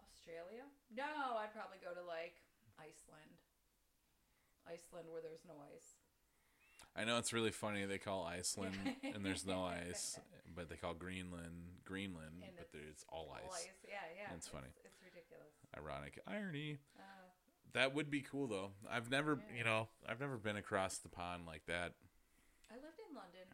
Australia? 0.05 0.63
No, 0.93 1.41
I'd 1.41 1.51
probably 1.51 1.81
go 1.83 1.91
to 1.91 2.05
like 2.05 2.39
Iceland. 2.79 3.41
Iceland 4.63 5.11
where 5.11 5.19
there's 5.19 5.43
no 5.43 5.59
ice. 5.75 5.92
I 6.95 7.05
know 7.05 7.17
it's 7.17 7.33
really 7.33 7.51
funny 7.51 7.85
they 7.85 7.97
call 7.97 8.23
Iceland 8.25 8.75
and 9.03 9.25
there's 9.25 9.45
no 9.45 9.63
ice, 9.89 10.19
but 10.55 10.69
they 10.69 10.75
call 10.75 10.93
Greenland 10.93 11.81
Greenland, 11.85 12.43
And 12.45 12.51
but 12.55 12.67
it's 12.69 12.73
there's 12.73 13.05
all 13.09 13.29
All 13.33 13.37
ice. 13.51 13.65
ice. 13.65 13.67
Yeah, 13.87 13.95
yeah. 14.15 14.27
That's 14.31 14.47
funny. 14.47 14.67
It's, 14.69 14.85
it's 14.85 15.01
ridiculous. 15.03 15.49
Ironic 15.75 16.19
irony. 16.27 16.77
Uh, 16.97 17.01
That 17.73 17.95
would 17.95 18.09
be 18.11 18.21
cool 18.21 18.45
though. 18.47 18.71
I've 18.89 19.09
never, 19.09 19.39
Yeah. 19.51 19.57
you 19.57 19.63
know, 19.63 19.89
I've 20.07 20.19
never 20.19 20.37
been 20.37 20.55
across 20.57 20.97
the 20.99 21.09
pond 21.09 21.45
like 21.47 21.65
that. 21.65 21.93
I 22.69 22.75
lived 22.75 23.01
in 23.09 23.15
London. 23.15 23.49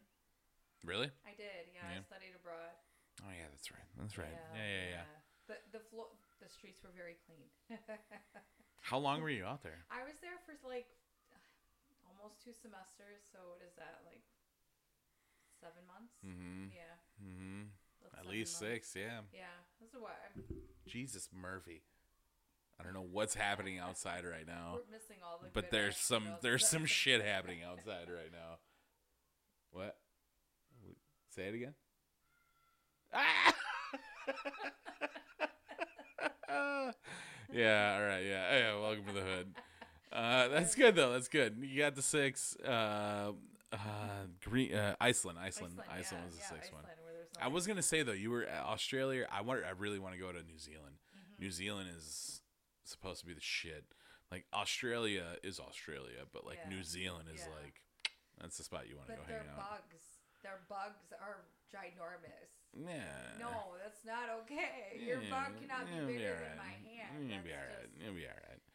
Really? 0.84 1.10
I 1.24 1.32
did. 1.36 1.72
Yeah, 1.72 1.88
Yeah. 1.92 2.00
I 2.00 2.02
studied 2.04 2.36
abroad. 2.36 2.76
Oh 3.24 3.32
yeah, 3.36 3.48
that's 3.52 3.70
right. 3.72 3.88
That's 3.98 4.16
right. 4.16 4.32
Yeah, 4.54 4.64
yeah, 4.64 4.88
yeah. 5.00 5.06
The 5.48 5.56
the 5.78 5.82
flo- 5.90 6.12
the 6.40 6.48
streets 6.48 6.80
were 6.84 6.92
very 6.96 7.16
clean. 7.28 7.48
How 8.80 8.96
long 8.98 9.20
were 9.20 9.28
you 9.30 9.44
out 9.44 9.62
there? 9.62 9.84
I 9.90 10.04
was 10.04 10.16
there 10.22 10.38
for 10.46 10.56
like 10.66 10.86
almost 12.20 12.44
two 12.44 12.52
semesters. 12.52 13.24
So 13.32 13.38
what 13.48 13.64
is 13.64 13.72
that 13.80 14.04
like? 14.04 14.20
Seven 15.60 15.84
months. 15.88 16.12
Mm-hmm. 16.24 16.72
Yeah. 16.72 16.96
Mm-hmm. 17.20 17.62
that's 18.02 18.20
At 18.20 18.30
least 18.30 18.60
months. 18.62 18.92
six. 18.92 18.96
Yeah. 18.96 19.20
Yeah, 19.32 19.56
that's 19.80 19.94
what 19.96 20.16
I'm, 20.36 20.44
Jesus 20.86 21.28
Murphy. 21.32 21.82
I 22.78 22.82
don't 22.82 22.94
know 22.94 23.04
what's 23.10 23.34
happening 23.34 23.78
outside 23.78 24.24
right 24.24 24.46
now. 24.46 24.76
we're 24.76 24.96
missing 24.96 25.16
all 25.24 25.38
the. 25.42 25.48
But 25.52 25.70
there's 25.70 25.96
some 25.98 26.24
there's 26.40 26.66
some 26.74 26.86
shit 26.86 27.24
happening 27.24 27.58
outside 27.62 28.08
right 28.08 28.32
now. 28.32 28.58
What? 29.72 29.96
Say 31.28 31.42
it 31.48 31.54
again. 31.54 31.74
Ah! 33.12 33.54
yeah, 37.52 37.96
all 37.96 38.02
right, 38.02 38.24
yeah, 38.24 38.58
yeah. 38.58 38.80
Welcome 38.80 39.04
to 39.06 39.12
the 39.12 39.20
hood. 39.20 39.54
Uh, 40.12 40.48
that's 40.48 40.74
good 40.74 40.94
though. 40.96 41.12
That's 41.12 41.28
good. 41.28 41.56
You 41.62 41.78
got 41.82 41.94
the 41.94 42.02
six. 42.02 42.56
Uh, 42.56 43.32
uh, 43.72 43.76
Green, 44.44 44.74
uh, 44.74 44.96
Iceland, 45.00 45.38
Iceland, 45.40 45.74
Iceland, 45.88 46.22
yeah, 46.22 46.26
was 46.26 46.34
the 46.34 46.42
yeah, 46.42 46.48
sixth 46.58 46.72
one. 46.72 46.82
Iceland, 46.82 46.98
there's 47.06 47.28
I 47.40 47.48
was 47.48 47.66
gonna 47.66 47.82
say 47.82 48.02
though, 48.02 48.12
you 48.12 48.30
were 48.30 48.42
at 48.44 48.64
Australia. 48.64 49.26
I 49.30 49.42
want. 49.42 49.62
I 49.64 49.70
really 49.70 49.98
want 49.98 50.14
to 50.14 50.20
go 50.20 50.32
to 50.32 50.42
New 50.42 50.58
Zealand. 50.58 50.98
Mm-hmm. 51.14 51.44
New 51.44 51.50
Zealand 51.52 51.88
is 51.96 52.40
supposed 52.84 53.20
to 53.20 53.26
be 53.26 53.34
the 53.34 53.40
shit. 53.40 53.84
Like 54.32 54.46
Australia 54.52 55.24
is 55.42 55.58
Australia, 55.60 56.26
but 56.32 56.44
like 56.46 56.58
Yeah. 56.64 56.70
New 56.76 56.82
Zealand 56.82 57.28
is 57.32 57.46
like 57.62 57.80
that's 58.40 58.58
the 58.58 58.64
spot 58.64 58.88
you 58.88 58.96
want 58.96 59.08
to 59.10 59.14
go 59.14 59.22
their 59.28 59.38
hang 59.46 59.50
out. 59.54 59.58
bugs, 59.86 60.02
their 60.42 60.58
bugs 60.68 61.12
are 61.22 61.46
ginormous. 61.70 62.50
Yeah. 62.74 63.38
No, 63.38 63.74
that's 63.82 64.02
not 64.04 64.30
okay. 64.42 64.98
Your 64.98 65.22
Yeah, 65.22 65.30
bug 65.30 65.54
cannot 65.60 65.86
be 65.86 66.14
bigger 66.14 66.34
alright. 66.34 66.48
than 66.50 66.58
my 66.58 66.74
hand. 66.82 67.30
It'll 67.30 67.42
be 67.46 67.50
alright. 67.54 67.90
just- 67.90 68.02
It'll 68.02 68.14
be 68.14 68.26
alright. 68.26 68.58
yeah, 68.58 68.66
I'm 68.66 68.69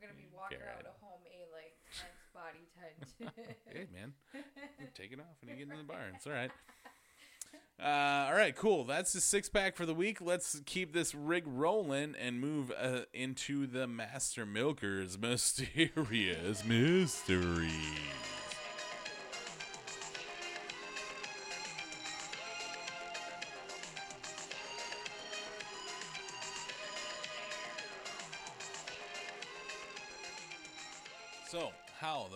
gonna 0.00 0.16
be 0.16 0.28
walking 0.32 0.58
around 0.58 0.86
a 0.86 0.94
home 1.04 1.20
a 1.28 1.44
like 1.52 1.76
tense 1.92 2.24
body 2.32 2.64
tent. 2.74 3.36
Hey 3.72 3.86
man, 3.92 4.12
take 4.94 5.12
it 5.12 5.20
off 5.20 5.36
and 5.42 5.50
you 5.50 5.64
get 5.64 5.72
in 5.72 5.78
the 5.78 5.84
barn. 5.84 6.14
It's 6.16 6.26
all 6.26 6.32
right. 6.32 6.50
Uh, 7.82 8.26
all 8.28 8.34
right, 8.34 8.54
cool. 8.54 8.84
That's 8.84 9.14
the 9.14 9.22
six 9.22 9.48
pack 9.48 9.74
for 9.74 9.86
the 9.86 9.94
week. 9.94 10.20
Let's 10.20 10.60
keep 10.66 10.92
this 10.92 11.14
rig 11.14 11.44
rolling 11.46 12.14
and 12.20 12.38
move 12.38 12.70
uh, 12.78 13.00
into 13.14 13.66
the 13.66 13.86
Master 13.86 14.44
Milkers 14.44 15.18
mysterious 15.18 16.62
mysteries. 16.62 18.29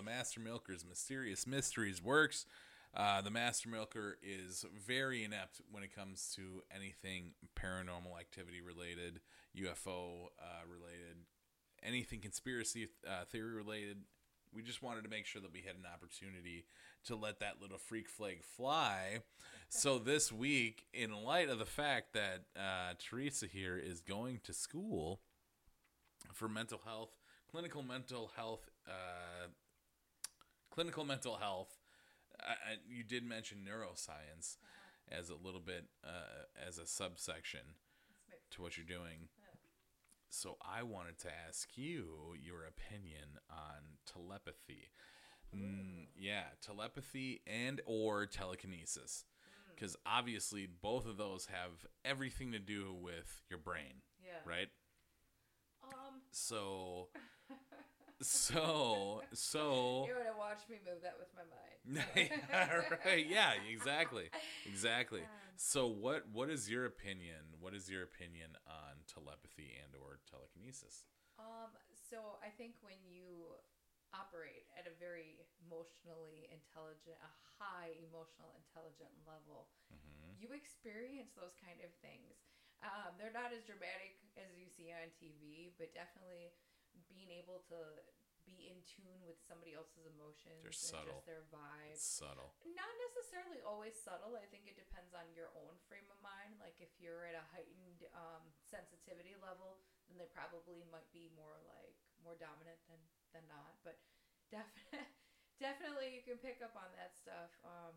Master 0.05 0.41
Milker's 0.41 0.85
Mysterious 0.85 1.47
Mysteries 1.47 2.03
works. 2.03 2.47
Uh, 2.97 3.21
the 3.21 3.31
Master 3.31 3.69
Milker 3.69 4.19
is 4.23 4.65
very 4.87 5.25
inept 5.25 5.61
when 5.71 5.83
it 5.83 5.95
comes 5.95 6.33
to 6.37 6.63
anything 6.75 7.33
paranormal 7.57 8.19
activity 8.21 8.61
related, 8.61 9.21
UFO 9.59 10.27
uh, 10.39 10.63
related, 10.71 11.17
anything 11.83 12.21
conspiracy 12.21 12.89
uh, 13.07 13.25
theory 13.25 13.53
related. 13.53 13.99
We 14.55 14.63
just 14.63 14.81
wanted 14.81 15.03
to 15.03 15.11
make 15.11 15.27
sure 15.27 15.43
that 15.43 15.53
we 15.53 15.63
had 15.63 15.75
an 15.75 15.87
opportunity 15.93 16.67
to 17.07 17.17
let 17.17 17.41
that 17.41 17.61
little 17.61 17.79
freak 17.79 18.09
flag 18.09 18.45
fly. 18.45 19.23
So 19.69 19.99
this 20.05 20.31
week, 20.31 20.87
in 20.93 21.11
light 21.25 21.49
of 21.49 21.59
the 21.59 21.67
fact 21.67 22.13
that 22.13 22.45
uh, 22.57 22.95
Teresa 23.01 23.47
here 23.47 23.77
is 23.77 24.01
going 24.01 24.41
to 24.45 24.53
school 24.53 25.21
for 26.33 26.49
mental 26.49 26.81
health, 26.85 27.11
clinical 27.51 27.83
mental 27.83 28.31
health, 28.37 28.71
uh, 28.89 28.93
clinical 30.75 31.05
mental 31.05 31.37
health. 31.37 31.79
I, 32.41 32.77
you 32.89 33.05
did 33.05 33.25
mention 33.25 33.59
neuroscience 33.59 34.57
as 35.11 35.31
a 35.31 35.37
little 35.37 35.61
bit 35.61 35.85
uh, 36.05 36.67
as 36.67 36.79
a 36.79 36.87
subsection 36.87 37.61
to 38.51 38.63
what 38.63 38.77
you're 38.77 38.85
doing. 38.85 39.29
So 40.31 40.57
I 40.61 40.83
wanted 40.83 41.19
to 41.21 41.29
ask 41.49 41.69
you 41.77 42.35
your 42.43 42.65
opinion 42.65 43.39
on 43.49 43.99
telepathy. 44.13 44.91
Mm, 45.55 46.09
yeah, 46.17 46.43
telepathy 46.61 47.43
and 47.47 47.81
or 47.87 48.27
telekinesis. 48.27 49.25
Because 49.73 49.97
obviously 50.05 50.67
both 50.67 51.07
of 51.07 51.17
those 51.17 51.47
have 51.47 51.87
everything 52.05 52.51
to 52.53 52.59
do 52.59 52.95
with 53.01 53.43
your 53.49 53.59
brain, 53.59 54.03
yeah. 54.25 54.39
right? 54.45 54.69
Um, 55.85 56.23
So, 56.31 57.09
so, 58.25 59.23
so. 59.33 60.07
you 60.07 60.15
would 60.17 60.27
have 60.27 60.39
watched 60.39 60.69
me 60.69 60.77
move 60.85 61.03
that 61.03 61.17
with 61.19 61.29
my 61.37 61.45
mind. 61.45 61.81
yeah, 62.17 62.83
right. 63.05 63.27
Yeah, 63.27 63.53
exactly, 63.71 64.31
exactly. 64.67 65.21
So, 65.57 65.87
what 65.87 66.25
what 66.33 66.51
is 66.51 66.69
your 66.69 66.85
opinion? 66.85 67.55
What 67.61 67.75
is 67.75 67.89
your 67.89 68.03
opinion 68.03 68.59
on 68.67 69.07
telepathy 69.07 69.79
and 69.79 69.95
or 69.95 70.19
telekinesis? 70.29 71.05
Um, 71.39 71.75
so 71.95 72.39
I 72.43 72.51
think 72.51 72.79
when 72.83 72.99
you 73.07 73.55
operate 74.15 74.71
at 74.79 74.87
a 74.87 74.95
very 74.99 75.43
emotionally 75.63 76.47
intelligent, 76.51 77.19
a 77.23 77.33
high 77.59 77.95
emotional 78.03 78.55
intelligent 78.59 79.11
level, 79.27 79.71
hmm 79.91 80.35
you 80.35 80.51
experience 80.51 81.31
those 81.39 81.55
kind 81.63 81.79
of 81.87 81.91
things. 82.03 82.35
Um, 82.83 83.15
they're 83.17 83.35
not 83.35 83.55
as 83.55 83.63
dramatic 83.65 84.19
as 84.35 84.51
you 84.59 84.67
see 84.67 84.91
on 84.91 85.09
TV, 85.15 85.71
but 85.79 85.95
definitely 85.95 86.51
being 87.11 87.31
able 87.35 87.63
to 87.71 87.79
be 88.45 88.69
in 88.69 88.77
tune 88.85 89.25
with 89.25 89.41
somebody 89.49 89.73
else's 89.73 90.05
emotions 90.05 90.61
They're 90.61 90.77
subtle. 90.77 91.17
just 91.17 91.25
their 91.25 91.49
vibe. 91.49 91.97
It's 91.97 92.05
subtle. 92.05 92.53
Not 92.69 92.93
necessarily 93.09 93.65
always 93.65 93.97
subtle. 93.97 94.37
I 94.37 94.45
think 94.53 94.69
it 94.69 94.77
depends 94.77 95.17
on 95.17 95.25
your 95.33 95.49
own 95.57 95.81
frame 95.89 96.05
of 96.13 96.21
mind. 96.21 96.61
Like 96.61 96.77
if 96.77 96.93
you're 97.01 97.25
at 97.25 97.33
a 97.33 97.45
heightened 97.57 98.05
um, 98.13 98.45
sensitivity 98.69 99.33
level, 99.41 99.81
then 100.13 100.21
they 100.21 100.29
probably 100.37 100.85
might 100.93 101.09
be 101.17 101.33
more 101.33 101.57
like 101.65 101.97
more 102.21 102.37
dominant 102.37 102.77
than 102.85 103.01
than 103.33 103.49
not. 103.49 103.81
But 103.81 103.97
definitely, 104.53 105.09
definitely 105.57 106.09
you 106.13 106.21
can 106.21 106.37
pick 106.37 106.61
up 106.61 106.77
on 106.77 106.93
that 107.01 107.17
stuff. 107.17 107.49
Um, 107.65 107.97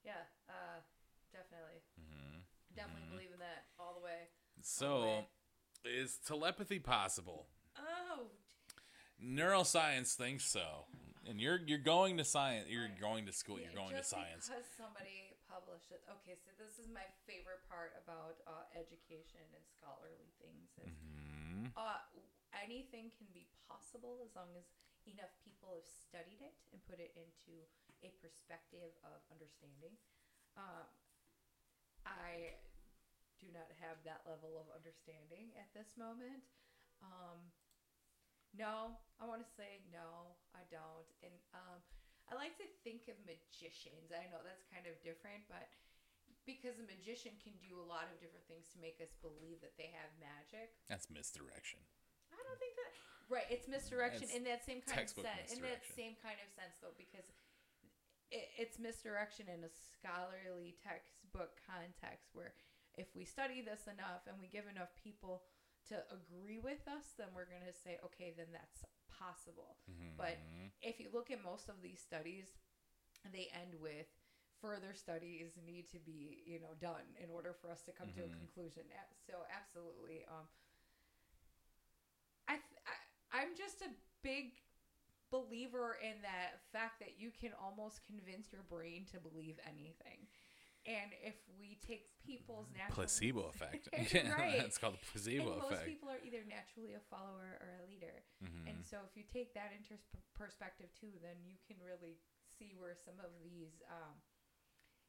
yeah, 0.00 0.24
uh, 0.48 0.80
definitely, 1.28 1.84
hmm 2.00 2.40
definitely 2.72 3.04
Mhm. 3.04 3.12
believe 3.12 3.32
in 3.36 3.40
that 3.44 3.68
all 3.76 3.92
the 3.92 4.00
way. 4.00 4.32
So, 4.64 5.28
is 5.84 6.16
telepathy 6.24 6.78
possible? 6.80 7.48
Neuroscience 9.16 10.12
thinks 10.12 10.44
so, 10.44 10.84
and 11.24 11.40
you're 11.40 11.58
you're 11.64 11.80
going 11.80 12.20
to 12.20 12.24
science. 12.24 12.68
You're 12.68 12.92
going 13.00 13.24
to 13.26 13.32
school. 13.32 13.56
You're 13.56 13.72
going 13.72 13.96
to 13.96 14.04
just 14.04 14.12
science. 14.12 14.46
Because 14.52 14.68
somebody 14.76 15.32
published 15.48 15.88
it. 15.88 16.04
Okay, 16.20 16.36
so 16.36 16.52
this 16.60 16.76
is 16.76 16.92
my 16.92 17.04
favorite 17.24 17.64
part 17.64 17.96
about 17.96 18.44
uh, 18.44 18.68
education 18.76 19.40
and 19.56 19.64
scholarly 19.72 20.30
things. 20.36 20.68
Is, 20.84 20.92
hmm 21.00 21.72
uh, 21.74 22.00
anything 22.52 23.12
can 23.16 23.28
be 23.32 23.48
possible 23.68 24.20
as 24.24 24.32
long 24.36 24.48
as 24.56 24.68
enough 25.08 25.32
people 25.44 25.72
have 25.76 25.88
studied 25.88 26.40
it 26.40 26.56
and 26.72 26.80
put 26.84 27.00
it 27.00 27.16
into 27.16 27.64
a 28.04 28.12
perspective 28.20 28.92
of 29.04 29.20
understanding. 29.32 29.96
Um, 30.56 30.88
I 32.04 32.60
do 33.40 33.48
not 33.52 33.68
have 33.80 34.00
that 34.08 34.24
level 34.24 34.56
of 34.56 34.68
understanding 34.72 35.52
at 35.56 35.68
this 35.76 35.96
moment. 36.00 36.44
Um, 37.04 37.52
no, 38.56 38.96
I 39.20 39.24
want 39.24 39.44
to 39.44 39.50
say 39.56 39.84
no, 39.92 40.36
I 40.52 40.64
don't. 40.72 41.08
And 41.22 41.36
um, 41.52 41.78
I 42.28 42.34
like 42.34 42.58
to 42.58 42.66
think 42.82 43.06
of 43.06 43.16
magicians. 43.22 44.10
I 44.10 44.26
know 44.32 44.42
that's 44.42 44.66
kind 44.66 44.88
of 44.88 44.98
different, 45.06 45.46
but 45.46 45.70
because 46.48 46.78
a 46.78 46.86
magician 46.86 47.34
can 47.42 47.54
do 47.58 47.78
a 47.78 47.86
lot 47.86 48.06
of 48.10 48.18
different 48.22 48.46
things 48.46 48.70
to 48.74 48.78
make 48.78 48.98
us 49.02 49.14
believe 49.18 49.62
that 49.62 49.74
they 49.74 49.90
have 49.94 50.10
magic. 50.18 50.74
That's 50.86 51.10
misdirection. 51.10 51.82
I 52.30 52.38
don't 52.38 52.58
think 52.58 52.74
that 52.78 52.90
right. 53.30 53.48
It's 53.50 53.66
misdirection 53.66 54.30
It's 54.30 54.38
in 54.38 54.46
that 54.46 54.62
same 54.62 54.82
kind 54.82 55.02
of 55.02 55.10
sense. 55.10 55.54
In 55.54 55.62
that 55.66 55.82
same 55.94 56.14
kind 56.22 56.38
of 56.38 56.48
sense, 56.54 56.78
though, 56.78 56.94
because 56.94 57.26
it, 58.30 58.46
it's 58.58 58.78
misdirection 58.78 59.50
in 59.50 59.66
a 59.66 59.70
scholarly 59.70 60.78
textbook 60.82 61.58
context, 61.66 62.30
where 62.34 62.54
if 62.94 63.10
we 63.14 63.26
study 63.26 63.60
this 63.60 63.90
enough 63.90 64.24
and 64.30 64.38
we 64.38 64.46
give 64.46 64.70
enough 64.70 64.94
people 64.96 65.42
to 65.88 66.02
agree 66.12 66.58
with 66.58 66.86
us, 66.88 67.14
then 67.18 67.28
we're 67.34 67.48
going 67.50 67.66
to 67.66 67.74
say, 67.76 67.98
okay, 68.04 68.32
then 68.36 68.48
that's 68.52 68.84
possible. 69.10 69.76
But 70.16 70.38
Mhm. 70.38 70.70
if 70.82 71.00
you 71.00 71.08
look 71.12 71.30
at 71.30 71.42
most 71.42 71.68
of 71.68 71.82
these 71.82 72.00
studies, 72.00 72.58
they 73.32 73.48
end 73.54 73.74
with 73.80 74.06
further 74.60 74.94
studies 74.94 75.52
need 75.66 75.88
to 75.90 75.98
be 75.98 76.42
you 76.46 76.58
know 76.60 76.72
done 76.80 77.04
in 77.22 77.28
order 77.30 77.54
for 77.60 77.70
us 77.70 77.82
to 77.82 77.92
come 77.92 78.08
to 78.14 78.22
a 78.24 78.28
Mhm. 78.28 78.36
conclusion 78.36 78.84
so 79.26 79.44
absolutely 79.52 80.24
um 80.28 80.46
I, 82.48 82.54
th- 82.54 82.82
I 82.86 82.94
i'm 83.42 83.54
just 83.56 83.82
a 83.82 83.90
big 84.22 84.62
believer 85.30 85.98
in 86.02 86.22
that 86.22 86.60
fact 86.72 87.00
that 87.00 87.18
you 87.18 87.30
can 87.30 87.50
almost 87.60 88.00
convince 88.06 88.52
your 88.52 88.62
brain 88.62 89.04
to 89.12 89.20
believe 89.20 89.58
anything 89.68 90.26
and 90.86 91.10
if 91.22 91.34
we 91.58 91.76
take 91.86 92.06
people's 92.24 92.70
natural 92.72 92.94
placebo 93.04 93.42
effect. 93.54 93.88
yeah, 94.14 94.32
right 94.38 94.62
it's 94.64 94.78
called 94.78 94.94
the 94.94 95.02
and 95.02 95.10
placebo 95.12 95.58
most 95.66 95.84
people 95.84 96.08
are 96.08 96.22
either 96.24 96.42
naturally 96.48 96.94
a 96.94 97.02
follower 97.10 97.58
or 97.60 97.68
a 97.78 97.82
leader 97.90 98.22
Mhm. 98.42 98.70
and 98.70 98.78
so, 98.84 98.98
if 99.04 99.16
you 99.16 99.24
take 99.26 99.52
that 99.54 99.72
into 99.76 99.98
perspective 100.34 100.88
too, 100.98 101.12
then 101.22 101.36
you 101.44 101.56
can 101.66 101.76
really 101.84 102.16
see 102.58 102.72
where 102.78 102.94
some 102.94 103.18
of 103.20 103.30
these 103.42 103.82
um, 103.90 104.14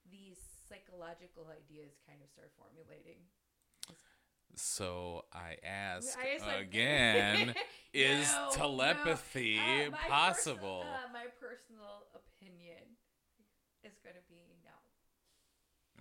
these 0.09 0.39
psychological 0.67 1.47
ideas 1.51 1.93
kind 2.07 2.19
of 2.23 2.30
start 2.30 2.51
formulating. 2.57 3.19
So 4.55 5.25
I 5.34 5.57
ask 5.63 6.17
I 6.17 6.38
like- 6.45 6.61
again: 6.67 7.53
Is 7.93 8.32
No, 8.32 8.49
no. 8.49 8.55
telepathy 8.55 9.59
Uh, 9.59 9.91
my 9.91 9.97
possible? 10.07 10.82
Personal, 10.82 11.05
uh, 11.05 11.13
my 11.13 11.28
personal 11.39 12.07
opinion 12.15 12.97
is 13.84 13.93
going 14.03 14.15
to 14.15 14.25
be 14.30 14.41
no. 14.47 14.57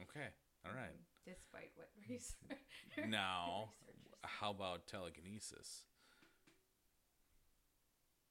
Okay, 0.03 0.29
all 0.65 0.73
right. 0.75 0.95
Despite 1.25 1.71
what 1.75 1.89
research. 2.09 3.09
Now, 3.09 3.71
how 4.23 4.51
about 4.51 4.87
telekinesis? 4.87 5.85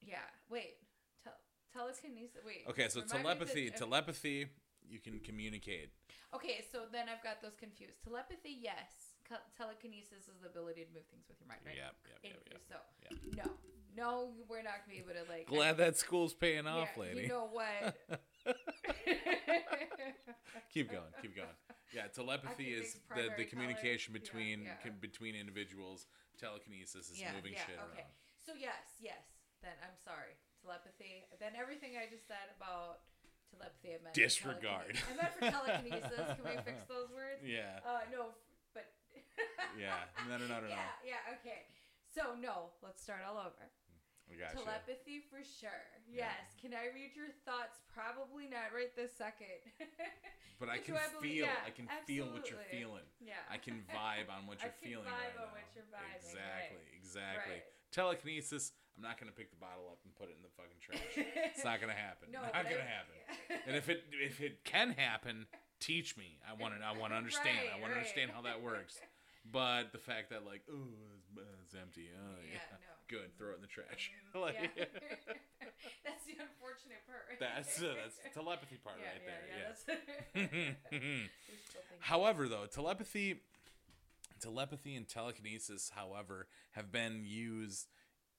Yeah. 0.02 0.18
Wait. 0.50 0.78
Tel- 1.24 1.34
telekinesis. 1.74 2.42
Wait. 2.46 2.64
Okay, 2.70 2.88
so 2.90 3.02
remind 3.02 3.14
me 3.14 3.18
of 3.18 3.18
telepathy, 3.20 3.70
telepathy, 3.72 4.48
you 4.88 5.00
can 5.00 5.20
communicate. 5.20 5.90
Okay, 6.34 6.64
so 6.72 6.84
then 6.92 7.06
I've 7.10 7.24
got 7.24 7.42
those 7.42 7.56
confused. 7.58 8.04
Telepathy, 8.04 8.58
yes. 8.62 9.16
Telekinesis 9.58 10.30
is 10.30 10.38
the 10.42 10.48
ability 10.48 10.86
to 10.86 10.94
move 10.94 11.06
things 11.10 11.26
with 11.28 11.38
your 11.42 11.48
mind, 11.48 11.62
right? 11.66 11.76
Yep, 11.76 11.96
yep, 12.06 12.20
And 12.24 12.34
yep, 12.34 12.62
yep. 12.62 12.62
So, 12.70 12.78
Yeah. 13.34 13.44
no, 13.44 13.52
no, 13.98 14.30
we're 14.48 14.62
not 14.62 14.86
gonna 14.86 14.94
be 14.94 14.98
able 15.00 15.18
to 15.18 15.26
like. 15.32 15.48
Glad 15.48 15.78
that 15.78 15.98
school's 15.98 16.36
paying 16.36 16.68
off, 16.68 16.90
yeah, 16.96 17.02
lady. 17.02 17.22
You 17.22 17.28
know 17.30 17.50
what? 17.52 17.98
keep 20.74 20.92
going, 20.92 21.12
keep 21.22 21.36
going. 21.36 21.56
Yeah, 21.94 22.08
telepathy 22.14 22.74
is 22.74 22.98
the, 23.16 23.30
the 23.38 23.46
communication 23.46 24.14
colors. 24.14 24.28
Yeah, 24.28 24.34
between 24.34 24.58
yeah. 24.66 24.82
com- 24.84 25.00
between 25.02 25.36
individuals. 25.36 26.08
Telekinesis 26.36 27.08
is 27.10 27.16
yeah, 27.16 27.32
moving 27.32 27.56
yeah, 27.56 27.64
shit 27.64 27.80
okay. 27.80 28.04
around. 28.04 28.12
So 28.44 28.52
yes, 28.60 29.00
yes. 29.00 29.24
Then 29.64 29.72
I'm 29.80 29.96
sorry. 30.04 30.36
Telepathy. 30.60 31.24
Then 31.40 31.56
everything 31.56 31.96
I 31.96 32.12
just 32.12 32.28
said 32.28 32.52
about 32.60 33.08
telepathy, 33.56 33.96
I 33.96 34.04
meant 34.04 34.12
for 34.12 34.20
Disregard. 34.20 34.94
I 35.00 35.14
meant 35.16 35.32
for 35.32 35.48
telekinesis. 35.48 36.28
Can 36.36 36.44
we 36.44 36.60
fix 36.68 36.84
those 36.92 37.08
words? 37.16 37.40
Yeah, 37.40 37.80
Uh, 37.88 38.04
no, 38.12 38.36
but. 38.76 38.92
yeah. 39.80 40.12
No, 40.28 40.36
no, 40.36 40.46
no, 40.52 40.60
no, 40.60 40.68
no. 40.68 40.76
Yeah, 41.08 41.16
yeah, 41.24 41.36
okay. 41.40 41.72
So 42.12 42.36
no, 42.36 42.76
let's 42.84 43.00
start 43.04 43.24
all 43.24 43.40
over. 43.40 43.64
I 44.30 44.34
got 44.36 44.58
you. 44.58 44.66
Telepathy 44.66 45.22
for 45.30 45.40
sure. 45.46 45.86
Yeah. 46.10 46.30
Yes. 46.34 46.58
Can 46.62 46.74
I 46.74 46.90
read 46.94 47.14
your 47.16 47.30
thoughts? 47.46 47.80
Probably 47.94 48.50
not 48.50 48.74
right 48.76 48.92
this 48.96 49.14
second. 49.18 49.62
But 50.56 50.72
I 50.72 50.80
can 50.80 50.96
I 50.96 51.04
believe- 51.12 51.44
feel, 51.44 51.52
yeah, 51.52 51.68
I 51.68 51.72
can 51.76 51.84
feel 52.08 52.32
what 52.32 52.48
you're 52.48 52.64
feeling. 52.72 53.04
yeah. 53.20 53.44
I 53.52 53.60
can 53.60 53.84
vibe 53.92 54.32
on 54.32 54.48
what 54.48 54.56
you're 54.64 54.72
can 54.80 54.88
feeling 55.04 55.04
vibe 55.12 55.36
right 55.36 55.44
on 55.44 55.52
now. 55.52 55.60
what 55.60 55.68
you're 55.76 55.84
vibing, 55.92 56.16
exactly, 56.16 56.80
right. 56.80 56.96
exactly. 56.96 57.60
Right. 57.60 57.92
Telekinesis. 57.92 58.72
I'm 58.96 59.04
not 59.04 59.20
gonna 59.20 59.36
pick 59.36 59.52
the 59.52 59.60
bottle 59.60 59.92
up 59.92 60.00
and 60.08 60.16
put 60.16 60.32
it 60.32 60.40
in 60.40 60.44
the 60.48 60.54
fucking 60.56 60.80
trash. 60.80 61.04
it's 61.52 61.68
not 61.68 61.84
gonna 61.84 61.92
happen. 61.92 62.32
No, 62.36 62.40
not 62.40 62.56
gonna 62.56 62.80
I- 62.80 62.88
happen. 62.88 63.20
And 63.68 63.76
if 63.76 63.92
it 63.92 64.08
if 64.16 64.40
it 64.40 64.64
can 64.64 64.96
happen, 64.96 65.44
teach 65.84 66.16
me. 66.16 66.40
I 66.48 66.56
want 66.56 66.72
to 66.72 66.80
I 66.80 66.96
want 66.96 67.12
to 67.12 67.20
understand. 67.20 67.60
I 67.60 67.76
Right, 67.76 67.82
want 67.84 67.92
to 67.92 68.00
understand 68.00 68.32
how 68.32 68.48
that 68.48 68.64
works. 68.64 68.96
But 69.44 69.92
the 69.92 70.00
fact 70.00 70.32
that 70.32 70.48
like, 70.48 70.64
oh, 70.72 70.88
it's, 71.20 71.28
it's 71.68 71.76
empty. 71.76 72.08
Oh, 72.16 72.40
yeah. 72.48 72.64
Yeah, 72.64 72.80
no. 72.80 72.95
Good. 73.08 73.38
Throw 73.38 73.52
it 73.52 73.56
in 73.56 73.62
the 73.62 73.68
trash. 73.68 74.12
Like, 74.36 74.56
that's 76.04 76.26
the 76.26 76.34
unfortunate 76.34 77.00
part, 77.08 77.24
right? 77.30 77.40
that's 77.40 77.82
uh, 77.82 77.94
that's 78.02 78.18
the 78.18 78.30
telepathy 78.42 78.76
part 78.84 78.98
yeah, 79.00 79.08
right 79.08 79.22
yeah, 79.26 80.36
there. 80.36 80.44
yeah, 80.44 80.44
Yeah. 80.44 80.48
that's- 80.50 80.76
You're 80.92 81.60
still 81.64 81.82
thinking. 81.90 82.00
However, 82.02 82.48
though, 82.50 82.66
telepathy, 82.66 83.40
telepathy 84.42 84.96
and 84.96 85.08
telekinesis, 85.08 85.92
however, 85.96 86.48
have 86.72 86.92
been 86.92 87.24
used 87.26 87.88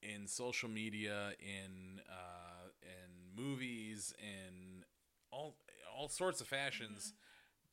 in 0.03 0.27
social 0.27 0.69
media, 0.69 1.31
in 1.39 2.01
uh, 2.07 2.69
in 2.83 3.43
movies, 3.43 4.13
in 4.21 4.83
all 5.31 5.55
all 5.97 6.09
sorts 6.09 6.41
of 6.41 6.47
fashions, 6.47 7.13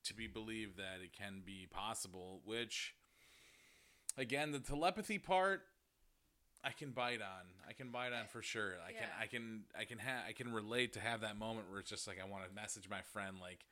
to 0.04 0.14
be 0.14 0.26
believed 0.26 0.78
that 0.78 1.00
it 1.04 1.12
can 1.12 1.42
be 1.44 1.66
possible. 1.70 2.40
Which, 2.46 2.94
again, 4.16 4.52
the 4.52 4.60
telepathy 4.60 5.18
part. 5.18 5.62
I 6.64 6.70
can 6.72 6.90
bite 6.90 7.20
on. 7.20 7.44
I 7.68 7.72
can 7.74 7.90
bite 7.90 8.12
on 8.12 8.26
for 8.32 8.40
sure. 8.42 8.72
I 8.86 8.92
can. 8.92 9.08
I 9.20 9.26
can. 9.26 9.64
I 9.78 9.84
can. 9.84 9.98
have 9.98 10.24
I 10.28 10.32
can 10.32 10.52
relate 10.52 10.94
to 10.94 11.00
have 11.00 11.20
that 11.20 11.36
moment 11.38 11.70
where 11.70 11.78
it's 11.80 11.90
just 11.90 12.06
like 12.08 12.18
I 12.20 12.24
want 12.28 12.48
to 12.48 12.54
message 12.54 12.88
my 12.88 13.02
friend 13.12 13.36
like, 13.40 13.66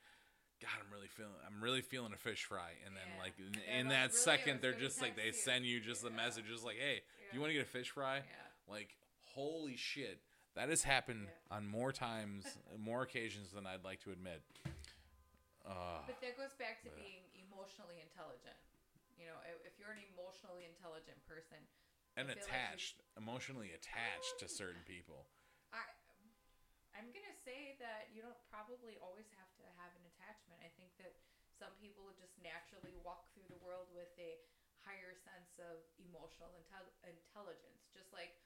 God, 0.60 0.70
I'm 0.78 0.92
really 0.92 1.08
feeling. 1.08 1.32
I'm 1.46 1.62
really 1.62 1.80
feeling 1.80 2.12
a 2.12 2.16
fish 2.20 2.44
fry, 2.44 2.70
and 2.84 2.94
then 2.94 3.08
Yeah. 3.16 3.22
like 3.22 3.32
in, 3.38 3.54
Yeah, 3.54 3.78
in 3.80 3.88
that 3.88 4.10
really, 4.12 4.22
second, 4.22 4.60
they're 4.60 4.78
just 4.78 5.00
like 5.00 5.16
they 5.16 5.26
you. 5.26 5.32
send 5.32 5.64
you 5.64 5.80
just 5.80 6.02
the 6.02 6.10
Yeah. 6.10 6.16
message, 6.16 6.44
just 6.46 6.64
like, 6.64 6.76
Hey, 6.76 7.00
do 7.30 7.34
you 7.34 7.40
want 7.40 7.48
to 7.50 7.54
get 7.54 7.62
a 7.62 7.70
fish 7.70 7.90
fry? 7.90 8.18
Yeah. 8.18 8.22
Like, 8.68 8.94
holy 9.24 9.76
shit, 9.76 10.20
that 10.54 10.68
has 10.68 10.82
happened 10.84 11.28
Yeah. 11.32 11.56
on 11.56 11.66
more 11.66 11.92
times, 11.92 12.44
more 12.76 13.02
occasions 13.02 13.50
than 13.52 13.66
I'd 13.66 13.84
like 13.84 14.00
to 14.04 14.12
admit. 14.12 14.42
Uh, 15.64 16.02
But 16.06 16.20
that 16.20 16.36
goes 16.36 16.52
back 16.54 16.82
to 16.82 16.88
Yeah. 16.90 16.94
being 17.02 17.22
emotionally 17.48 18.00
intelligent. 18.00 18.56
You 19.16 19.26
know, 19.26 19.38
if 19.64 19.78
you're 19.78 19.92
an 19.92 20.02
emotionally 20.12 20.64
intelligent 20.66 21.24
person, 21.26 21.58
and 22.16 22.28
I 22.28 22.36
feel 22.36 22.44
like 22.44 22.52
attached, 22.52 22.96
emotionally 23.16 23.72
attached 23.72 24.38
to 24.40 24.46
certain 24.48 24.84
people. 24.92 25.28
I 25.72 25.82
I'm 26.92 27.08
gonna 27.10 27.36
say 27.40 27.80
that 27.80 28.12
you 28.12 28.20
don't 28.20 28.38
probably 28.52 29.00
always 29.00 29.26
have 29.40 29.48
to 29.58 29.64
have 29.80 29.90
an 29.96 30.04
attachment. 30.12 30.60
I 30.60 30.68
think 30.76 30.92
that 31.00 31.16
some 31.56 31.72
people 31.80 32.12
just 32.20 32.36
naturally 32.44 32.92
walk 33.00 33.32
through 33.32 33.48
the 33.48 33.60
world 33.64 33.88
with 33.96 34.12
a 34.20 34.36
higher 34.84 35.16
sense 35.24 35.56
of 35.62 35.80
emotional 35.96 36.52
intel- 36.58 36.92
intelligence, 37.06 37.88
just 37.96 38.12
like 38.12 38.36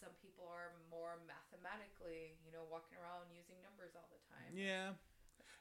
some 0.00 0.14
people 0.24 0.48
are 0.48 0.74
more 0.88 1.20
mathematically, 1.28 2.40
you 2.42 2.50
know, 2.50 2.66
walking 2.72 2.96
around 2.98 3.30
using 3.30 3.58
numbers 3.62 3.92
all 3.94 4.08
the 4.10 4.22
time. 4.32 4.50
Yeah. 4.54 4.96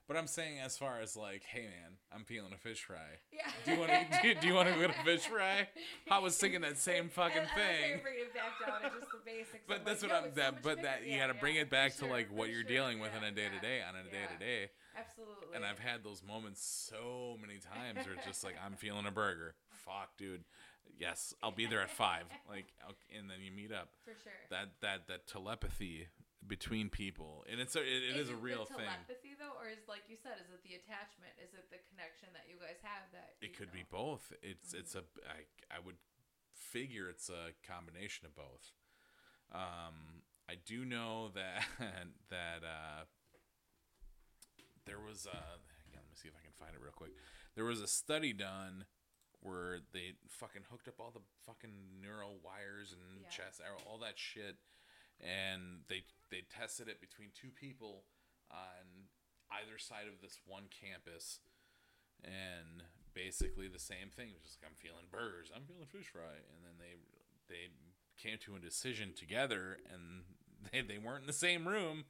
But 0.07 0.17
I'm 0.17 0.27
saying, 0.27 0.59
as 0.59 0.77
far 0.77 0.99
as 0.99 1.15
like, 1.15 1.43
hey 1.43 1.61
man, 1.61 1.97
I'm 2.13 2.25
feeling 2.25 2.51
a 2.53 2.57
fish 2.57 2.83
fry. 2.83 2.97
Yeah. 3.31 3.47
Do 3.65 3.71
you 3.73 3.79
want 3.79 3.91
to 3.91 4.05
do, 4.21 4.35
do 4.41 4.47
you 4.47 4.53
want 4.53 4.67
to 4.67 4.75
go 4.75 4.87
to 4.87 4.93
fish 5.05 5.21
fry? 5.27 5.67
I 6.11 6.19
was 6.19 6.37
thinking 6.37 6.61
that 6.61 6.77
same 6.89 7.09
fucking 7.09 7.37
I- 7.37 7.39
I 7.39 7.43
like 7.43 7.49
how 7.49 7.55
thing. 7.57 7.99
bring 8.03 8.19
it 8.19 8.33
back 8.33 8.67
down 8.67 8.81
to 8.91 8.99
just 8.99 9.11
the 9.11 9.19
basics. 9.25 9.63
But 9.67 9.79
I'm 9.79 9.85
that's 9.85 10.03
like, 10.03 10.11
what 10.11 10.21
no, 10.21 10.27
I'm. 10.27 10.35
so 10.35 10.41
That, 10.41 10.61
but 10.61 10.75
bigger. 10.77 10.87
that 10.87 11.05
you 11.07 11.13
Yeah, 11.15 11.27
got 11.27 11.33
to 11.33 11.39
bring 11.39 11.55
it 11.55 11.69
back 11.69 11.95
to 11.97 12.05
like 12.05 12.27
what 12.35 12.49
you're 12.49 12.61
sure, 12.61 12.67
dealing 12.69 12.99
with 12.99 13.11
yeah, 13.13 13.19
on 13.19 13.23
a 13.23 13.31
day 13.31 13.47
to 13.47 13.59
day, 13.65 13.79
on 13.87 13.95
a 13.95 14.03
day 14.03 14.23
to 14.31 14.39
day. 14.45 14.69
Absolutely. 14.97 15.55
And 15.55 15.65
I've 15.65 15.79
had 15.79 16.03
those 16.03 16.21
moments 16.21 16.61
so 16.63 17.37
many 17.41 17.59
times 17.59 18.05
where 18.05 18.15
it's 18.15 18.25
just 18.25 18.43
like 18.43 18.55
I'm 18.63 18.73
feeling 18.75 19.05
a 19.07 19.11
burger. 19.11 19.55
Fuck, 19.85 20.17
dude. 20.17 20.43
Yes, 20.99 21.33
I'll 21.41 21.51
be 21.51 21.65
there 21.65 21.81
at 21.81 21.89
five. 21.89 22.25
Like, 22.47 22.65
and 23.17 23.29
then 23.29 23.37
you 23.43 23.51
meet 23.51 23.71
up. 23.71 23.89
for 24.03 24.11
sure. 24.21 24.31
That 24.51 24.69
that 24.81 25.07
that 25.07 25.25
telepathy 25.27 26.07
between 26.47 26.89
people, 26.89 27.45
and 27.49 27.59
it's 27.61 27.75
a, 27.75 27.81
it, 27.81 28.13
it 28.13 28.15
is 28.17 28.29
a 28.29 28.33
it 28.33 28.41
real 28.41 28.65
the 28.65 28.75
thing. 28.75 28.85
telepathy 28.89 29.33
though, 29.39 29.55
or 29.59 29.69
is 29.69 29.87
like 29.87 30.03
you 30.09 30.17
said, 30.21 30.37
is 30.43 30.49
it 30.51 30.61
the 30.63 30.75
attachment? 30.75 31.31
Is 31.39 31.53
it 31.55 31.69
the 31.71 31.79
connection 31.91 32.29
that 32.33 32.45
you 32.49 32.57
guys 32.59 32.77
have? 32.83 33.07
That 33.13 33.35
It 33.41 33.55
could 33.57 33.71
be 33.71 33.83
both. 33.89 34.31
It's 34.43 34.73
it's 34.73 34.95
a 34.95 35.03
I 35.27 35.47
I 35.71 35.79
would 35.79 35.97
figure 36.53 37.09
it's 37.09 37.29
a 37.29 37.51
combination 37.65 38.25
of 38.25 38.35
both. 38.35 38.73
Um, 39.51 40.23
I 40.49 40.55
do 40.55 40.83
know 40.85 41.29
that 41.35 41.63
that 42.29 42.61
uh, 42.63 43.03
there 44.85 44.99
was 44.99 45.25
a 45.25 45.39
let 45.93 46.03
me 46.09 46.15
see 46.15 46.27
if 46.27 46.35
I 46.35 46.43
can 46.43 46.53
find 46.59 46.75
it 46.75 46.81
real 46.81 46.95
quick. 46.95 47.11
There 47.55 47.65
was 47.65 47.81
a 47.81 47.87
study 47.87 48.33
done 48.33 48.85
where 49.41 49.79
they 49.93 50.13
fucking 50.29 50.63
hooked 50.71 50.87
up 50.87 50.95
all 50.99 51.11
the 51.11 51.23
fucking 51.45 51.99
neural 52.01 52.39
wires 52.43 52.93
and 52.95 53.21
Yeah. 53.21 53.29
chest 53.29 53.61
all 53.85 53.97
that 53.99 54.17
shit, 54.17 54.55
and 55.21 55.85
they 55.89 56.03
they 56.31 56.41
tested 56.49 56.87
it 56.87 56.99
between 57.01 57.29
two 57.33 57.49
people 57.53 58.03
on 58.51 59.09
either 59.61 59.77
side 59.77 60.07
of 60.07 60.21
this 60.21 60.39
one 60.45 60.65
campus 60.71 61.39
and 62.23 62.83
basically 63.13 63.67
the 63.67 63.79
same 63.79 64.09
thing. 64.15 64.29
It 64.29 64.35
was 64.41 64.43
just 64.49 64.57
like 64.61 64.71
I'm 64.71 64.77
feeling 64.79 65.05
burgers, 65.11 65.51
I'm 65.53 65.63
feeling 65.63 65.85
fish 65.91 66.09
fry, 66.11 66.39
and 66.53 66.59
then 66.65 66.75
they 66.79 66.97
they 67.49 67.69
came 68.17 68.37
to 68.45 68.55
a 68.55 68.59
decision 68.59 69.13
together, 69.15 69.77
and 69.91 70.23
they 70.71 70.81
they 70.81 70.97
weren't 70.97 71.21
in 71.21 71.27
the 71.27 71.33
same 71.33 71.67
room, 71.67 72.05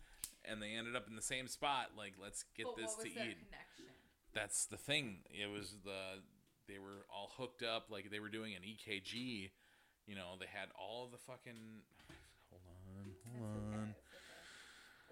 and 0.45 0.61
they 0.61 0.71
ended 0.73 0.95
up 0.95 1.07
in 1.09 1.15
the 1.15 1.21
same 1.25 1.47
spot. 1.47 1.91
Like 1.97 2.13
let's 2.21 2.43
get 2.55 2.65
But 2.65 2.77
this 2.77 2.95
what 2.95 3.05
was 3.05 3.13
to 3.13 3.19
eat. 3.19 3.37
connection? 3.49 3.85
That's 4.33 4.65
the 4.65 4.77
thing. 4.77 5.17
It 5.29 5.51
was 5.51 5.75
the 5.83 6.21
they 6.67 6.79
were 6.79 7.05
all 7.09 7.31
hooked 7.37 7.61
up, 7.63 7.87
like 7.91 8.09
they 8.09 8.19
were 8.19 8.29
doing 8.29 8.55
an 8.55 8.61
EKG. 8.63 9.51
You 10.07 10.15
know, 10.15 10.35
they 10.39 10.47
had 10.51 10.69
all 10.79 11.07
the 11.11 11.17
fucking. 11.17 11.83
Hold 13.43 13.51
on, 13.51 13.59
That's 13.59 13.67
hold 13.67 13.75
okay, 13.75 13.83
on. 13.83 13.89
that's 13.91 14.15
okay. 14.23 14.43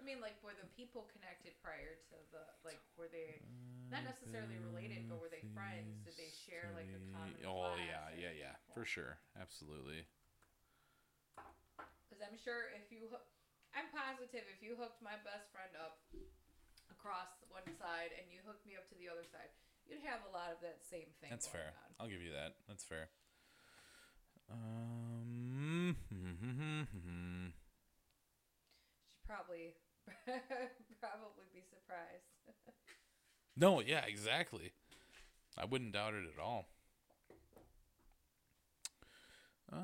mean, 0.00 0.18
like, 0.24 0.40
were 0.40 0.56
the 0.56 0.66
people 0.72 1.04
connected 1.12 1.52
prior 1.60 2.00
to 2.08 2.16
the 2.32 2.42
like? 2.64 2.80
Were 2.96 3.12
they 3.12 3.44
not 3.92 4.08
necessarily 4.08 4.56
related, 4.72 5.04
but 5.12 5.20
were 5.20 5.28
they 5.28 5.44
friends? 5.52 6.00
Did 6.08 6.16
they 6.16 6.32
share 6.32 6.72
like 6.72 6.88
a 6.88 7.00
common? 7.12 7.36
Oh 7.44 7.76
class 7.76 7.84
yeah, 7.84 8.08
yeah, 8.16 8.32
yeah, 8.32 8.54
for 8.72 8.88
sure, 8.88 9.20
absolutely. 9.36 10.08
Because 12.08 12.24
I'm 12.24 12.36
sure 12.40 12.72
if 12.72 12.88
you, 12.92 13.08
hook, 13.08 13.24
I'm 13.76 13.88
positive 13.92 14.44
if 14.48 14.60
you 14.64 14.76
hooked 14.76 15.00
my 15.04 15.16
best 15.24 15.48
friend 15.52 15.72
up 15.76 16.00
across 16.92 17.40
one 17.48 17.64
side 17.80 18.12
and 18.16 18.28
you 18.28 18.40
hooked 18.44 18.64
me 18.68 18.76
up 18.76 18.84
to 18.92 18.96
the 19.00 19.08
other 19.08 19.24
side, 19.24 19.48
you'd 19.88 20.04
have 20.04 20.20
a 20.28 20.32
lot 20.32 20.52
of 20.52 20.60
that 20.60 20.84
same 20.84 21.08
thing. 21.24 21.32
That's 21.32 21.48
fair. 21.48 21.72
on. 21.72 22.04
I'll 22.04 22.12
give 22.12 22.20
you 22.20 22.32
that. 22.32 22.56
That's 22.68 22.84
fair. 22.84 23.12
Um. 24.48 25.96
Hmm, 26.12 26.32
hmm, 26.40 26.82
hmm, 26.92 27.46
Probably, 29.32 29.72
probably 31.00 31.46
be 31.54 31.62
surprised. 31.70 32.28
no, 33.56 33.80
yeah, 33.80 34.04
exactly. 34.06 34.72
I 35.56 35.64
wouldn't 35.64 35.92
doubt 35.92 36.12
it 36.12 36.24
at 36.36 36.42
all. 36.42 36.66
Um, 39.72 39.78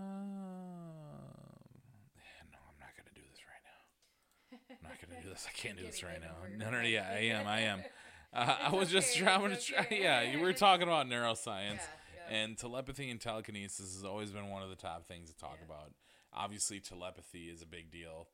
no, 2.53 2.59
I'm 2.61 2.79
not 2.79 2.93
gonna 2.95 3.15
do 3.15 3.23
this 3.31 3.41
right 3.49 3.65
now. 3.65 4.59
I'm 4.71 4.77
not 4.83 5.01
gonna 5.01 5.23
do 5.23 5.31
this. 5.31 5.47
I 5.49 5.53
can't 5.57 5.79
do 5.81 5.87
this 5.87 6.03
right 6.03 6.21
now. 6.21 6.35
No, 6.59 6.71
no, 6.71 6.83
yeah, 6.87 7.09
I 7.11 7.21
am. 7.21 7.47
I 7.47 7.61
am. 7.61 7.83
Uh, 8.31 8.55
I 8.65 8.75
was 8.75 8.91
just 8.91 9.17
trying 9.17 9.49
to 9.49 9.57
try. 9.57 9.81
okay. 9.81 10.03
Yeah, 10.03 10.21
you 10.21 10.41
were 10.41 10.53
talking 10.53 10.83
about 10.83 11.07
neuroscience. 11.07 11.81
Yeah, 11.81 12.29
yeah. 12.31 12.37
And 12.37 12.59
telepathy 12.59 13.09
and 13.09 13.19
telekinesis 13.19 13.95
has 13.95 14.05
always 14.05 14.31
been 14.31 14.51
one 14.51 14.63
of 14.63 14.69
the 14.69 14.77
top 14.77 15.07
things 15.07 15.31
to 15.31 15.37
talk 15.39 15.57
Yeah. 15.61 15.65
about. 15.75 15.93
Obviously, 16.35 16.79
telepathy 16.79 17.45
is 17.49 17.63
a 17.63 17.67
big 17.67 17.91
deal 17.91 18.29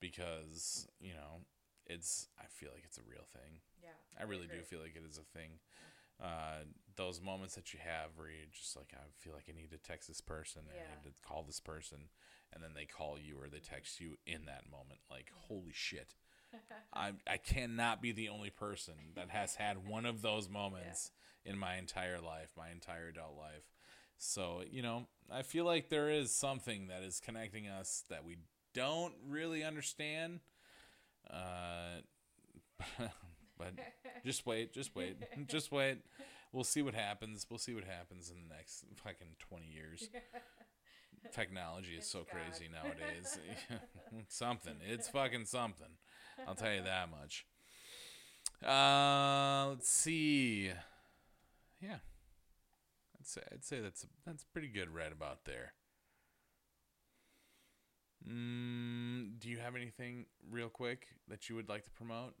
because, 0.00 0.88
you 1.00 1.12
know, 1.14 1.42
it's, 1.86 2.28
I 2.38 2.44
feel 2.48 2.70
like 2.74 2.84
it's 2.84 2.98
a 2.98 3.08
real 3.08 3.24
thing. 3.32 3.60
yeah. 3.82 3.90
I 4.18 4.24
really 4.24 4.46
do 4.46 4.60
feel 4.62 4.80
like 4.80 4.96
it 4.96 5.02
is 5.08 5.18
a 5.18 5.38
thing. 5.38 5.58
Uh, 6.20 6.64
those 6.96 7.22
moments 7.22 7.54
that 7.54 7.72
you 7.72 7.78
have 7.82 8.10
where 8.16 8.26
you're 8.28 8.50
just 8.52 8.76
like, 8.76 8.92
I 8.92 9.04
feel 9.16 9.32
like 9.34 9.44
I 9.48 9.56
need 9.56 9.70
to 9.70 9.78
text 9.78 10.08
this 10.08 10.20
person, 10.20 10.62
and 10.62 10.70
I 10.76 10.94
need 10.94 11.04
to 11.14 11.28
call 11.28 11.44
this 11.44 11.60
person, 11.60 12.08
and 12.52 12.62
then 12.62 12.70
they 12.74 12.86
call 12.86 13.18
you 13.18 13.36
or 13.40 13.48
they 13.48 13.60
text 13.60 14.00
you 14.00 14.16
in 14.26 14.46
that 14.46 14.64
moment. 14.70 15.00
Like, 15.10 15.30
holy 15.46 15.72
shit. 15.72 16.14
I 16.92 17.12
I 17.26 17.36
cannot 17.36 18.02
be 18.02 18.12
the 18.12 18.30
only 18.30 18.50
person 18.50 18.94
that 19.14 19.30
has 19.30 19.54
had 19.56 19.86
one 19.86 20.06
of 20.06 20.22
those 20.22 20.48
moments 20.60 21.12
in 21.44 21.56
my 21.58 21.76
entire 21.76 22.20
life, 22.20 22.48
my 22.56 22.70
entire 22.70 23.08
adult 23.08 23.36
life. 23.38 23.70
So, 24.16 24.62
you 24.68 24.82
know, 24.82 25.06
I 25.30 25.42
feel 25.42 25.64
like 25.64 25.88
there 25.88 26.10
is 26.10 26.34
something 26.34 26.88
that 26.88 27.02
is 27.04 27.20
connecting 27.20 27.68
us 27.68 28.02
that 28.10 28.24
we 28.24 28.38
don't 28.74 29.14
really 29.28 29.62
understand. 29.64 30.40
Uh, 31.28 32.00
but 33.58 33.72
just 34.24 34.46
wait, 34.46 34.72
just 34.72 34.94
wait, 34.94 35.16
just 35.46 35.72
wait. 35.72 35.98
We'll 36.52 36.64
see 36.64 36.82
what 36.82 36.94
happens. 36.94 37.46
We'll 37.50 37.58
see 37.58 37.74
what 37.74 37.84
happens 37.84 38.30
in 38.30 38.48
the 38.48 38.54
next 38.54 38.84
fucking 38.96 39.36
20 39.38 39.66
years. 39.66 40.08
Technology 41.32 41.92
is 41.92 41.98
It's 41.98 42.10
so 42.10 42.20
God. 42.20 42.28
crazy 42.46 42.70
nowadays. 42.72 43.38
something. 44.28 44.76
It's 44.88 45.08
fucking 45.08 45.44
something. 45.44 45.98
I'll 46.46 46.54
tell 46.54 46.72
you 46.72 46.82
that 46.84 47.10
much. 47.10 47.44
Uh, 48.64 49.68
let's 49.70 49.88
see. 49.90 50.70
Yeah, 51.82 51.98
I'd 53.18 53.26
say 53.26 53.42
I'd 53.52 53.64
say 53.64 53.80
that's 53.80 54.06
that's 54.26 54.44
pretty 54.44 54.68
good 54.68 54.90
right 54.94 55.12
about 55.12 55.44
there. 55.44 55.74
Mm, 58.26 59.38
do 59.38 59.48
you 59.48 59.58
have 59.58 59.76
anything 59.76 60.26
real 60.50 60.68
quick 60.68 61.06
that 61.28 61.48
you 61.48 61.54
would 61.56 61.68
like 61.68 61.84
to 61.84 61.90
promote? 61.90 62.34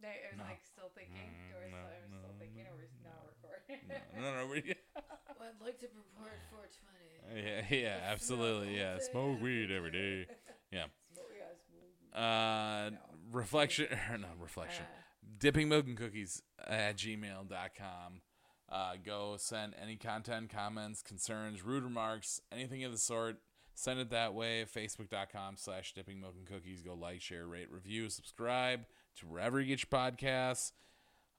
No, 0.00 0.08
I 0.08 0.30
was 0.32 0.38
No. 0.38 0.44
like 0.44 0.64
still 0.64 0.90
thinking. 0.94 1.30
Mm, 1.30 1.54
or 1.54 1.60
was 1.64 1.70
no, 1.72 1.78
I 1.78 1.82
was 2.02 2.08
still 2.08 2.32
no, 2.32 2.38
thinking, 2.38 2.66
or 2.66 2.76
was 2.76 2.90
no, 3.02 3.10
now 3.10 3.20
recording? 3.30 3.88
No, 4.16 4.20
no, 4.22 4.46
no. 4.46 4.46
we- 4.50 4.74
I'd 4.96 5.60
like 5.60 5.78
to 5.80 5.86
report 5.94 6.32
420. 6.50 7.42
yeah, 7.70 7.76
yeah, 7.78 8.10
absolutely. 8.10 8.76
Yeah, 8.76 8.98
smoke 8.98 9.40
weed 9.40 9.70
every 9.70 9.90
day. 9.90 10.26
Yeah. 10.72 10.86
Smoke, 11.12 11.30
yeah, 11.38 11.44
smoke. 11.68 12.20
Uh, 12.20 12.90
No. 12.90 12.98
reflection, 13.30 13.86
no 14.20 14.26
reflection. 14.40 14.84
Uh, 14.84 15.26
dipping 15.38 15.68
milk 15.68 15.86
and 15.86 15.96
cookies 15.96 16.42
at 16.66 16.96
gmail.com 16.96 18.20
uh, 18.68 18.92
go 19.04 19.36
send 19.38 19.74
any 19.80 19.94
content 19.96 20.50
comments 20.50 21.00
concerns 21.00 21.62
rude 21.62 21.84
remarks 21.84 22.40
anything 22.50 22.82
of 22.82 22.90
the 22.90 22.98
sort 22.98 23.36
send 23.74 24.00
it 24.00 24.10
that 24.10 24.34
way 24.34 24.64
facebook.com 24.64 25.56
slash 25.56 25.92
dipping 25.92 26.20
milk 26.20 26.34
and 26.36 26.46
cookies 26.46 26.82
go 26.82 26.94
like 26.94 27.20
share 27.20 27.46
rate 27.46 27.70
review 27.70 28.08
subscribe 28.08 28.80
to 29.16 29.26
wherever 29.26 29.60
you 29.60 29.76
get 29.76 29.84
your 29.90 30.00
podcasts 30.00 30.72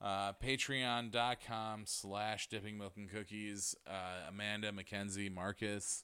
uh, 0.01 0.33
patreon.com 0.33 1.83
slash 1.85 2.47
dipping 2.47 2.77
milk 2.77 2.93
and 2.97 3.09
cookies 3.09 3.75
uh, 3.87 4.29
amanda 4.29 4.71
mackenzie 4.71 5.29
marcus 5.29 6.03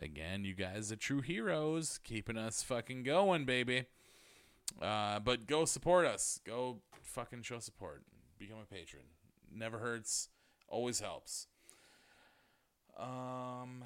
again 0.00 0.44
you 0.44 0.54
guys 0.54 0.90
are 0.90 0.96
true 0.96 1.20
heroes 1.20 2.00
keeping 2.02 2.36
us 2.36 2.62
fucking 2.62 3.02
going 3.02 3.44
baby 3.44 3.86
uh, 4.80 5.20
but 5.20 5.46
go 5.46 5.64
support 5.64 6.06
us. 6.06 6.40
Go 6.44 6.78
fucking 7.02 7.42
show 7.42 7.58
support. 7.58 8.02
Become 8.38 8.58
a 8.62 8.74
patron. 8.74 9.04
Never 9.54 9.78
hurts. 9.78 10.28
Always 10.68 11.00
helps. 11.00 11.46
Um, 12.98 13.84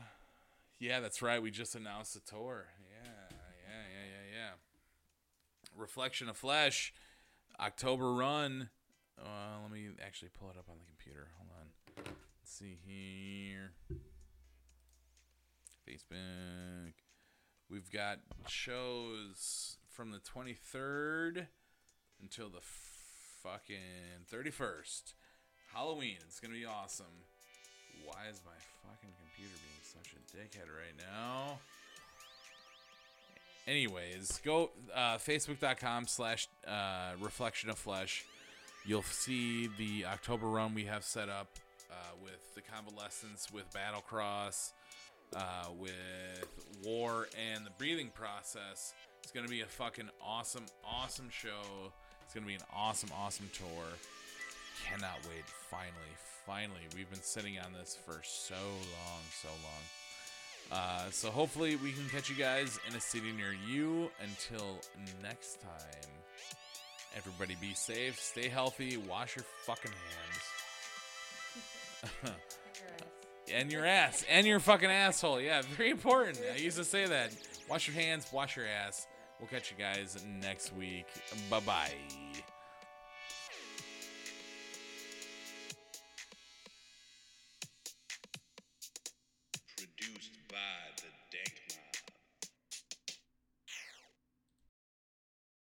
yeah, 0.80 1.00
that's 1.00 1.20
right. 1.20 1.40
We 1.40 1.50
just 1.50 1.76
announced 1.76 2.16
a 2.16 2.20
tour. 2.20 2.66
Yeah, 2.80 3.10
yeah, 3.30 3.36
yeah, 3.68 4.06
yeah, 4.06 4.38
yeah. 4.38 5.80
Reflection 5.80 6.28
of 6.28 6.38
Flesh, 6.38 6.92
October 7.60 8.14
run. 8.14 8.70
Uh, 9.20 9.60
let 9.62 9.70
me 9.70 9.88
actually 10.04 10.30
pull 10.30 10.48
it 10.48 10.56
up 10.58 10.64
on 10.70 10.76
the 10.78 10.86
computer. 10.86 11.28
Hold 11.36 11.50
on. 11.60 11.66
Let's 11.96 12.50
see 12.50 12.78
here. 12.86 13.72
Facebook. 15.86 16.94
We've 17.68 17.90
got 17.90 18.20
shows 18.48 19.76
from 19.90 20.10
the 20.10 20.18
23rd 20.18 21.46
until 22.22 22.48
the 22.48 22.62
fucking 23.42 24.26
31st. 24.32 25.12
Halloween. 25.74 26.16
It's 26.26 26.40
going 26.40 26.52
to 26.54 26.58
be 26.58 26.66
awesome. 26.66 27.06
Why 28.04 28.28
is 28.30 28.40
my 28.46 28.56
fucking 28.82 29.12
computer 29.20 29.54
being 29.60 29.79
such 29.92 30.14
a 30.14 30.36
dickhead 30.36 30.68
right 30.68 30.94
now? 30.98 31.58
Anyways, 33.66 34.40
go 34.44 34.70
uh, 34.94 35.16
facebook.com 35.16 36.06
slash 36.06 36.48
uh, 36.66 37.12
reflection 37.20 37.70
of 37.70 37.78
flesh. 37.78 38.24
You'll 38.86 39.02
see 39.02 39.68
the 39.78 40.06
October 40.06 40.46
run 40.46 40.74
we 40.74 40.84
have 40.84 41.04
set 41.04 41.28
up 41.28 41.48
uh, 41.90 41.94
with 42.22 42.54
the 42.54 42.62
convalescence, 42.62 43.48
with 43.52 43.64
Battlecross, 43.72 44.72
uh, 45.36 45.66
with 45.78 46.46
War, 46.84 47.28
and 47.52 47.66
the 47.66 47.70
breathing 47.78 48.10
process. 48.14 48.94
It's 49.22 49.32
going 49.32 49.46
to 49.46 49.50
be 49.50 49.60
a 49.60 49.66
fucking 49.66 50.08
awesome, 50.24 50.66
awesome 50.84 51.28
show. 51.30 51.92
It's 52.24 52.34
going 52.34 52.44
to 52.44 52.48
be 52.48 52.54
an 52.54 52.64
awesome, 52.74 53.10
awesome 53.16 53.50
tour. 53.52 53.84
Cannot 54.84 55.18
wait. 55.28 55.44
Finally, 55.70 56.14
finally. 56.46 56.86
We've 56.96 57.10
been 57.10 57.22
sitting 57.22 57.58
on 57.58 57.72
this 57.72 57.96
for 58.04 58.20
so 58.24 58.54
long, 58.54 59.22
so 59.42 59.48
long. 59.48 59.82
Uh, 60.72 61.10
so 61.10 61.30
hopefully 61.30 61.76
we 61.76 61.92
can 61.92 62.08
catch 62.08 62.30
you 62.30 62.36
guys 62.36 62.78
in 62.88 62.94
a 62.94 63.00
city 63.00 63.32
near 63.32 63.54
you. 63.68 64.10
Until 64.22 64.78
next 65.22 65.60
time, 65.60 66.10
everybody 67.16 67.56
be 67.60 67.74
safe, 67.74 68.20
stay 68.20 68.48
healthy, 68.48 68.96
wash 68.96 69.36
your 69.36 69.44
fucking 69.64 69.92
hands. 72.22 72.34
and 73.52 73.70
your 73.70 73.84
ass 73.84 74.24
and 74.30 74.46
your 74.46 74.60
fucking 74.60 74.90
asshole. 74.90 75.40
Yeah, 75.40 75.62
very 75.76 75.90
important. 75.90 76.40
I 76.52 76.58
used 76.58 76.76
to 76.78 76.84
say 76.84 77.06
that. 77.06 77.34
Wash 77.68 77.86
your 77.86 77.96
hands, 77.96 78.26
wash 78.32 78.56
your 78.56 78.66
ass. 78.66 79.06
We'll 79.38 79.48
catch 79.48 79.70
you 79.70 79.76
guys 79.76 80.22
next 80.40 80.74
week. 80.74 81.06
Bye 81.48 81.60
bye. 81.60 81.94